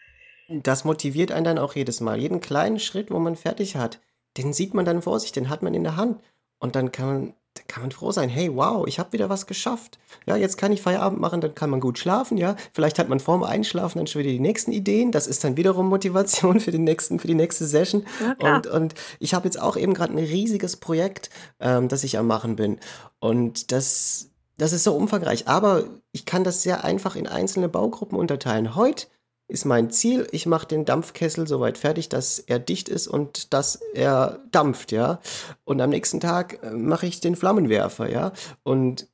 Das 0.49 0.85
motiviert 0.85 1.33
einen 1.33 1.45
dann 1.45 1.59
auch 1.59 1.75
jedes 1.75 2.01
Mal. 2.01 2.19
Jeden 2.19 2.41
kleinen 2.41 2.79
Schritt, 2.79 3.11
wo 3.11 3.19
man 3.19 3.37
fertig 3.37 3.77
hat, 3.77 4.01
den 4.37 4.53
sieht 4.53 4.75
man 4.75 4.85
dann 4.85 5.03
vor 5.03 5.19
sich, 5.21 5.33
den 5.33 5.49
hat 5.49 5.63
man 5.63 5.75
in 5.75 5.85
der 5.85 5.97
Hand. 5.97 6.23
Und 6.59 6.77
dann 6.77 6.93
kann 6.93 7.07
man 7.07 7.35
da 7.55 7.63
kann 7.69 7.85
man 7.85 7.93
froh 7.93 8.11
sein, 8.11 8.29
hey, 8.29 8.55
wow, 8.55 8.85
ich 8.87 8.99
habe 8.99 9.13
wieder 9.13 9.29
was 9.29 9.47
geschafft. 9.47 9.99
Ja, 10.27 10.35
jetzt 10.35 10.57
kann 10.57 10.73
ich 10.73 10.83
Feierabend 10.83 11.21
machen, 11.21 11.41
dann 11.41 11.55
kann 11.55 11.71
man 11.71 11.79
gut 11.79 11.99
schlafen, 11.99 12.37
ja. 12.37 12.57
Vielleicht 12.73 12.99
hat 12.99 13.09
man 13.09 13.21
vorm 13.21 13.45
Einschlafen 13.45 13.99
dann 13.99 14.09
schon 14.09 14.21
wieder 14.21 14.33
die 14.33 14.41
nächsten 14.41 14.73
Ideen. 14.73 15.13
Das 15.13 15.29
ist 15.29 15.45
dann 15.45 15.57
wiederum 15.57 15.89
Motivation 15.89 16.59
für 16.61 16.73
den 16.73 16.83
nächsten, 16.83 17.21
für 17.21 17.29
die 17.29 17.35
nächste 17.35 17.65
Session. 17.65 18.07
Ja, 18.41 18.57
und, 18.57 18.67
und 18.67 18.95
ich 19.21 19.35
habe 19.35 19.45
jetzt 19.45 19.61
auch 19.61 19.77
eben 19.77 19.95
gerade 19.95 20.13
ein 20.13 20.19
riesiges 20.19 20.77
Projekt, 20.77 21.31
ähm, 21.61 21.87
das 21.89 22.03
ich 22.03 22.19
am 22.19 22.27
machen 22.27 22.57
bin. 22.57 22.81
Und 23.21 23.71
das, 23.71 24.31
das 24.59 24.73
ist 24.73 24.83
so 24.83 24.97
umfangreich. 24.97 25.47
Aber 25.47 25.85
ich 26.11 26.27
kann 26.27 26.43
das 26.43 26.63
sehr 26.63 26.83
einfach 26.83 27.15
in 27.15 27.29
einzelne 27.29 27.69
Baugruppen 27.69 28.19
unterteilen. 28.19 28.75
Heute 28.75 29.07
ist 29.49 29.65
mein 29.65 29.91
Ziel. 29.91 30.27
Ich 30.33 30.47
mache 30.47 30.67
den 30.67 30.85
Dampfkessel 30.85 31.47
soweit 31.47 31.79
fertig, 31.79 32.09
dass 32.09 32.39
er 32.39 32.59
dicht 32.59 32.89
ist 32.89 33.07
und 33.07 33.53
dass 33.53 33.77
er 33.95 34.41
dampft, 34.51 34.93
ja. 34.93 35.21
Und 35.65 35.81
am 35.81 35.91
nächsten 35.91 36.21
Tag 36.21 36.63
äh, 36.63 36.71
mache 36.71 37.07
ich 37.07 37.21
den 37.21 37.37
Flammenwerfer, 37.37 38.11
ja. 38.11 38.33
Und 38.63 39.09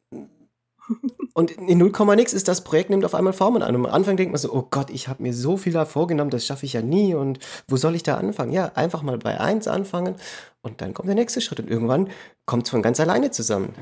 und 1.35 1.53
in 1.53 1.79
0, 1.79 1.93
nix 2.17 2.33
ist 2.33 2.49
das 2.49 2.65
Projekt 2.65 2.91
nimmt 2.91 3.05
auf 3.05 3.15
einmal 3.15 3.33
Formen 3.33 3.63
an. 3.63 3.77
Und 3.77 3.87
am 3.87 3.93
Anfang 3.93 4.17
denkt 4.17 4.33
man 4.33 4.41
so, 4.41 4.53
oh 4.53 4.67
Gott, 4.71 4.91
ich 4.91 5.09
habe 5.09 5.23
mir 5.23 5.33
so 5.33 5.57
viel 5.57 5.73
da 5.73 5.85
vorgenommen, 5.85 6.31
das 6.31 6.45
schaffe 6.45 6.67
ich 6.67 6.73
ja 6.73 6.83
nie. 6.83 7.15
Und 7.15 7.39
wo 7.69 7.77
soll 7.77 7.95
ich 7.95 8.03
da 8.03 8.17
anfangen? 8.17 8.53
Ja, 8.53 8.73
einfach 8.75 9.03
mal 9.03 9.19
bei 9.19 9.39
1 9.39 9.69
anfangen 9.69 10.17
und 10.63 10.81
dann 10.81 10.93
kommt 10.93 11.09
der 11.09 11.15
nächste 11.15 11.41
Schritt. 11.41 11.61
Und 11.61 11.71
irgendwann 11.71 12.11
kommt 12.47 12.65
es 12.65 12.71
von 12.71 12.83
ganz 12.83 12.99
alleine 13.01 13.31
zusammen. 13.31 13.75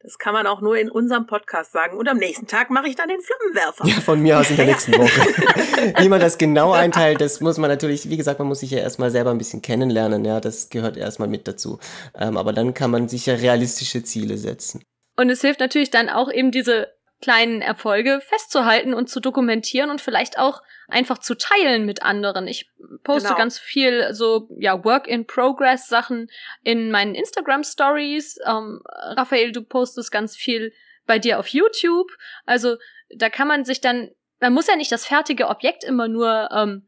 Das 0.00 0.18
kann 0.18 0.34
man 0.34 0.46
auch 0.46 0.60
nur 0.60 0.76
in 0.76 0.90
unserem 0.90 1.26
Podcast 1.26 1.72
sagen. 1.72 1.96
Und 1.96 2.08
am 2.08 2.18
nächsten 2.18 2.46
Tag 2.46 2.70
mache 2.70 2.88
ich 2.88 2.96
dann 2.96 3.08
den 3.08 3.20
Flammenwerfer. 3.20 3.86
Ja, 3.86 4.00
von 4.00 4.20
mir 4.20 4.38
aus 4.38 4.50
in 4.50 4.56
der 4.56 4.66
nächsten 4.72 4.92
Woche. 4.92 6.00
wie 6.02 6.08
man 6.08 6.20
das 6.20 6.38
genau 6.38 6.72
einteilt, 6.72 7.20
das 7.20 7.40
muss 7.40 7.58
man 7.58 7.70
natürlich, 7.70 8.08
wie 8.10 8.16
gesagt, 8.16 8.38
man 8.38 8.48
muss 8.48 8.60
sich 8.60 8.70
ja 8.70 8.78
erstmal 8.78 9.10
selber 9.10 9.30
ein 9.30 9.38
bisschen 9.38 9.62
kennenlernen. 9.62 10.24
Ja, 10.24 10.40
das 10.40 10.68
gehört 10.68 10.96
erstmal 10.96 11.28
mit 11.28 11.48
dazu. 11.48 11.78
Ähm, 12.14 12.36
aber 12.36 12.52
dann 12.52 12.74
kann 12.74 12.90
man 12.90 13.08
sich 13.08 13.26
ja 13.26 13.34
realistische 13.34 14.02
Ziele 14.02 14.36
setzen. 14.36 14.82
Und 15.16 15.30
es 15.30 15.40
hilft 15.40 15.60
natürlich 15.60 15.90
dann 15.90 16.10
auch 16.10 16.30
eben 16.30 16.50
diese 16.50 16.88
kleinen 17.22 17.62
Erfolge 17.62 18.20
festzuhalten 18.20 18.92
und 18.92 19.08
zu 19.08 19.20
dokumentieren 19.20 19.90
und 19.90 20.00
vielleicht 20.00 20.38
auch 20.38 20.62
einfach 20.88 21.18
zu 21.18 21.34
teilen 21.34 21.86
mit 21.86 22.02
anderen. 22.02 22.46
Ich 22.46 22.70
poste 23.04 23.28
genau. 23.28 23.38
ganz 23.38 23.58
viel 23.58 24.12
so 24.12 24.48
ja 24.58 24.84
Work 24.84 25.08
in 25.08 25.26
Progress 25.26 25.88
Sachen 25.88 26.28
in 26.62 26.90
meinen 26.90 27.14
Instagram 27.14 27.64
Stories. 27.64 28.38
Ähm, 28.46 28.82
Raphael, 28.86 29.52
du 29.52 29.62
postest 29.62 30.12
ganz 30.12 30.36
viel 30.36 30.72
bei 31.06 31.18
dir 31.18 31.38
auf 31.38 31.48
YouTube. 31.48 32.10
Also 32.44 32.76
da 33.14 33.30
kann 33.30 33.48
man 33.48 33.64
sich 33.64 33.80
dann, 33.80 34.10
man 34.40 34.52
muss 34.52 34.66
ja 34.66 34.76
nicht 34.76 34.92
das 34.92 35.06
fertige 35.06 35.48
Objekt 35.48 35.84
immer 35.84 36.08
nur 36.08 36.50
ähm, 36.52 36.86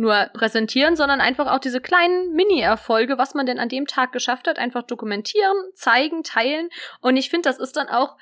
nur 0.00 0.30
präsentieren, 0.32 0.96
sondern 0.96 1.20
einfach 1.20 1.46
auch 1.46 1.58
diese 1.58 1.80
kleinen 1.80 2.32
Mini-Erfolge, 2.32 3.18
was 3.18 3.34
man 3.34 3.44
denn 3.44 3.58
an 3.58 3.68
dem 3.68 3.86
Tag 3.86 4.12
geschafft 4.12 4.48
hat, 4.48 4.58
einfach 4.58 4.82
dokumentieren, 4.82 5.56
zeigen, 5.74 6.22
teilen. 6.22 6.70
Und 7.02 7.18
ich 7.18 7.28
finde, 7.28 7.48
das 7.48 7.58
ist 7.58 7.76
dann 7.76 7.88
auch 7.88 8.16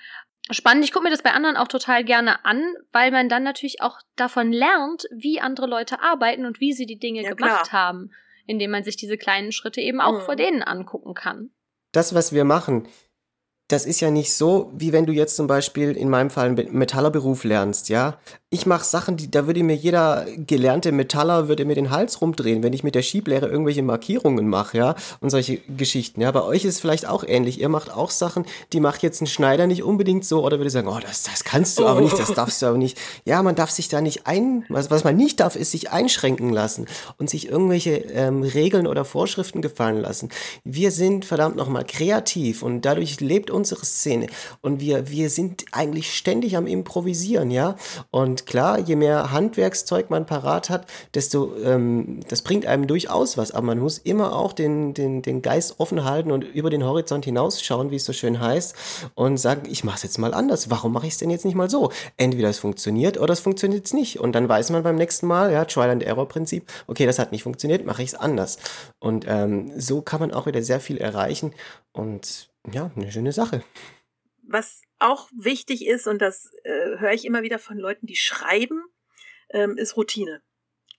spannend. 0.50 0.84
Ich 0.84 0.92
gucke 0.92 1.04
mir 1.04 1.10
das 1.10 1.22
bei 1.22 1.32
anderen 1.32 1.56
auch 1.56 1.68
total 1.68 2.04
gerne 2.04 2.44
an, 2.44 2.62
weil 2.92 3.10
man 3.10 3.28
dann 3.28 3.42
natürlich 3.42 3.82
auch 3.82 3.98
davon 4.16 4.52
lernt, 4.52 5.06
wie 5.10 5.40
andere 5.40 5.66
Leute 5.66 6.00
arbeiten 6.00 6.44
und 6.44 6.60
wie 6.60 6.72
sie 6.72 6.86
die 6.86 6.98
Dinge 6.98 7.22
ja, 7.22 7.34
gemacht 7.34 7.68
klar. 7.68 7.82
haben, 7.88 8.10
indem 8.46 8.70
man 8.70 8.84
sich 8.84 8.96
diese 8.96 9.18
kleinen 9.18 9.52
Schritte 9.52 9.80
eben 9.80 10.00
auch 10.00 10.20
mhm. 10.20 10.22
vor 10.22 10.36
denen 10.36 10.62
angucken 10.62 11.14
kann. 11.14 11.50
Das, 11.92 12.14
was 12.14 12.32
wir 12.32 12.44
machen, 12.44 12.86
das 13.68 13.84
ist 13.84 14.00
ja 14.00 14.10
nicht 14.10 14.32
so, 14.32 14.72
wie 14.74 14.92
wenn 14.92 15.04
du 15.04 15.12
jetzt 15.12 15.36
zum 15.36 15.46
Beispiel 15.46 15.92
in 15.92 16.08
meinem 16.08 16.30
Fall 16.30 16.46
einen 16.46 16.72
Metallerberuf 16.72 17.44
lernst, 17.44 17.90
ja. 17.90 18.16
Ich 18.50 18.64
mache 18.64 18.84
Sachen, 18.84 19.18
die, 19.18 19.30
da 19.30 19.46
würde 19.46 19.62
mir 19.62 19.76
jeder 19.76 20.24
gelernte 20.38 20.90
Metaller 20.90 21.48
würde 21.48 21.66
mir 21.66 21.74
den 21.74 21.90
Hals 21.90 22.22
rumdrehen, 22.22 22.62
wenn 22.62 22.72
ich 22.72 22.82
mit 22.82 22.94
der 22.94 23.02
Schieblehre 23.02 23.46
irgendwelche 23.46 23.82
Markierungen 23.82 24.48
mache, 24.48 24.78
ja, 24.78 24.94
und 25.20 25.28
solche 25.28 25.58
Geschichten. 25.68 26.22
Ja, 26.22 26.30
bei 26.30 26.42
euch 26.42 26.64
ist 26.64 26.76
es 26.76 26.80
vielleicht 26.80 27.06
auch 27.06 27.24
ähnlich. 27.24 27.60
Ihr 27.60 27.68
macht 27.68 27.92
auch 27.92 28.10
Sachen, 28.10 28.46
die 28.72 28.80
macht 28.80 29.02
jetzt 29.02 29.20
ein 29.20 29.26
Schneider 29.26 29.66
nicht 29.66 29.82
unbedingt 29.82 30.24
so 30.24 30.42
oder 30.42 30.56
würde 30.58 30.70
sagen, 30.70 30.88
oh, 30.88 30.98
das, 30.98 31.24
das 31.24 31.44
kannst 31.44 31.78
du 31.78 31.84
oh. 31.84 31.88
aber 31.88 32.00
nicht, 32.00 32.18
das 32.18 32.32
darfst 32.32 32.62
du 32.62 32.66
aber 32.66 32.78
nicht. 32.78 32.96
Ja, 33.26 33.42
man 33.42 33.54
darf 33.54 33.70
sich 33.70 33.88
da 33.88 34.00
nicht 34.00 34.26
ein, 34.26 34.64
was, 34.70 34.90
was 34.90 35.04
man 35.04 35.14
nicht 35.14 35.40
darf, 35.40 35.54
ist 35.54 35.72
sich 35.72 35.90
einschränken 35.90 36.48
lassen 36.48 36.86
und 37.18 37.28
sich 37.28 37.50
irgendwelche 37.50 37.96
ähm, 37.96 38.42
Regeln 38.42 38.86
oder 38.86 39.04
Vorschriften 39.04 39.60
gefallen 39.60 40.00
lassen. 40.00 40.30
Wir 40.64 40.90
sind 40.90 41.26
verdammt 41.26 41.56
nochmal 41.56 41.84
kreativ 41.84 42.62
und 42.62 42.86
dadurch 42.86 43.20
lebt 43.20 43.50
unsere 43.58 43.84
Szene 43.84 44.28
und 44.62 44.80
wir, 44.80 45.10
wir 45.10 45.30
sind 45.30 45.64
eigentlich 45.72 46.14
ständig 46.14 46.56
am 46.56 46.66
Improvisieren, 46.66 47.50
ja, 47.50 47.76
und 48.10 48.46
klar, 48.46 48.78
je 48.78 48.96
mehr 48.96 49.32
Handwerkszeug 49.32 50.10
man 50.10 50.26
parat 50.26 50.70
hat, 50.70 50.86
desto, 51.14 51.56
ähm, 51.64 52.20
das 52.28 52.42
bringt 52.42 52.66
einem 52.66 52.86
durchaus 52.86 53.36
was. 53.36 53.50
Aber 53.50 53.66
man 53.66 53.78
muss 53.78 53.98
immer 53.98 54.36
auch 54.36 54.52
den, 54.52 54.94
den, 54.94 55.22
den 55.22 55.42
Geist 55.42 55.80
offen 55.80 56.04
halten 56.04 56.30
und 56.30 56.44
über 56.44 56.70
den 56.70 56.84
Horizont 56.84 57.24
hinausschauen, 57.24 57.90
wie 57.90 57.96
es 57.96 58.04
so 58.04 58.12
schön 58.12 58.40
heißt, 58.40 58.74
und 59.14 59.36
sagen, 59.38 59.62
ich 59.70 59.84
mache 59.84 59.96
es 59.96 60.02
jetzt 60.04 60.18
mal 60.18 60.34
anders. 60.34 60.70
Warum 60.70 60.92
mache 60.92 61.06
ich 61.06 61.14
es 61.14 61.18
denn 61.18 61.30
jetzt 61.30 61.44
nicht 61.44 61.54
mal 61.54 61.70
so? 61.70 61.90
Entweder 62.16 62.48
es 62.48 62.58
funktioniert 62.58 63.18
oder 63.18 63.32
es 63.32 63.40
funktioniert 63.40 63.86
es 63.86 63.92
nicht. 63.92 64.20
Und 64.20 64.32
dann 64.32 64.48
weiß 64.48 64.70
man 64.70 64.82
beim 64.82 64.96
nächsten 64.96 65.26
Mal, 65.26 65.52
ja, 65.52 65.64
Trial-and-Error-Prinzip, 65.64 66.70
okay, 66.86 67.06
das 67.06 67.18
hat 67.18 67.32
nicht 67.32 67.42
funktioniert, 67.42 67.84
mache 67.84 68.02
ich 68.02 68.10
es 68.10 68.14
anders. 68.14 68.58
Und 69.00 69.24
ähm, 69.28 69.72
so 69.76 70.02
kann 70.02 70.20
man 70.20 70.32
auch 70.32 70.46
wieder 70.46 70.62
sehr 70.62 70.80
viel 70.80 70.98
erreichen. 70.98 71.52
Und 71.92 72.48
ja, 72.72 72.90
eine 72.94 73.10
schöne 73.10 73.32
Sache. 73.32 73.62
Was 74.42 74.82
auch 74.98 75.28
wichtig 75.36 75.86
ist, 75.86 76.06
und 76.06 76.20
das 76.20 76.50
äh, 76.64 76.98
höre 76.98 77.12
ich 77.12 77.24
immer 77.24 77.42
wieder 77.42 77.58
von 77.58 77.78
Leuten, 77.78 78.06
die 78.06 78.16
schreiben, 78.16 78.82
ähm, 79.50 79.76
ist 79.76 79.96
Routine. 79.96 80.42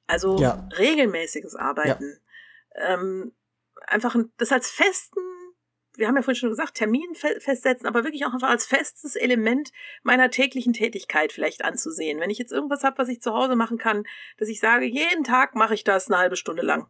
Also 0.07 0.37
ja. 0.37 0.67
regelmäßiges 0.77 1.55
Arbeiten. 1.55 2.19
Ja. 2.75 2.93
Ähm, 2.93 3.33
einfach 3.87 4.15
das 4.37 4.51
als 4.51 4.69
festen, 4.69 5.19
wir 5.95 6.07
haben 6.07 6.15
ja 6.15 6.21
vorhin 6.21 6.39
schon 6.39 6.49
gesagt, 6.49 6.75
Termin 6.75 7.13
festsetzen, 7.13 7.85
aber 7.85 8.03
wirklich 8.03 8.25
auch 8.25 8.33
einfach 8.33 8.49
als 8.49 8.65
festes 8.65 9.15
Element 9.15 9.71
meiner 10.03 10.29
täglichen 10.29 10.73
Tätigkeit 10.73 11.33
vielleicht 11.33 11.63
anzusehen. 11.63 12.19
Wenn 12.19 12.29
ich 12.29 12.37
jetzt 12.37 12.53
irgendwas 12.53 12.83
habe, 12.83 12.97
was 12.99 13.09
ich 13.09 13.21
zu 13.21 13.33
Hause 13.33 13.55
machen 13.55 13.77
kann, 13.77 14.03
dass 14.37 14.47
ich 14.47 14.59
sage, 14.59 14.85
jeden 14.85 15.23
Tag 15.23 15.55
mache 15.55 15.73
ich 15.73 15.83
das 15.83 16.07
eine 16.07 16.17
halbe 16.17 16.37
Stunde 16.37 16.63
lang 16.63 16.87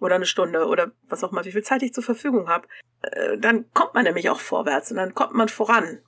oder 0.00 0.16
eine 0.16 0.26
Stunde 0.26 0.66
oder 0.66 0.92
was 1.08 1.22
auch 1.22 1.30
mal, 1.30 1.44
wie 1.44 1.52
viel 1.52 1.62
Zeit 1.62 1.82
ich 1.82 1.94
zur 1.94 2.02
Verfügung 2.02 2.48
habe, 2.48 2.66
äh, 3.02 3.38
dann 3.38 3.70
kommt 3.72 3.94
man 3.94 4.04
nämlich 4.04 4.30
auch 4.30 4.40
vorwärts 4.40 4.90
und 4.90 4.96
dann 4.96 5.14
kommt 5.14 5.34
man 5.34 5.48
voran. 5.48 6.00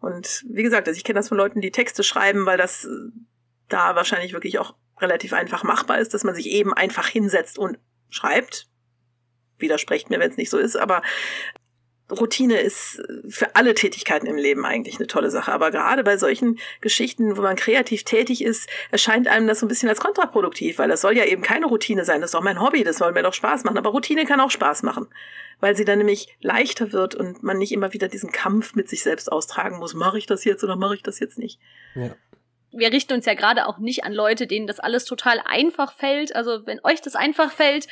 Und 0.00 0.44
wie 0.48 0.62
gesagt, 0.62 0.88
also 0.88 0.96
ich 0.96 1.04
kenne 1.04 1.18
das 1.18 1.28
von 1.28 1.38
Leuten, 1.38 1.60
die 1.60 1.70
Texte 1.70 2.02
schreiben, 2.02 2.46
weil 2.46 2.58
das 2.58 2.84
äh, 2.84 2.88
da 3.68 3.96
wahrscheinlich 3.96 4.32
wirklich 4.32 4.58
auch 4.58 4.74
relativ 5.00 5.32
einfach 5.32 5.64
machbar 5.64 5.98
ist, 5.98 6.14
dass 6.14 6.24
man 6.24 6.34
sich 6.34 6.46
eben 6.46 6.72
einfach 6.72 7.08
hinsetzt 7.08 7.58
und 7.58 7.78
schreibt. 8.08 8.68
Widersprecht 9.58 10.10
mir, 10.10 10.20
wenn 10.20 10.30
es 10.30 10.36
nicht 10.36 10.50
so 10.50 10.58
ist, 10.58 10.76
aber 10.76 11.02
Routine 12.10 12.60
ist 12.60 13.02
für 13.28 13.56
alle 13.56 13.74
Tätigkeiten 13.74 14.26
im 14.26 14.36
Leben 14.36 14.64
eigentlich 14.64 14.96
eine 14.96 15.08
tolle 15.08 15.30
Sache. 15.30 15.52
Aber 15.52 15.70
gerade 15.70 16.04
bei 16.04 16.16
solchen 16.16 16.58
Geschichten, 16.80 17.36
wo 17.36 17.42
man 17.42 17.56
kreativ 17.56 18.04
tätig 18.04 18.44
ist, 18.44 18.68
erscheint 18.90 19.26
einem 19.26 19.48
das 19.48 19.60
so 19.60 19.66
ein 19.66 19.68
bisschen 19.68 19.88
als 19.88 20.00
kontraproduktiv, 20.00 20.78
weil 20.78 20.88
das 20.88 21.00
soll 21.00 21.16
ja 21.16 21.24
eben 21.24 21.42
keine 21.42 21.66
Routine 21.66 22.04
sein. 22.04 22.20
Das 22.20 22.28
ist 22.28 22.34
doch 22.34 22.42
mein 22.42 22.60
Hobby, 22.60 22.84
das 22.84 22.98
soll 22.98 23.12
mir 23.12 23.22
doch 23.22 23.34
Spaß 23.34 23.64
machen. 23.64 23.78
Aber 23.78 23.90
Routine 23.90 24.24
kann 24.24 24.40
auch 24.40 24.50
Spaß 24.50 24.84
machen, 24.84 25.08
weil 25.58 25.76
sie 25.76 25.84
dann 25.84 25.98
nämlich 25.98 26.36
leichter 26.40 26.92
wird 26.92 27.14
und 27.16 27.42
man 27.42 27.58
nicht 27.58 27.72
immer 27.72 27.92
wieder 27.92 28.08
diesen 28.08 28.30
Kampf 28.30 28.74
mit 28.74 28.88
sich 28.88 29.02
selbst 29.02 29.32
austragen 29.32 29.78
muss. 29.78 29.94
Mache 29.94 30.18
ich 30.18 30.26
das 30.26 30.44
jetzt 30.44 30.62
oder 30.62 30.76
mache 30.76 30.94
ich 30.94 31.02
das 31.02 31.18
jetzt 31.18 31.38
nicht? 31.38 31.58
Ja 31.94 32.14
wir 32.72 32.92
richten 32.92 33.14
uns 33.14 33.26
ja 33.26 33.34
gerade 33.34 33.66
auch 33.66 33.78
nicht 33.78 34.04
an 34.04 34.12
Leute, 34.12 34.46
denen 34.46 34.66
das 34.66 34.80
alles 34.80 35.04
total 35.04 35.40
einfach 35.44 35.94
fällt. 35.94 36.34
Also 36.34 36.66
wenn 36.66 36.80
euch 36.84 37.00
das 37.00 37.16
einfach 37.16 37.50
fällt, 37.50 37.86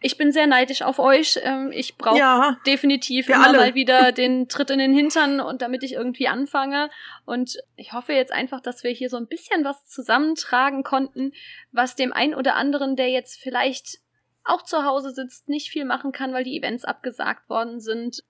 ich 0.00 0.16
bin 0.16 0.30
sehr 0.30 0.46
neidisch 0.46 0.82
auf 0.82 0.98
euch. 0.98 1.40
Ähm, 1.42 1.72
ich 1.72 1.96
brauche 1.96 2.18
ja, 2.18 2.56
definitiv 2.66 3.28
immer 3.28 3.46
alle. 3.46 3.58
mal 3.58 3.74
wieder 3.74 4.12
den 4.12 4.48
Tritt 4.48 4.70
in 4.70 4.78
den 4.78 4.94
Hintern 4.94 5.40
und 5.40 5.60
damit 5.60 5.82
ich 5.82 5.94
irgendwie 5.94 6.28
anfange. 6.28 6.90
Und 7.24 7.56
ich 7.76 7.92
hoffe 7.92 8.12
jetzt 8.12 8.32
einfach, 8.32 8.60
dass 8.60 8.84
wir 8.84 8.92
hier 8.92 9.10
so 9.10 9.16
ein 9.16 9.26
bisschen 9.26 9.64
was 9.64 9.84
zusammentragen 9.86 10.84
konnten, 10.84 11.32
was 11.72 11.96
dem 11.96 12.12
einen 12.12 12.34
oder 12.34 12.54
anderen, 12.54 12.94
der 12.94 13.10
jetzt 13.10 13.40
vielleicht 13.40 13.98
auch 14.44 14.62
zu 14.62 14.84
Hause 14.84 15.10
sitzt, 15.10 15.48
nicht 15.48 15.70
viel 15.70 15.84
machen 15.84 16.12
kann, 16.12 16.32
weil 16.32 16.44
die 16.44 16.56
Events 16.56 16.84
abgesagt 16.84 17.48
worden 17.50 17.80
sind, 17.80 18.22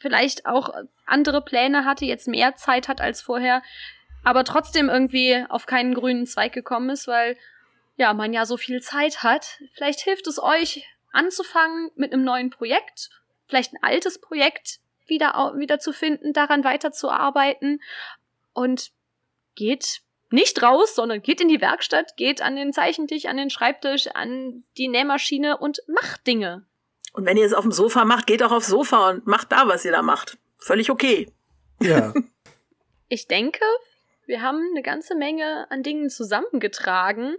vielleicht 0.00 0.46
auch 0.46 0.70
andere 1.06 1.42
Pläne 1.42 1.84
hatte, 1.84 2.04
jetzt 2.04 2.26
mehr 2.26 2.56
Zeit 2.56 2.88
hat 2.88 3.00
als 3.00 3.20
vorher, 3.20 3.62
aber 4.24 4.44
trotzdem 4.44 4.88
irgendwie 4.88 5.44
auf 5.48 5.66
keinen 5.66 5.94
grünen 5.94 6.26
Zweig 6.26 6.52
gekommen 6.52 6.90
ist, 6.90 7.06
weil 7.06 7.36
ja, 7.96 8.14
man 8.14 8.32
ja 8.32 8.46
so 8.46 8.56
viel 8.56 8.80
Zeit 8.80 9.22
hat. 9.22 9.58
Vielleicht 9.74 10.00
hilft 10.00 10.26
es 10.26 10.42
euch, 10.42 10.86
anzufangen 11.12 11.90
mit 11.94 12.12
einem 12.12 12.24
neuen 12.24 12.50
Projekt, 12.50 13.10
vielleicht 13.46 13.72
ein 13.72 13.82
altes 13.82 14.20
Projekt 14.20 14.80
wieder, 15.06 15.54
wieder 15.56 15.78
zu 15.78 15.92
finden, 15.92 16.32
daran 16.32 16.64
weiterzuarbeiten 16.64 17.80
und 18.52 18.90
geht 19.54 20.00
nicht 20.30 20.62
raus, 20.62 20.94
sondern 20.94 21.22
geht 21.22 21.40
in 21.40 21.48
die 21.48 21.60
Werkstatt, 21.60 22.16
geht 22.16 22.40
an 22.40 22.56
den 22.56 22.72
Zeichentisch, 22.72 23.26
an 23.26 23.36
den 23.36 23.50
Schreibtisch, 23.50 24.08
an 24.08 24.64
die 24.78 24.88
Nähmaschine 24.88 25.58
und 25.58 25.82
macht 25.86 26.26
Dinge. 26.26 26.64
Und 27.12 27.26
wenn 27.26 27.36
ihr 27.36 27.44
es 27.44 27.52
auf 27.52 27.62
dem 27.62 27.72
Sofa 27.72 28.04
macht, 28.04 28.26
geht 28.26 28.42
auch 28.42 28.52
aufs 28.52 28.68
Sofa 28.68 29.10
und 29.10 29.26
macht 29.26 29.52
da, 29.52 29.68
was 29.68 29.84
ihr 29.84 29.92
da 29.92 30.00
macht. 30.00 30.38
Völlig 30.58 30.90
okay. 30.90 31.30
Ja. 31.82 32.14
ich 33.08 33.26
denke, 33.26 33.64
wir 34.26 34.42
haben 34.42 34.60
eine 34.70 34.82
ganze 34.82 35.14
Menge 35.14 35.66
an 35.70 35.82
Dingen 35.82 36.10
zusammengetragen 36.10 37.36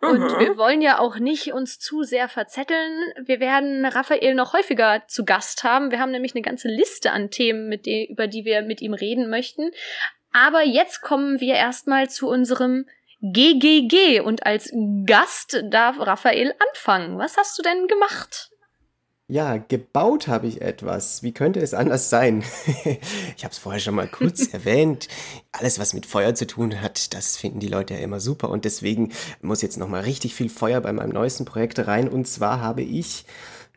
und 0.00 0.20
mhm. 0.20 0.38
wir 0.38 0.56
wollen 0.56 0.80
ja 0.80 0.98
auch 0.98 1.16
nicht 1.16 1.52
uns 1.52 1.78
zu 1.78 2.04
sehr 2.04 2.28
verzetteln. 2.28 3.12
Wir 3.22 3.38
werden 3.38 3.84
Raphael 3.84 4.34
noch 4.34 4.54
häufiger 4.54 5.02
zu 5.06 5.24
Gast 5.24 5.62
haben. 5.62 5.90
Wir 5.90 6.00
haben 6.00 6.10
nämlich 6.10 6.34
eine 6.34 6.42
ganze 6.42 6.68
Liste 6.68 7.12
an 7.12 7.30
Themen, 7.30 7.68
mit 7.68 7.84
de 7.84 8.10
über 8.10 8.26
die 8.26 8.46
wir 8.46 8.62
mit 8.62 8.80
ihm 8.80 8.94
reden 8.94 9.28
möchten. 9.28 9.70
Aber 10.32 10.62
jetzt 10.62 11.02
kommen 11.02 11.40
wir 11.40 11.54
erstmal 11.54 12.08
zu 12.08 12.28
unserem 12.28 12.86
GGG 13.20 14.20
und 14.20 14.46
als 14.46 14.72
Gast 15.04 15.62
darf 15.64 15.98
Raphael 15.98 16.54
anfangen. 16.70 17.18
Was 17.18 17.36
hast 17.36 17.58
du 17.58 17.62
denn 17.62 17.86
gemacht? 17.86 18.49
Ja, 19.30 19.58
gebaut 19.58 20.26
habe 20.26 20.48
ich 20.48 20.60
etwas. 20.60 21.22
Wie 21.22 21.30
könnte 21.30 21.60
es 21.60 21.72
anders 21.72 22.10
sein? 22.10 22.42
ich 23.36 23.44
habe 23.44 23.52
es 23.52 23.58
vorher 23.58 23.80
schon 23.80 23.94
mal 23.94 24.08
kurz 24.12 24.52
erwähnt. 24.52 25.06
Alles, 25.52 25.78
was 25.78 25.94
mit 25.94 26.04
Feuer 26.04 26.34
zu 26.34 26.48
tun 26.48 26.82
hat, 26.82 27.14
das 27.14 27.36
finden 27.36 27.60
die 27.60 27.68
Leute 27.68 27.94
ja 27.94 28.00
immer 28.00 28.18
super. 28.18 28.48
Und 28.48 28.64
deswegen 28.64 29.12
muss 29.40 29.62
jetzt 29.62 29.78
nochmal 29.78 30.00
richtig 30.00 30.34
viel 30.34 30.48
Feuer 30.48 30.80
bei 30.80 30.92
meinem 30.92 31.10
neuesten 31.10 31.44
Projekt 31.44 31.78
rein. 31.86 32.08
Und 32.08 32.26
zwar 32.26 32.60
habe 32.60 32.82
ich, 32.82 33.24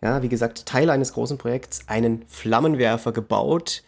ja, 0.01 0.24
wie 0.24 0.30
gesagt, 0.30 0.66
Teil 0.66 0.89
eines 0.89 1.14
großen 1.14 1.38
Projekts, 1.38 1.82
einen 1.86 2.26
Flammenwerfer 2.28 3.12
gebaut 3.12 3.84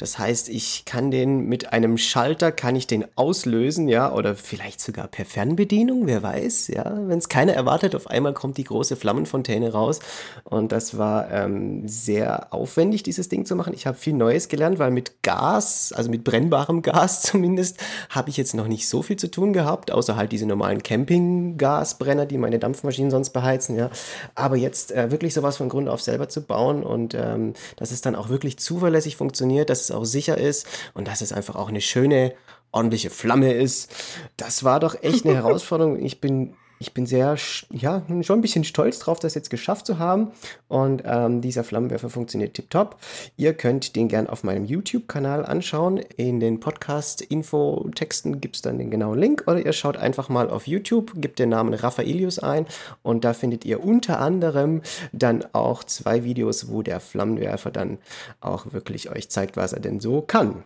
das 0.00 0.18
heißt, 0.18 0.48
ich 0.48 0.86
kann 0.86 1.10
den 1.10 1.44
mit 1.44 1.74
einem 1.74 1.98
Schalter, 1.98 2.52
kann 2.52 2.74
ich 2.74 2.86
den 2.86 3.04
auslösen, 3.16 3.86
ja, 3.86 4.10
oder 4.10 4.34
vielleicht 4.34 4.80
sogar 4.80 5.08
per 5.08 5.26
Fernbedienung, 5.26 6.06
wer 6.06 6.22
weiß, 6.22 6.68
ja. 6.68 7.06
Wenn 7.06 7.18
es 7.18 7.28
keiner 7.28 7.52
erwartet, 7.52 7.94
auf 7.94 8.06
einmal 8.06 8.32
kommt 8.32 8.56
die 8.56 8.64
große 8.64 8.96
Flammenfontäne 8.96 9.72
raus. 9.72 9.98
Und 10.44 10.72
das 10.72 10.96
war 10.96 11.30
ähm, 11.30 11.86
sehr 11.86 12.50
aufwendig, 12.54 13.02
dieses 13.02 13.28
Ding 13.28 13.44
zu 13.44 13.56
machen. 13.56 13.74
Ich 13.74 13.86
habe 13.86 13.98
viel 13.98 14.14
Neues 14.14 14.48
gelernt, 14.48 14.78
weil 14.78 14.90
mit 14.90 15.22
Gas, 15.22 15.92
also 15.94 16.08
mit 16.08 16.24
brennbarem 16.24 16.80
Gas 16.90 17.20
zumindest, 17.20 17.76
habe 18.08 18.30
ich 18.30 18.38
jetzt 18.38 18.54
noch 18.54 18.68
nicht 18.68 18.88
so 18.88 19.02
viel 19.02 19.16
zu 19.16 19.30
tun 19.30 19.52
gehabt, 19.52 19.90
außer 19.90 20.16
halt 20.16 20.32
diese 20.32 20.46
normalen 20.46 20.82
Campinggasbrenner, 20.82 22.24
die 22.24 22.38
meine 22.38 22.58
Dampfmaschinen 22.58 23.10
sonst 23.10 23.30
beheizen, 23.30 23.76
ja. 23.76 23.90
Aber 24.34 24.56
jetzt 24.56 24.92
äh, 24.92 25.10
wirklich 25.10 25.34
sowas 25.34 25.58
von 25.58 25.68
Grund 25.68 25.90
auf 25.90 26.00
selber 26.00 26.30
zu 26.30 26.40
bauen 26.40 26.84
und 26.84 27.12
ähm, 27.12 27.52
dass 27.76 27.90
es 27.90 28.00
dann 28.00 28.16
auch 28.16 28.30
wirklich 28.30 28.58
zuverlässig 28.58 29.16
funktioniert, 29.16 29.68
dass 29.68 29.89
es 29.90 29.96
auch 29.96 30.04
sicher 30.04 30.38
ist 30.38 30.66
und 30.94 31.08
dass 31.08 31.20
es 31.20 31.32
einfach 31.32 31.56
auch 31.56 31.68
eine 31.68 31.80
schöne, 31.80 32.34
ordentliche 32.72 33.10
Flamme 33.10 33.52
ist. 33.52 33.92
Das 34.36 34.64
war 34.64 34.80
doch 34.80 35.02
echt 35.02 35.26
eine 35.26 35.34
Herausforderung. 35.42 36.02
Ich 36.02 36.20
bin 36.20 36.54
ich 36.82 36.94
bin 36.94 37.04
sehr, 37.04 37.36
ja, 37.70 38.02
schon 38.22 38.38
ein 38.38 38.40
bisschen 38.40 38.64
stolz 38.64 39.00
drauf, 39.00 39.20
das 39.20 39.34
jetzt 39.34 39.50
geschafft 39.50 39.84
zu 39.84 39.98
haben. 39.98 40.32
Und 40.66 41.02
ähm, 41.04 41.42
dieser 41.42 41.62
Flammenwerfer 41.62 42.08
funktioniert 42.08 42.54
tiptop. 42.54 42.96
Ihr 43.36 43.52
könnt 43.52 43.96
den 43.96 44.08
gern 44.08 44.26
auf 44.26 44.44
meinem 44.44 44.64
YouTube-Kanal 44.64 45.44
anschauen. 45.44 45.98
In 45.98 46.40
den 46.40 46.58
Podcast-Info-Texten 46.58 48.40
gibt 48.40 48.56
es 48.56 48.62
dann 48.62 48.78
den 48.78 48.90
genauen 48.90 49.18
Link. 49.18 49.44
Oder 49.46 49.64
ihr 49.64 49.74
schaut 49.74 49.98
einfach 49.98 50.30
mal 50.30 50.48
auf 50.48 50.66
YouTube, 50.66 51.12
gebt 51.16 51.38
den 51.38 51.50
Namen 51.50 51.74
Raffaelius 51.74 52.38
ein. 52.38 52.66
Und 53.02 53.26
da 53.26 53.34
findet 53.34 53.66
ihr 53.66 53.84
unter 53.84 54.18
anderem 54.18 54.80
dann 55.12 55.44
auch 55.52 55.84
zwei 55.84 56.24
Videos, 56.24 56.70
wo 56.70 56.80
der 56.80 57.00
Flammenwerfer 57.00 57.70
dann 57.70 57.98
auch 58.40 58.72
wirklich 58.72 59.10
euch 59.10 59.28
zeigt, 59.28 59.58
was 59.58 59.74
er 59.74 59.80
denn 59.80 60.00
so 60.00 60.22
kann. 60.22 60.64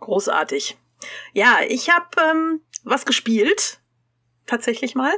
Großartig. 0.00 0.76
Ja, 1.34 1.58
ich 1.68 1.88
habe 1.88 2.08
ähm, 2.20 2.60
was 2.82 3.06
gespielt 3.06 3.79
tatsächlich 4.50 4.94
mal. 4.94 5.12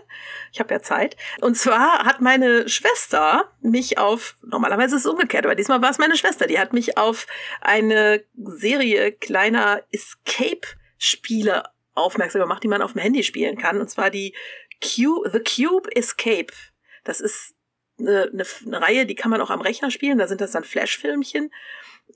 Ich 0.52 0.60
habe 0.60 0.72
ja 0.72 0.80
Zeit. 0.80 1.16
Und 1.40 1.56
zwar 1.56 2.04
hat 2.04 2.20
meine 2.20 2.68
Schwester 2.68 3.52
mich 3.60 3.98
auf, 3.98 4.36
normalerweise 4.42 4.96
ist 4.96 5.04
es 5.04 5.10
umgekehrt, 5.10 5.44
aber 5.44 5.54
diesmal 5.54 5.82
war 5.82 5.90
es 5.90 5.98
meine 5.98 6.16
Schwester, 6.16 6.46
die 6.46 6.58
hat 6.58 6.72
mich 6.72 6.98
auf 6.98 7.26
eine 7.60 8.24
Serie 8.34 9.12
kleiner 9.12 9.82
Escape-Spiele 9.90 11.64
aufmerksam 11.94 12.42
gemacht, 12.42 12.62
die 12.62 12.68
man 12.68 12.82
auf 12.82 12.92
dem 12.92 13.02
Handy 13.02 13.22
spielen 13.22 13.58
kann. 13.58 13.80
Und 13.80 13.88
zwar 13.88 14.10
die 14.10 14.34
Cube, 14.80 15.30
The 15.30 15.40
Cube 15.40 15.94
Escape. 15.94 16.52
Das 17.04 17.20
ist 17.20 17.54
eine, 17.98 18.30
eine, 18.32 18.44
eine 18.66 18.82
Reihe, 18.82 19.06
die 19.06 19.14
kann 19.14 19.30
man 19.30 19.40
auch 19.40 19.50
am 19.50 19.60
Rechner 19.60 19.90
spielen. 19.90 20.18
Da 20.18 20.28
sind 20.28 20.40
das 20.40 20.52
dann 20.52 20.64
Flash-Filmchen. 20.64 21.50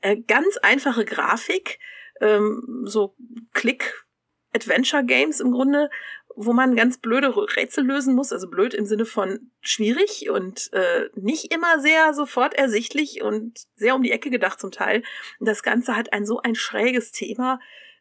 Äh, 0.01 0.17
ganz 0.17 0.57
einfache 0.59 1.05
Grafik, 1.05 1.79
ähm, 2.21 2.83
so 2.85 3.17
Klick 3.53 4.07
Adventure 4.53 5.05
Games 5.05 5.41
im 5.41 5.53
Grunde, 5.53 5.91
wo 6.37 6.53
man 6.53 6.77
ganz 6.77 6.99
blöde 6.99 7.35
Rätsel 7.35 7.85
lösen 7.85 8.15
muss, 8.15 8.33
also 8.33 8.49
blöd 8.49 8.75
im 8.75 8.85
Sinne 8.85 9.07
von 9.07 9.51
schwierig 9.61 10.29
und 10.31 10.71
äh, 10.73 11.09
nicht 11.15 11.53
immer 11.53 11.81
sehr 11.81 12.13
sofort 12.13 12.55
ersichtlich 12.55 13.23
und 13.23 13.59
sehr 13.75 13.95
um 13.95 14.03
die 14.03 14.13
Ecke 14.13 14.31
gedacht 14.31 14.61
zum 14.61 14.71
Teil. 14.71 15.03
Und 15.41 15.49
das 15.49 15.63
Ganze 15.63 15.97
hat 15.97 16.13
ein 16.13 16.27
so 16.27 16.41
ein 16.41 16.55
schräges 16.55 17.11
Thema. 17.11 17.59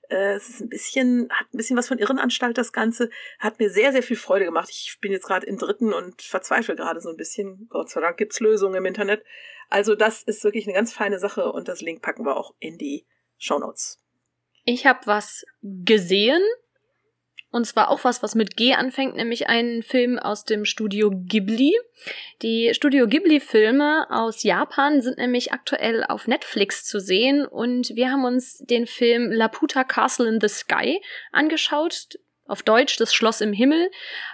Äh, 0.09 0.33
es 0.33 0.49
ist 0.49 0.59
ein 0.59 0.69
bisschen, 0.69 1.29
hat 1.31 1.47
ein 1.53 1.57
bisschen 1.57 1.77
was 1.77 1.87
von 1.87 1.97
Irrenanstalt, 1.97 2.57
das 2.57 2.73
Ganze. 2.73 3.09
Hat 3.39 3.57
mir 3.59 3.69
sehr, 3.69 3.93
sehr 3.93 4.03
viel 4.03 4.17
Freude 4.17 4.45
gemacht. 4.45 4.69
Ich 4.69 4.97
bin 4.99 5.13
jetzt 5.13 5.25
gerade 5.25 5.47
im 5.47 5.57
dritten 5.57 5.93
und 5.93 6.21
verzweifle 6.21 6.75
gerade 6.75 6.99
so 6.99 7.09
ein 7.09 7.17
bisschen. 7.17 7.67
Gott 7.69 7.89
sei 7.89 8.01
Dank 8.01 8.17
gibt's 8.17 8.41
Lösungen 8.41 8.75
im 8.75 8.85
Internet. 8.85 9.23
Also 9.69 9.95
das 9.95 10.23
ist 10.23 10.43
wirklich 10.43 10.67
eine 10.67 10.75
ganz 10.75 10.91
feine 10.91 11.19
Sache 11.19 11.51
und 11.51 11.69
das 11.69 11.81
Link 11.81 12.01
packen 12.01 12.25
wir 12.25 12.35
auch 12.35 12.53
in 12.59 12.77
die 12.77 13.05
Show 13.37 13.59
Notes. 13.59 13.99
Ich 14.65 14.85
habe 14.85 14.99
was 15.05 15.45
gesehen, 15.61 16.41
und 17.55 17.63
zwar 17.63 17.89
auch 17.89 18.03
was, 18.03 18.21
was 18.21 18.35
mit 18.35 18.57
G 18.57 18.73
anfängt, 18.73 19.15
nämlich 19.15 19.47
einen 19.47 19.81
Film 19.81 20.19
aus 20.19 20.43
dem 20.43 20.65
Studio 20.65 21.09
Ghibli. 21.09 21.73
Die 22.41 22.73
Studio 22.73 23.07
Ghibli-Filme 23.07 24.07
aus 24.09 24.43
Japan 24.43 25.01
sind 25.01 25.17
nämlich 25.17 25.53
aktuell 25.53 26.03
auf 26.03 26.27
Netflix 26.27 26.83
zu 26.83 26.99
sehen 26.99 27.45
und 27.45 27.95
wir 27.95 28.11
haben 28.11 28.25
uns 28.25 28.57
den 28.57 28.85
Film 28.85 29.31
Laputa 29.31 29.85
Castle 29.85 30.27
in 30.27 30.41
the 30.41 30.49
Sky 30.49 31.01
angeschaut. 31.31 32.09
Auf 32.45 32.61
Deutsch 32.61 32.97
das 32.97 33.15
Schloss 33.15 33.39
im 33.39 33.53
Himmel 33.53 33.89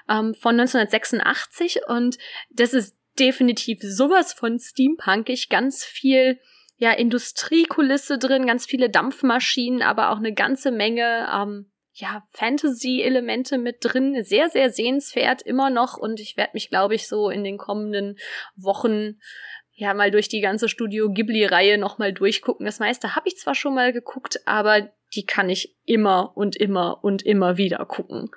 ähm, 0.09 0.33
von 0.33 0.59
1986 0.59 1.81
und 1.87 2.17
das 2.49 2.73
ist 2.73 2.97
definitiv 3.19 3.81
sowas 3.83 4.33
von 4.33 4.57
steampunkig, 4.57 5.49
ganz 5.49 5.85
viel 5.85 6.39
ja 6.77 6.91
Industriekulisse 6.91 8.17
drin, 8.17 8.47
ganz 8.47 8.65
viele 8.65 8.89
Dampfmaschinen, 8.89 9.83
aber 9.83 10.09
auch 10.09 10.17
eine 10.17 10.33
ganze 10.33 10.71
Menge 10.71 11.29
ähm, 11.31 11.71
ja, 11.93 12.23
Fantasy-Elemente 12.31 13.57
mit 13.57 13.77
drin. 13.81 14.23
Sehr, 14.23 14.49
sehr 14.49 14.71
sehenswert 14.71 15.41
immer 15.41 15.69
noch. 15.69 15.97
Und 15.97 16.19
ich 16.19 16.37
werde 16.37 16.51
mich, 16.53 16.69
glaube 16.69 16.95
ich, 16.95 17.07
so 17.07 17.29
in 17.29 17.43
den 17.43 17.57
kommenden 17.57 18.17
Wochen 18.55 19.19
ja 19.73 19.93
mal 19.93 20.11
durch 20.11 20.29
die 20.29 20.41
ganze 20.41 20.69
Studio 20.69 21.09
Ghibli-Reihe 21.09 21.77
nochmal 21.77 22.13
durchgucken. 22.13 22.65
Das 22.65 22.79
meiste 22.79 23.15
habe 23.15 23.27
ich 23.27 23.37
zwar 23.37 23.55
schon 23.55 23.73
mal 23.73 23.91
geguckt, 23.91 24.39
aber 24.45 24.91
die 25.15 25.25
kann 25.25 25.49
ich 25.49 25.75
immer 25.85 26.31
und 26.35 26.55
immer 26.55 27.03
und 27.03 27.23
immer 27.23 27.57
wieder 27.57 27.85
gucken. 27.85 28.29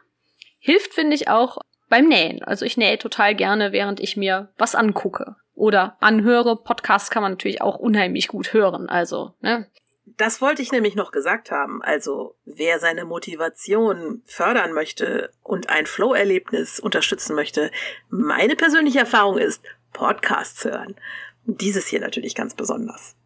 hilft, 0.58 0.94
finde 0.94 1.14
ich, 1.14 1.28
auch 1.28 1.58
beim 1.88 2.08
Nähen. 2.08 2.42
Also 2.42 2.64
ich 2.64 2.76
nähe 2.76 2.98
total 2.98 3.34
gerne, 3.34 3.72
während 3.72 4.00
ich 4.00 4.16
mir 4.16 4.52
was 4.56 4.74
angucke 4.74 5.36
oder 5.54 5.96
anhöre. 6.00 6.56
Podcasts 6.56 7.10
kann 7.10 7.22
man 7.22 7.32
natürlich 7.32 7.60
auch 7.60 7.78
unheimlich 7.78 8.28
gut 8.28 8.52
hören. 8.52 8.88
Also, 8.88 9.34
ne? 9.40 9.68
Das 10.06 10.40
wollte 10.40 10.62
ich 10.62 10.70
nämlich 10.70 10.94
noch 10.94 11.12
gesagt 11.12 11.50
haben. 11.50 11.82
Also, 11.82 12.36
wer 12.44 12.78
seine 12.78 13.04
Motivation 13.04 14.22
fördern 14.26 14.72
möchte 14.72 15.30
und 15.42 15.70
ein 15.70 15.86
Flow-Erlebnis 15.86 16.78
unterstützen 16.78 17.34
möchte, 17.34 17.70
meine 18.10 18.54
persönliche 18.54 19.00
Erfahrung 19.00 19.38
ist, 19.38 19.62
Podcasts 19.92 20.64
hören. 20.64 20.96
Dieses 21.44 21.86
hier 21.86 22.00
natürlich 22.00 22.34
ganz 22.34 22.54
besonders. 22.54 23.16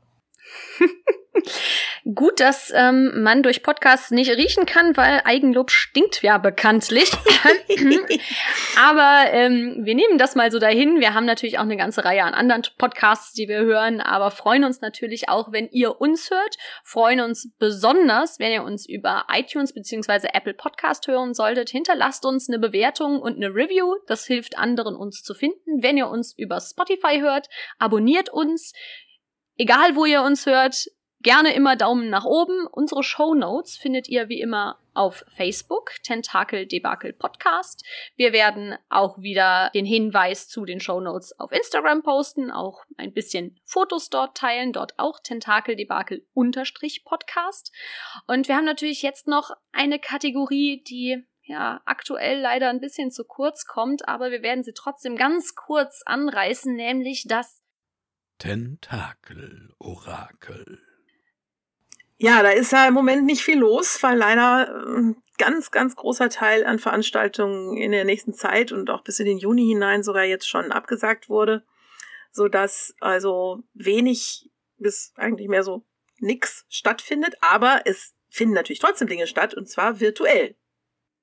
Gut, 2.15 2.41
dass 2.41 2.73
ähm, 2.75 3.23
man 3.23 3.43
durch 3.43 3.63
Podcasts 3.63 4.11
nicht 4.11 4.31
riechen 4.31 4.67
kann, 4.67 4.97
weil 4.97 5.23
Eigenlob 5.25 5.71
stinkt 5.71 6.23
ja 6.23 6.39
bekanntlich. 6.39 7.11
aber 8.77 9.33
ähm, 9.33 9.81
wir 9.83 9.95
nehmen 9.95 10.19
das 10.19 10.35
mal 10.35 10.51
so 10.51 10.59
dahin. 10.59 11.01
Wir 11.01 11.15
haben 11.15 11.27
natürlich 11.27 11.59
auch 11.59 11.63
eine 11.63 11.77
ganze 11.77 12.05
Reihe 12.05 12.25
an 12.25 12.35
anderen 12.35 12.63
Podcasts, 12.79 13.33
die 13.33 13.49
wir 13.49 13.61
hören, 13.61 14.01
aber 14.01 14.31
freuen 14.31 14.65
uns 14.65 14.81
natürlich 14.81 15.29
auch, 15.29 15.53
wenn 15.53 15.69
ihr 15.71 16.01
uns 16.01 16.31
hört. 16.31 16.57
Freuen 16.85 17.21
uns 17.21 17.51
besonders, 17.59 18.39
wenn 18.39 18.53
ihr 18.53 18.63
uns 18.63 18.89
über 18.89 19.27
iTunes 19.33 19.73
beziehungsweise 19.73 20.35
Apple 20.35 20.55
Podcast 20.55 21.07
hören 21.09 21.35
solltet. 21.35 21.71
Hinterlasst 21.71 22.25
uns 22.25 22.49
eine 22.49 22.59
Bewertung 22.59 23.21
und 23.21 23.37
eine 23.37 23.55
Review. 23.55 23.97
Das 24.07 24.27
hilft 24.27 24.59
anderen, 24.59 24.97
uns 24.97 25.23
zu 25.23 25.35
finden. 25.35 25.83
Wenn 25.83 25.97
ihr 25.97 26.09
uns 26.09 26.35
über 26.37 26.61
Spotify 26.61 27.21
hört, 27.21 27.49
abonniert 27.79 28.31
uns. 28.31 28.73
Egal, 29.57 29.97
wo 29.97 30.05
ihr 30.05 30.23
uns 30.23 30.47
hört, 30.47 30.87
Gerne 31.21 31.53
immer 31.53 31.75
Daumen 31.75 32.11
nach 32.11 32.25
oben. 32.25 32.69
Unsere 32.69 33.03
Show 33.03 33.35
Notes 33.35 33.77
findet 33.77 34.09
ihr 34.09 34.29
wie 34.29 34.41
immer 34.41 34.79
auf 34.95 35.25
Facebook, 35.29 35.91
Tentakel 36.05 36.67
Debakel 36.67 37.13
Podcast. 37.13 37.85
Wir 38.15 38.33
werden 38.33 38.77
auch 38.89 39.19
wieder 39.19 39.71
den 39.75 39.85
Hinweis 39.85 40.47
zu 40.49 40.65
den 40.65 40.79
Show 40.79 41.01
Notes 41.01 41.37
auf 41.41 41.51
Instagram 41.51 42.05
posten, 42.05 42.53
auch 42.53 42.85
ein 42.97 43.13
bisschen 43.13 43.59
Fotos 43.65 44.11
dort 44.11 44.37
teilen, 44.37 44.73
dort 44.73 44.97
auch 44.99 45.19
Tentakel 45.19 45.75
Debakel 45.75 46.25
unterstrich 46.35 47.03
Podcast. 47.05 47.73
Und 48.29 48.47
wir 48.47 48.55
haben 48.55 48.65
natürlich 48.65 49.03
jetzt 49.03 49.27
noch 49.27 49.51
eine 49.73 49.99
Kategorie, 49.99 50.85
die 50.85 51.27
ja, 51.43 51.81
aktuell 51.85 52.41
leider 52.41 52.69
ein 52.69 52.81
bisschen 52.81 53.11
zu 53.11 53.25
kurz 53.25 53.67
kommt, 53.67 54.07
aber 54.07 54.31
wir 54.31 54.43
werden 54.43 54.63
sie 54.63 54.75
trotzdem 54.75 55.17
ganz 55.17 55.57
kurz 55.57 56.03
anreißen, 56.05 56.77
nämlich 56.77 57.25
das 57.27 57.61
Tentakel-Orakel. 58.39 60.88
Ja, 62.19 62.43
da 62.43 62.51
ist 62.51 62.73
ja 62.73 62.87
im 62.87 62.95
Moment 62.95 63.25
nicht 63.25 63.43
viel 63.43 63.59
los, 63.59 64.03
weil 64.03 64.19
leider 64.19 64.75
ein 64.87 65.13
äh, 65.13 65.15
ganz, 65.39 65.71
ganz 65.71 65.95
großer 65.95 66.29
Teil 66.29 66.67
an 66.67 66.81
Veranstaltungen 66.81 67.77
in 67.77 67.93
der 67.93 68.05
nächsten 68.05 68.35
Zeit 68.35 68.73
und 68.73 68.91
auch 68.91 69.03
bis 69.03 69.21
in 69.21 69.27
den 69.27 69.39
Juni 69.39 69.67
hinein 69.67 70.03
sogar 70.03 70.25
jetzt 70.25 70.49
schon 70.49 70.73
abgesagt 70.73 71.29
wurde, 71.29 71.65
so 72.33 72.49
dass 72.49 72.95
also 73.01 73.63
wenig 73.73 74.51
bis 74.79 75.13
eigentlich 75.17 75.49
mehr 75.49 75.63
so 75.63 75.85
nix 76.19 76.67
stattfindet, 76.69 77.37
aber 77.41 77.83
es 77.85 78.15
finden 78.29 78.55
natürlich 78.55 78.81
trotzdem 78.81 79.09
Dinge 79.09 79.29
statt 79.29 79.55
und 79.55 79.69
zwar 79.69 80.01
virtuell. 80.01 80.57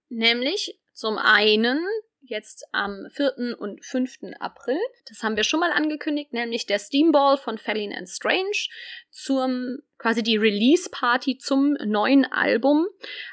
Nämlich 0.07 0.79
zum 0.93 1.17
einen 1.17 1.85
jetzt 2.27 2.65
am 2.71 3.07
4. 3.11 3.55
und 3.59 3.83
5. 3.85 4.35
April. 4.39 4.77
Das 5.07 5.23
haben 5.23 5.35
wir 5.35 5.43
schon 5.43 5.59
mal 5.59 5.71
angekündigt, 5.71 6.33
nämlich 6.33 6.65
der 6.65 6.79
Steamball 6.79 7.37
von 7.37 7.57
Fallin 7.57 7.93
and 7.93 8.09
Strange 8.09 8.67
zum 9.09 9.79
quasi 9.97 10.23
die 10.23 10.37
Release 10.37 10.89
Party 10.89 11.37
zum 11.37 11.73
neuen 11.85 12.25
Album 12.25 12.85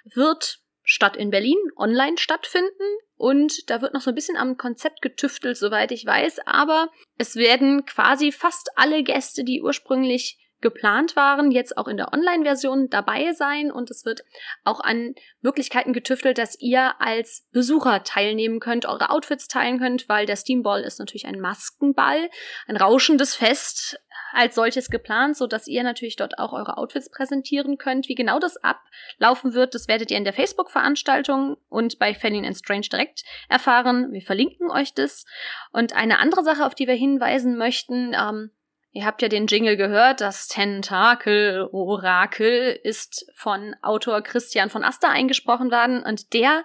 wird 0.05 0.61
statt 0.84 1.16
in 1.16 1.30
Berlin 1.30 1.59
online 1.76 2.18
stattfinden 2.18 2.99
und 3.16 3.70
da 3.70 3.80
wird 3.82 3.95
noch 3.95 4.01
so 4.01 4.11
ein 4.11 4.16
bisschen 4.16 4.36
am 4.36 4.57
Konzept 4.57 5.01
getüftelt, 5.01 5.57
soweit 5.57 5.93
ich 5.93 6.05
weiß, 6.05 6.40
aber 6.45 6.90
es 7.18 7.36
werden 7.36 7.84
quasi 7.84 8.32
fast 8.32 8.70
alle 8.74 9.05
Gäste, 9.05 9.45
die 9.45 9.62
ursprünglich 9.62 10.38
geplant 10.62 11.16
waren, 11.16 11.50
jetzt 11.50 11.76
auch 11.76 11.88
in 11.88 11.96
der 11.96 12.12
Online-Version 12.12 12.88
dabei 12.88 13.32
sein 13.32 13.70
und 13.70 13.90
es 13.90 14.04
wird 14.04 14.24
auch 14.64 14.80
an 14.80 15.14
Möglichkeiten 15.40 15.92
getüftelt, 15.92 16.38
dass 16.38 16.58
ihr 16.60 17.00
als 17.00 17.46
Besucher 17.52 18.04
teilnehmen 18.04 18.60
könnt, 18.60 18.86
eure 18.86 19.10
Outfits 19.10 19.48
teilen 19.48 19.78
könnt, 19.78 20.08
weil 20.08 20.26
der 20.26 20.36
Steamball 20.36 20.82
ist 20.82 20.98
natürlich 20.98 21.26
ein 21.26 21.40
Maskenball, 21.40 22.30
ein 22.66 22.76
rauschendes 22.76 23.34
Fest 23.34 23.98
als 24.32 24.54
solches 24.54 24.90
geplant, 24.90 25.36
so 25.36 25.46
dass 25.46 25.66
ihr 25.66 25.82
natürlich 25.82 26.16
dort 26.16 26.38
auch 26.38 26.52
eure 26.52 26.78
Outfits 26.78 27.10
präsentieren 27.10 27.78
könnt. 27.78 28.08
Wie 28.08 28.14
genau 28.14 28.38
das 28.38 28.56
ablaufen 28.56 29.54
wird, 29.54 29.74
das 29.74 29.88
werdet 29.88 30.10
ihr 30.10 30.16
in 30.16 30.24
der 30.24 30.32
Facebook-Veranstaltung 30.32 31.56
und 31.68 31.98
bei 31.98 32.14
Fanning 32.14 32.46
and 32.46 32.56
Strange 32.56 32.88
direkt 32.90 33.24
erfahren. 33.48 34.12
Wir 34.12 34.22
verlinken 34.22 34.70
euch 34.70 34.94
das. 34.94 35.26
Und 35.72 35.94
eine 35.94 36.18
andere 36.18 36.42
Sache, 36.42 36.64
auf 36.64 36.74
die 36.74 36.86
wir 36.86 36.94
hinweisen 36.94 37.56
möchten, 37.56 38.14
ähm, 38.14 38.50
Ihr 38.95 39.07
habt 39.07 39.22
ja 39.22 39.28
den 39.28 39.47
Jingle 39.47 39.78
gehört, 39.78 40.20
das 40.20 40.49
Tentakel-Orakel 40.49 42.78
ist 42.82 43.24
von 43.34 43.74
Autor 43.80 44.20
Christian 44.20 44.68
von 44.68 44.84
Aster 44.84 45.09
eingesprochen 45.09 45.70
worden 45.70 46.03
und 46.03 46.34
der 46.34 46.62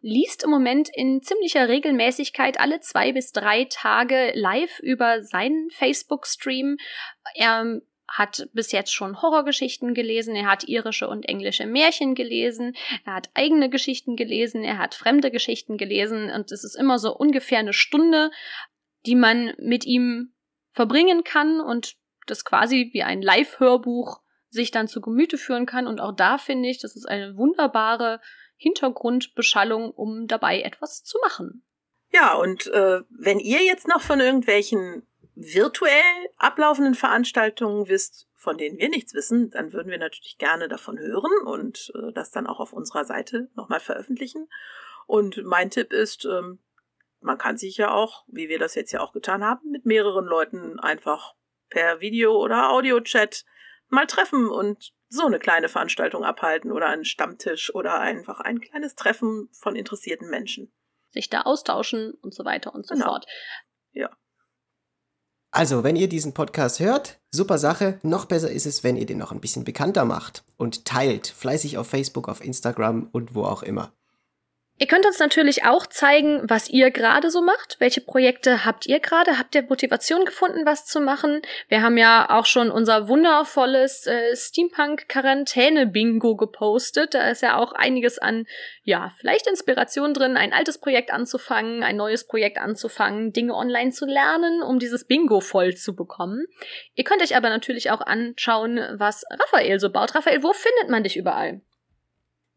liest 0.00 0.42
im 0.42 0.50
Moment 0.50 0.88
in 0.92 1.22
ziemlicher 1.22 1.68
Regelmäßigkeit 1.68 2.58
alle 2.58 2.80
zwei 2.80 3.12
bis 3.12 3.30
drei 3.30 3.68
Tage 3.70 4.32
live 4.34 4.80
über 4.80 5.22
seinen 5.22 5.70
Facebook-Stream. 5.70 6.78
Er 7.36 7.80
hat 8.08 8.48
bis 8.54 8.72
jetzt 8.72 8.92
schon 8.92 9.22
Horrorgeschichten 9.22 9.94
gelesen, 9.94 10.34
er 10.34 10.46
hat 10.46 10.64
irische 10.64 11.08
und 11.08 11.28
englische 11.28 11.66
Märchen 11.66 12.16
gelesen, 12.16 12.74
er 13.04 13.14
hat 13.14 13.30
eigene 13.34 13.70
Geschichten 13.70 14.16
gelesen, 14.16 14.64
er 14.64 14.78
hat 14.78 14.96
fremde 14.96 15.30
Geschichten 15.30 15.76
gelesen 15.76 16.28
und 16.30 16.50
es 16.50 16.64
ist 16.64 16.74
immer 16.74 16.98
so 16.98 17.14
ungefähr 17.14 17.60
eine 17.60 17.72
Stunde, 17.72 18.32
die 19.06 19.14
man 19.14 19.54
mit 19.58 19.84
ihm 19.84 20.32
verbringen 20.78 21.24
kann 21.24 21.60
und 21.60 21.96
das 22.28 22.44
quasi 22.44 22.90
wie 22.92 23.02
ein 23.02 23.20
Live-Hörbuch 23.20 24.20
sich 24.48 24.70
dann 24.70 24.86
zu 24.86 25.00
Gemüte 25.00 25.36
führen 25.36 25.66
kann. 25.66 25.88
Und 25.88 26.00
auch 26.00 26.14
da 26.14 26.38
finde 26.38 26.68
ich, 26.68 26.78
das 26.78 26.94
ist 26.94 27.08
eine 27.08 27.36
wunderbare 27.36 28.20
Hintergrundbeschallung, 28.56 29.90
um 29.90 30.28
dabei 30.28 30.62
etwas 30.62 31.02
zu 31.02 31.18
machen. 31.20 31.64
Ja, 32.12 32.34
und 32.34 32.68
äh, 32.68 33.00
wenn 33.10 33.40
ihr 33.40 33.64
jetzt 33.64 33.88
noch 33.88 34.00
von 34.00 34.20
irgendwelchen 34.20 35.04
virtuell 35.34 36.28
ablaufenden 36.36 36.94
Veranstaltungen 36.94 37.88
wisst, 37.88 38.28
von 38.36 38.56
denen 38.56 38.78
wir 38.78 38.88
nichts 38.88 39.14
wissen, 39.14 39.50
dann 39.50 39.72
würden 39.72 39.90
wir 39.90 39.98
natürlich 39.98 40.38
gerne 40.38 40.68
davon 40.68 40.96
hören 40.96 41.32
und 41.44 41.92
äh, 41.96 42.12
das 42.12 42.30
dann 42.30 42.46
auch 42.46 42.60
auf 42.60 42.72
unserer 42.72 43.04
Seite 43.04 43.50
nochmal 43.56 43.80
veröffentlichen. 43.80 44.48
Und 45.08 45.42
mein 45.44 45.70
Tipp 45.70 45.92
ist, 45.92 46.24
ähm, 46.24 46.60
man 47.20 47.38
kann 47.38 47.56
sich 47.56 47.76
ja 47.76 47.92
auch, 47.92 48.24
wie 48.28 48.48
wir 48.48 48.58
das 48.58 48.74
jetzt 48.74 48.92
ja 48.92 49.00
auch 49.00 49.12
getan 49.12 49.44
haben, 49.44 49.70
mit 49.70 49.86
mehreren 49.86 50.24
Leuten 50.24 50.78
einfach 50.78 51.34
per 51.68 52.00
Video- 52.00 52.38
oder 52.38 52.70
Audio-Chat 52.70 53.44
mal 53.88 54.06
treffen 54.06 54.48
und 54.48 54.92
so 55.08 55.26
eine 55.26 55.38
kleine 55.38 55.68
Veranstaltung 55.68 56.24
abhalten 56.24 56.70
oder 56.70 56.88
einen 56.88 57.04
Stammtisch 57.04 57.74
oder 57.74 57.98
einfach 57.98 58.40
ein 58.40 58.60
kleines 58.60 58.94
Treffen 58.94 59.48
von 59.52 59.74
interessierten 59.74 60.28
Menschen. 60.28 60.72
Sich 61.10 61.30
da 61.30 61.42
austauschen 61.42 62.12
und 62.12 62.34
so 62.34 62.44
weiter 62.44 62.74
und 62.74 62.86
so 62.86 62.94
genau. 62.94 63.06
fort. 63.06 63.26
Ja. 63.92 64.10
Also, 65.50 65.82
wenn 65.82 65.96
ihr 65.96 66.10
diesen 66.10 66.34
Podcast 66.34 66.78
hört, 66.78 67.20
super 67.30 67.56
Sache. 67.56 67.98
Noch 68.02 68.26
besser 68.26 68.50
ist 68.50 68.66
es, 68.66 68.84
wenn 68.84 68.96
ihr 68.96 69.06
den 69.06 69.16
noch 69.16 69.32
ein 69.32 69.40
bisschen 69.40 69.64
bekannter 69.64 70.04
macht 70.04 70.44
und 70.58 70.84
teilt. 70.84 71.26
Fleißig 71.26 71.78
auf 71.78 71.88
Facebook, 71.88 72.28
auf 72.28 72.44
Instagram 72.44 73.08
und 73.12 73.34
wo 73.34 73.44
auch 73.44 73.62
immer. 73.62 73.97
Ihr 74.80 74.86
könnt 74.86 75.06
uns 75.06 75.18
natürlich 75.18 75.64
auch 75.64 75.86
zeigen, 75.86 76.40
was 76.44 76.68
ihr 76.68 76.92
gerade 76.92 77.30
so 77.30 77.42
macht. 77.42 77.80
Welche 77.80 78.00
Projekte 78.00 78.64
habt 78.64 78.86
ihr 78.86 79.00
gerade? 79.00 79.36
Habt 79.36 79.56
ihr 79.56 79.64
Motivation 79.64 80.24
gefunden, 80.24 80.64
was 80.66 80.86
zu 80.86 81.00
machen? 81.00 81.42
Wir 81.68 81.82
haben 81.82 81.98
ja 81.98 82.30
auch 82.30 82.46
schon 82.46 82.70
unser 82.70 83.08
wundervolles 83.08 84.06
äh, 84.06 84.36
Steampunk-Quarantäne-Bingo 84.36 86.36
gepostet. 86.36 87.14
Da 87.14 87.28
ist 87.28 87.42
ja 87.42 87.56
auch 87.56 87.72
einiges 87.72 88.20
an, 88.20 88.46
ja, 88.84 89.10
vielleicht 89.18 89.48
Inspiration 89.48 90.14
drin, 90.14 90.36
ein 90.36 90.52
altes 90.52 90.78
Projekt 90.78 91.12
anzufangen, 91.12 91.82
ein 91.82 91.96
neues 91.96 92.28
Projekt 92.28 92.58
anzufangen, 92.58 93.32
Dinge 93.32 93.54
online 93.54 93.90
zu 93.90 94.06
lernen, 94.06 94.62
um 94.62 94.78
dieses 94.78 95.08
Bingo 95.08 95.40
voll 95.40 95.74
zu 95.74 95.96
bekommen. 95.96 96.46
Ihr 96.94 97.02
könnt 97.02 97.22
euch 97.22 97.36
aber 97.36 97.48
natürlich 97.48 97.90
auch 97.90 98.00
anschauen, 98.00 98.78
was 98.92 99.24
Raphael 99.28 99.80
so 99.80 99.90
baut. 99.90 100.14
Raphael, 100.14 100.44
wo 100.44 100.52
findet 100.52 100.88
man 100.88 101.02
dich 101.02 101.16
überall? 101.16 101.62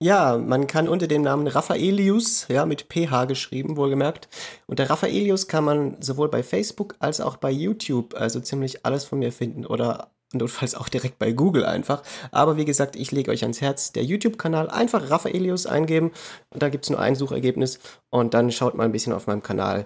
Ja, 0.04 0.40
man 0.40 0.66
kann 0.66 0.90
unter 0.90 1.06
dem 1.06 1.22
Namen 1.22 1.46
Raphaelius, 1.46 2.48
ja, 2.48 2.66
mit 2.66 2.88
PH 2.92 3.26
geschrieben, 3.26 3.78
wohlgemerkt. 3.78 4.30
Unter 4.66 4.90
Raphaelius 4.90 5.48
kann 5.48 5.64
man 5.64 6.02
sowohl 6.02 6.28
bei 6.28 6.42
Facebook 6.42 6.96
als 6.98 7.22
auch 7.22 7.38
bei 7.38 7.52
YouTube 7.52 8.16
also 8.16 8.40
ziemlich 8.40 8.84
alles 8.84 9.06
von 9.06 9.20
mir 9.20 9.32
finden 9.32 9.64
oder 9.64 10.10
notfalls 10.34 10.74
auch 10.74 10.90
direkt 10.90 11.20
bei 11.20 11.34
Google 11.34 11.66
einfach. 11.66 12.02
Aber 12.32 12.58
wie 12.58 12.66
gesagt, 12.66 12.96
ich 12.96 13.12
lege 13.12 13.30
euch 13.30 13.44
ans 13.44 13.62
Herz, 13.62 13.92
der 13.92 14.04
YouTube-Kanal 14.04 14.72
einfach 14.72 15.12
Raphaelius 15.12 15.68
eingeben. 15.68 16.12
Da 16.50 16.70
gibt 16.70 16.86
es 16.86 16.90
nur 16.90 17.00
ein 17.00 17.14
Suchergebnis 17.14 17.80
und 18.10 18.34
dann 18.34 18.52
schaut 18.52 18.74
mal 18.74 18.86
ein 18.86 18.92
bisschen 18.92 19.14
auf 19.14 19.28
meinem 19.28 19.44
Kanal 19.44 19.86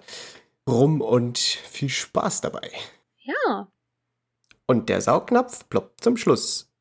rum 0.66 1.01
und 1.01 1.39
viel 1.39 1.89
Spaß 1.89 2.39
dabei. 2.39 2.72
Ja. 3.24 3.68
Und 4.66 4.88
der 4.88 5.01
Saugnapf 5.01 5.68
ploppt 5.68 6.05
zum 6.05 6.16
Schluss. 6.16 6.72